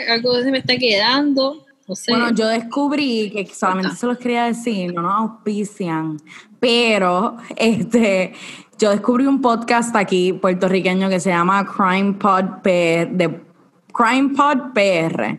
algo 0.09 0.41
se 0.41 0.51
me 0.51 0.59
está 0.59 0.77
quedando. 0.77 1.67
No 1.93 1.97
sé. 1.97 2.11
Bueno, 2.13 2.31
yo 2.35 2.47
descubrí 2.49 3.31
que 3.31 3.47
solamente 3.53 3.95
se 3.97 4.07
los 4.07 4.17
quería 4.17 4.45
decir, 4.45 4.95
no 4.95 5.03
nos 5.03 5.13
auspician, 5.13 6.17
pero 6.59 7.37
este, 7.55 8.33
yo 8.79 8.91
descubrí 8.93 9.27
un 9.27 9.43
podcast 9.43 9.95
aquí 9.95 10.33
puertorriqueño 10.33 11.11
que 11.11 11.21
se 11.21 11.29
llama 11.29 11.67
Crime 11.67 12.15
Pod 12.15 12.63
P- 12.63 13.09
de 13.13 13.43
Crime 13.93 14.31
Pod 14.35 14.73
PR. 14.73 15.39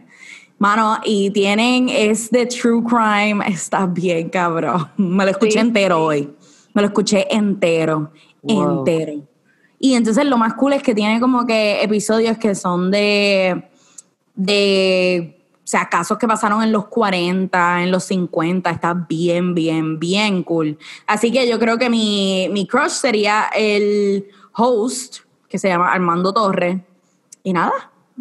Mano, 0.60 1.00
y 1.04 1.32
tienen, 1.32 1.89
es 1.89 2.30
de 2.30 2.46
True 2.46 2.84
Crime, 2.84 3.44
está 3.48 3.88
bien 3.88 4.30
cabrón. 4.30 4.89
Me 4.98 5.26
lo 5.26 5.32
escuché 5.32 5.54
Sí. 5.54 5.60
entero 5.60 6.06
hoy. 6.06 6.32
Me 6.76 6.84
lo 6.84 6.88
escuché 6.89 7.26
entero, 7.36 8.12
Wow. 8.44 8.80
entero. 8.80 9.24
Y 9.80 9.96
entonces 9.96 10.24
lo 10.26 10.38
más 10.38 10.54
cool 10.54 10.74
es 10.74 10.84
que 10.84 10.94
tiene 10.94 11.20
como 11.20 11.48
que 11.48 11.82
episodios 11.84 12.38
que 12.38 12.54
son 12.54 12.92
de 12.92 13.63
de, 14.36 15.42
o 15.63 15.65
sea, 15.65 15.88
casos 15.88 16.17
que 16.17 16.28
pasaron 16.28 16.62
en 16.62 16.73
los 16.73 16.88
40, 16.88 17.84
en 17.84 17.91
los 17.91 18.04
50, 18.04 18.69
está 18.69 18.93
bien, 18.93 19.56
bien, 19.56 19.97
bien 19.97 20.43
cool. 20.43 20.78
Así 21.08 21.32
que 21.32 21.47
yo 21.47 21.58
creo 21.58 21.78
que 21.78 21.89
mi, 21.89 22.49
mi 22.52 22.67
crush 22.67 22.89
sería 22.89 23.45
el 23.56 24.28
host, 24.54 25.19
que 25.47 25.58
se 25.58 25.69
llama 25.69 25.93
Armando 25.93 26.34
Torres. 26.34 26.82
Y 27.43 27.54
nada, 27.54 27.71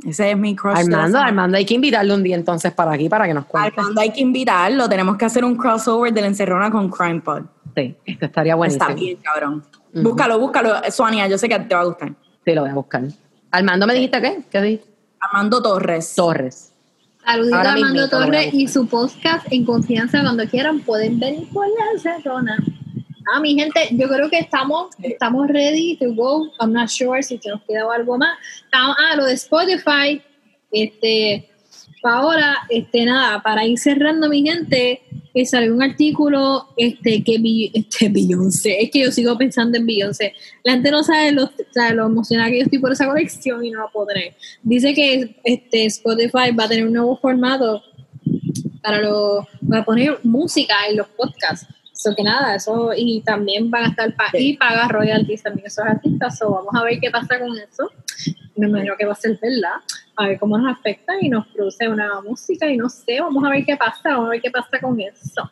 ese 0.07 0.31
es 0.31 0.39
mi 0.39 0.55
crush. 0.55 0.79
Armando. 0.79 1.19
Armando, 1.19 1.59
hay 1.59 1.65
que 1.65 1.75
invitarlo 1.75 2.15
un 2.15 2.23
día 2.23 2.37
entonces 2.37 2.73
para 2.73 2.93
aquí 2.93 3.09
para 3.09 3.27
que 3.27 3.35
nos 3.35 3.47
cuente. 3.47 3.73
Armando 3.77 4.01
hay 4.01 4.11
que 4.13 4.21
invitarlo, 4.21 4.89
tenemos 4.89 5.17
que 5.17 5.25
hacer 5.25 5.45
un 5.45 5.57
crossover 5.57 6.13
de 6.13 6.21
la 6.21 6.29
encerrona 6.29 6.71
con 6.71 6.89
Crime 6.91 7.21
Pod. 7.23 7.43
Sí, 7.75 7.97
esto 8.05 8.27
estaría 8.27 8.55
buenísimo. 8.55 8.85
Está 8.85 8.95
bien, 8.95 9.17
cabrón. 9.17 9.65
Búscalo, 9.95 10.39
búscalo, 10.39 10.75
Sonia, 10.91 11.27
yo 11.27 11.37
sé 11.39 11.49
que 11.49 11.59
te 11.59 11.75
va 11.75 11.81
a 11.81 11.85
gustar. 11.85 12.13
Sí, 12.45 12.55
lo 12.55 12.63
voy 12.63 12.71
a 12.71 12.75
buscar. 12.75 13.03
Armando, 13.51 13.87
¿me 13.87 13.95
dijiste 13.95 14.21
qué? 14.21 14.43
¿Qué 14.49 14.63
dijiste? 14.63 14.91
Armando 15.19 15.61
Torres. 15.61 16.15
Torres. 16.15 16.72
Saludito 17.25 17.57
a 17.57 17.61
Armando 17.73 18.09
Torres 18.09 18.53
y 18.53 18.67
su 18.69 18.87
podcast 18.87 19.47
en 19.51 19.65
confianza 19.65 20.21
cuando 20.23 20.45
quieran 20.47 20.81
pueden 20.81 21.19
venir 21.19 21.49
por 21.53 21.67
la 21.67 21.99
cerrona. 22.01 22.59
Ah, 23.33 23.41
mi 23.41 23.55
gente, 23.55 23.89
yo 23.93 24.09
creo 24.09 24.29
que 24.29 24.41
estamos, 24.41 24.89
estamos 25.03 25.47
ready 25.49 25.97
to 25.97 26.13
go. 26.15 26.51
I'm 26.61 26.73
not 26.73 26.89
sure 26.89 27.23
si 27.23 27.41
nos 27.47 27.63
queda 27.63 27.85
algo 27.95 28.19
más. 28.19 28.37
Estamos- 28.65 28.97
ah, 28.99 29.17
lo 29.17 29.25
de 29.27 29.35
Spotify. 29.35 30.21
Este, 30.73 31.49
ahora, 32.03 32.59
este, 32.69 33.05
nada, 33.05 33.41
para 33.41 33.65
ir 33.65 33.79
cerrando, 33.79 34.29
mi 34.29 34.43
gente, 34.43 35.03
que 35.35 35.47
salió 35.47 35.75
un 35.75 35.83
artículo 35.83 36.69
este, 36.77 37.23
que 37.25 37.71
este, 37.73 38.09
Beyoncé, 38.09 38.83
es 38.83 38.91
que 38.91 39.01
yo 39.01 39.11
sigo 39.11 39.37
pensando 39.39 39.79
en 39.79 39.87
Beyoncé. 39.87 40.35
La 40.63 40.73
gente 40.73 40.91
no 40.91 41.03
sabe 41.03 41.33
lo, 41.33 41.51
sabe 41.71 41.95
lo 41.95 42.07
emocionada 42.07 42.51
que 42.51 42.59
yo 42.59 42.65
estoy 42.65 42.79
por 42.79 42.93
esa 42.93 43.07
colección 43.07 43.65
y 43.65 43.71
no 43.71 43.81
la 43.81 44.07
tener. 44.07 44.35
Dice 44.63 44.93
que 44.95 45.37
este, 45.45 45.87
Spotify 45.87 46.51
va 46.59 46.65
a 46.65 46.69
tener 46.69 46.87
un 46.87 46.93
nuevo 46.93 47.17
formato 47.17 47.83
para, 48.83 49.01
lo, 49.01 49.47
para 49.69 49.85
poner 49.85 50.19
música 50.23 50.75
en 50.91 50.99
los 50.99 51.09
podcasts. 51.09 51.67
Eso 51.93 52.15
que 52.17 52.25
nada, 52.25 52.57
eso, 52.57 52.91
y 52.97 53.21
también 53.21 53.71
van 53.71 53.85
a 53.85 53.89
estar 53.89 54.17
pa 54.17 54.25
y 54.33 54.57
paga 54.57 54.89
royalties 54.89 55.43
también 55.43 55.67
esos 55.67 55.85
artistas. 55.85 56.37
So, 56.37 56.51
vamos 56.51 56.75
a 56.75 56.85
ver 56.85 56.99
qué 56.99 57.11
pasa 57.11 57.39
con 57.39 57.57
eso. 57.57 57.91
Me 58.57 58.69
imagino 58.69 58.95
que 58.99 59.07
va 59.07 59.13
a 59.13 59.17
ser 59.17 59.39
verdad. 59.41 59.81
A 60.17 60.29
ver 60.29 60.39
cómo 60.39 60.59
nos 60.59 60.77
afecta 60.77 61.15
y 61.21 61.29
nos 61.29 61.47
produce 61.49 61.89
una 61.89 62.21
música 62.21 62.71
y 62.71 62.77
no 62.77 62.89
sé, 62.89 63.21
vamos 63.21 63.43
a 63.45 63.49
ver 63.51 63.65
qué 63.65 63.77
pasa, 63.77 64.11
vamos 64.11 64.27
a 64.27 64.31
ver 64.31 64.43
qué 64.43 64.51
pasa 64.51 64.79
con 64.81 65.01
eso. 65.01 65.51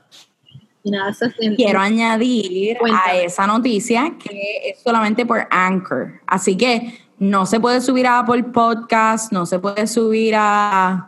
Y 0.83 0.90
nada, 0.90 1.11
eso 1.11 1.26
es 1.26 1.35
el- 1.40 1.56
Quiero 1.56 1.80
añadir 1.80 2.76
a 2.92 3.16
esa 3.16 3.46
noticia 3.46 4.14
que 4.22 4.70
es 4.70 4.83
solamente 4.83 5.24
por 5.26 5.46
Anchor. 5.50 6.20
Así 6.26 6.56
que 6.56 6.98
no 7.18 7.46
se 7.46 7.59
puede 7.61 7.80
subir 7.80 8.06
a 8.06 8.20
Apple 8.20 8.44
Podcast, 8.44 9.33
no 9.33 9.44
se 9.46 9.59
puede 9.59 9.87
subir 9.87 10.35
a 10.37 11.06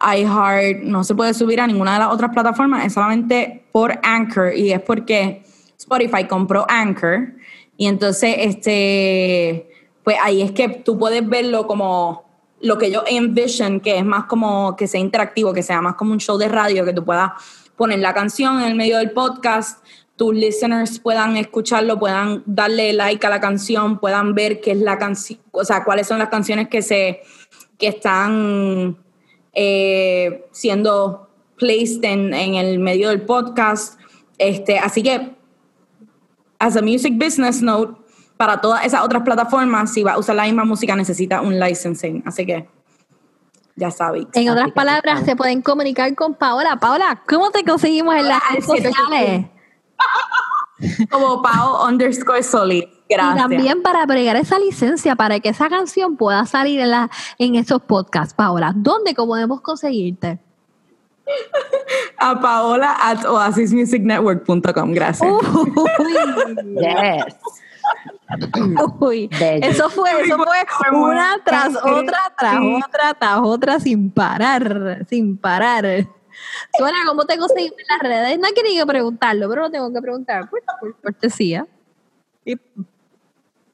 iHeart, 0.00 0.82
no 0.82 1.04
se 1.04 1.14
puede 1.14 1.34
subir 1.34 1.60
a 1.60 1.66
ninguna 1.66 1.94
de 1.94 1.98
las 2.00 2.12
otras 2.12 2.30
plataformas, 2.32 2.86
es 2.86 2.92
solamente 2.92 3.64
por 3.72 3.98
Anchor 4.02 4.54
y 4.54 4.72
es 4.72 4.80
porque 4.80 5.42
Spotify 5.78 6.24
compró 6.24 6.66
Anchor 6.68 7.34
y 7.76 7.86
entonces 7.86 8.34
este 8.38 9.68
pues 10.08 10.16
ahí 10.22 10.40
es 10.40 10.52
que 10.52 10.70
tú 10.70 10.98
puedes 10.98 11.28
verlo 11.28 11.66
como 11.66 12.24
lo 12.62 12.78
que 12.78 12.90
yo 12.90 13.02
envision, 13.06 13.78
que 13.78 13.98
es 13.98 14.04
más 14.06 14.24
como 14.24 14.74
que 14.74 14.86
sea 14.86 15.02
interactivo, 15.02 15.52
que 15.52 15.62
sea 15.62 15.82
más 15.82 15.96
como 15.96 16.12
un 16.12 16.18
show 16.18 16.38
de 16.38 16.48
radio, 16.48 16.86
que 16.86 16.94
tú 16.94 17.04
puedas 17.04 17.32
poner 17.76 17.98
la 17.98 18.14
canción 18.14 18.58
en 18.62 18.68
el 18.68 18.74
medio 18.74 18.96
del 18.96 19.10
podcast, 19.10 19.84
tus 20.16 20.34
listeners 20.34 20.98
puedan 20.98 21.36
escucharlo, 21.36 21.98
puedan 21.98 22.42
darle 22.46 22.94
like 22.94 23.26
a 23.26 23.28
la 23.28 23.38
canción, 23.38 23.98
puedan 23.98 24.34
ver 24.34 24.62
qué 24.62 24.70
es 24.70 24.78
la 24.78 24.96
canción, 24.96 25.40
o 25.50 25.62
sea, 25.62 25.84
cuáles 25.84 26.06
son 26.06 26.18
las 26.18 26.30
canciones 26.30 26.68
que 26.70 26.80
se 26.80 27.20
que 27.76 27.88
están 27.88 28.96
eh, 29.52 30.46
siendo 30.52 31.28
placed 31.58 32.02
en, 32.02 32.32
en 32.32 32.54
el 32.54 32.78
medio 32.78 33.10
del 33.10 33.26
podcast. 33.26 34.00
Este, 34.38 34.78
así 34.78 35.02
que, 35.02 35.36
as 36.58 36.78
a 36.78 36.80
music 36.80 37.12
business 37.18 37.60
note, 37.60 38.07
para 38.38 38.60
todas 38.60 38.86
esas 38.86 39.04
otras 39.04 39.22
plataformas, 39.24 39.92
si 39.92 40.02
va 40.02 40.12
a 40.12 40.18
usar 40.18 40.36
la 40.36 40.44
misma 40.44 40.64
música, 40.64 40.96
necesita 40.96 41.42
un 41.42 41.58
licensing. 41.58 42.22
Así 42.24 42.46
que, 42.46 42.68
ya 43.76 43.90
sabéis. 43.90 44.28
En 44.32 44.48
otras 44.48 44.70
palabras, 44.70 45.24
se 45.24 45.36
pueden 45.36 45.60
comunicar 45.60 46.14
con 46.14 46.34
Paola. 46.34 46.76
Paola, 46.76 47.22
¿cómo 47.28 47.50
te 47.50 47.64
conseguimos 47.64 48.14
en 48.14 48.28
las 48.28 48.40
Paola, 48.40 48.52
redes 48.54 48.64
sociales? 48.66 49.46
Como 51.10 51.42
Pau 51.42 51.86
underscore 51.88 52.42
Solid. 52.42 52.84
Y 53.08 53.14
Gracias. 53.14 53.36
también 53.42 53.82
para 53.82 54.06
bregar 54.06 54.36
esa 54.36 54.58
licencia 54.58 55.16
para 55.16 55.40
que 55.40 55.48
esa 55.48 55.68
canción 55.68 56.16
pueda 56.16 56.44
salir 56.46 56.78
en, 56.80 56.90
la, 56.90 57.10
en 57.38 57.54
esos 57.56 57.82
podcasts. 57.82 58.34
Paola, 58.34 58.72
¿dónde 58.76 59.14
podemos 59.14 59.60
conseguirte? 59.62 60.38
A 62.18 62.40
Paola 62.40 62.96
at 63.00 63.24
oasismusicnetwork.com. 63.24 64.92
Gracias. 64.92 65.30
Uy, 65.30 65.72
Yes. 66.78 67.34
uy. 69.00 69.28
Eso 69.30 69.88
fue, 69.90 70.10
eso 70.22 70.36
fue 70.36 70.90
una 70.90 71.38
tras 71.44 71.76
otra, 71.76 72.18
tras 72.36 72.60
otra, 72.60 73.14
tras 73.14 73.38
otra, 73.42 73.80
sin 73.80 74.10
parar, 74.10 75.06
sin 75.08 75.36
parar. 75.36 76.06
Suena, 76.76 76.98
¿cómo 77.06 77.24
te 77.24 77.36
conseguimos 77.36 77.78
en 77.78 77.86
las 77.88 78.00
redes? 78.00 78.38
No 78.38 78.48
quería 78.54 78.86
preguntarlo, 78.86 79.48
pero 79.48 79.62
lo 79.62 79.70
tengo 79.70 79.92
que 79.92 80.00
preguntar 80.00 80.48
por, 80.48 80.62
por 80.80 81.00
cortesía. 81.00 81.66
Y, 82.44 82.56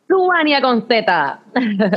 Rubania 0.08 0.60
con 0.60 0.86
Z. 0.86 1.42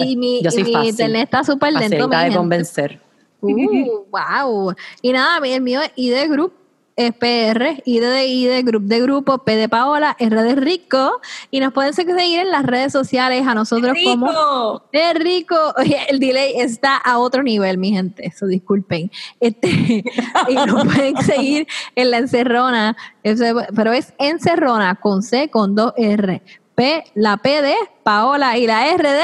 y 0.01 0.15
mi, 0.15 0.41
Yo 0.43 0.49
y 0.49 0.51
soy 0.51 0.63
mi 0.63 0.73
fácil. 0.73 0.89
internet 0.89 1.23
está 1.25 1.43
súper 1.43 1.73
lento. 1.73 2.07
de 2.07 2.17
gente. 2.17 2.37
convencer. 2.37 3.01
Uh, 3.41 4.05
wow. 4.09 4.73
Y 5.01 5.11
nada, 5.11 5.45
el 5.45 5.61
mío 5.61 5.81
es 5.81 5.91
ID 5.95 6.29
Group, 6.29 6.53
PR, 6.97 7.81
ID 7.85 8.01
de 8.01 8.25
ID, 8.25 8.65
Group 8.65 8.83
de 8.85 8.99
Grupo, 8.99 9.37
P 9.39 9.55
de 9.55 9.69
Paola, 9.69 10.15
R 10.19 10.41
de 10.41 10.55
Rico. 10.55 11.21
Y 11.51 11.59
nos 11.59 11.71
pueden 11.71 11.93
seguir 11.93 12.39
en 12.39 12.49
las 12.49 12.65
redes 12.65 12.91
sociales 12.91 13.45
a 13.45 13.53
nosotros 13.53 13.95
como 14.03 14.27
Rico. 14.27 14.83
Es 14.91 15.13
rico. 15.13 15.55
Oye, 15.77 15.99
el 16.09 16.19
delay 16.19 16.53
está 16.55 16.97
a 16.97 17.19
otro 17.19 17.43
nivel, 17.43 17.77
mi 17.77 17.91
gente. 17.91 18.25
Eso 18.25 18.47
disculpen. 18.47 19.11
Este, 19.39 19.67
y 20.49 20.53
nos 20.53 20.85
pueden 20.85 21.17
seguir 21.21 21.67
en 21.95 22.11
la 22.11 22.17
encerrona. 22.17 22.97
Pero 23.21 23.93
es 23.93 24.13
encerrona 24.17 24.95
con 24.95 25.21
C, 25.21 25.49
con 25.49 25.75
dos 25.75 25.93
R. 25.97 26.41
P, 26.73 27.03
la 27.13 27.37
P 27.37 27.61
de 27.61 27.75
Paola 28.03 28.57
y 28.57 28.65
la 28.67 28.87
R 28.89 29.11
de 29.11 29.23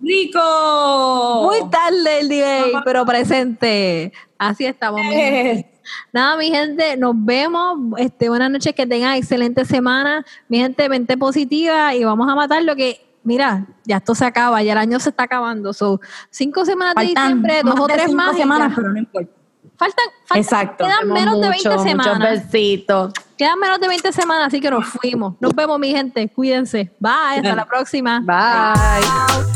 Rico. 0.00 1.42
muy 1.42 1.68
tarde 1.70 2.20
el 2.20 2.28
delay, 2.28 2.72
pero 2.84 3.04
presente. 3.04 4.12
Así 4.38 4.66
estamos, 4.66 5.00
mi 5.00 5.14
gente. 5.14 5.50
Eh, 5.50 5.75
Nada, 6.12 6.36
mi 6.36 6.50
gente, 6.50 6.96
nos 6.96 7.14
vemos. 7.16 7.78
Este, 7.98 8.28
buenas 8.28 8.50
noches, 8.50 8.74
que 8.74 8.86
tengan 8.86 9.16
excelente 9.16 9.64
semana. 9.64 10.24
Mi 10.48 10.58
gente, 10.58 10.88
mente 10.88 11.16
positiva 11.16 11.94
y 11.94 12.04
vamos 12.04 12.28
a 12.28 12.34
matar 12.34 12.62
lo 12.62 12.76
que. 12.76 13.02
Mira, 13.22 13.66
ya 13.84 13.96
esto 13.96 14.14
se 14.14 14.24
acaba, 14.24 14.62
ya 14.62 14.72
el 14.72 14.78
año 14.78 15.00
se 15.00 15.10
está 15.10 15.24
acabando. 15.24 15.72
So, 15.72 16.00
cinco 16.30 16.64
semanas 16.64 16.94
de 16.94 17.06
Faltan 17.06 17.24
diciembre, 17.42 17.60
dos 17.64 17.80
o 17.80 17.86
de 17.88 17.94
tres 17.94 18.06
cinco 18.06 18.16
más. 18.22 18.36
semanas, 18.36 18.68
ya. 18.70 18.76
pero 18.76 18.92
no 18.92 18.98
importa. 18.98 19.30
Faltan, 19.76 20.04
faltan 20.24 20.42
Exacto. 20.42 20.84
quedan 20.84 21.08
menos 21.08 21.40
de 21.40 21.48
20 21.50 21.68
Mucho, 21.68 21.82
semanas. 21.82 22.50
Besitos. 22.52 23.12
Quedan 23.36 23.58
menos 23.58 23.78
de 23.80 23.88
20 23.88 24.12
semanas, 24.12 24.46
así 24.46 24.60
que 24.60 24.70
nos 24.70 24.86
fuimos. 24.86 25.34
Nos 25.40 25.54
vemos, 25.54 25.78
mi 25.78 25.90
gente. 25.90 26.28
Cuídense. 26.28 26.94
Bye, 26.98 27.36
hasta 27.38 27.54
la 27.56 27.66
próxima. 27.66 28.20
Bye. 28.20 29.55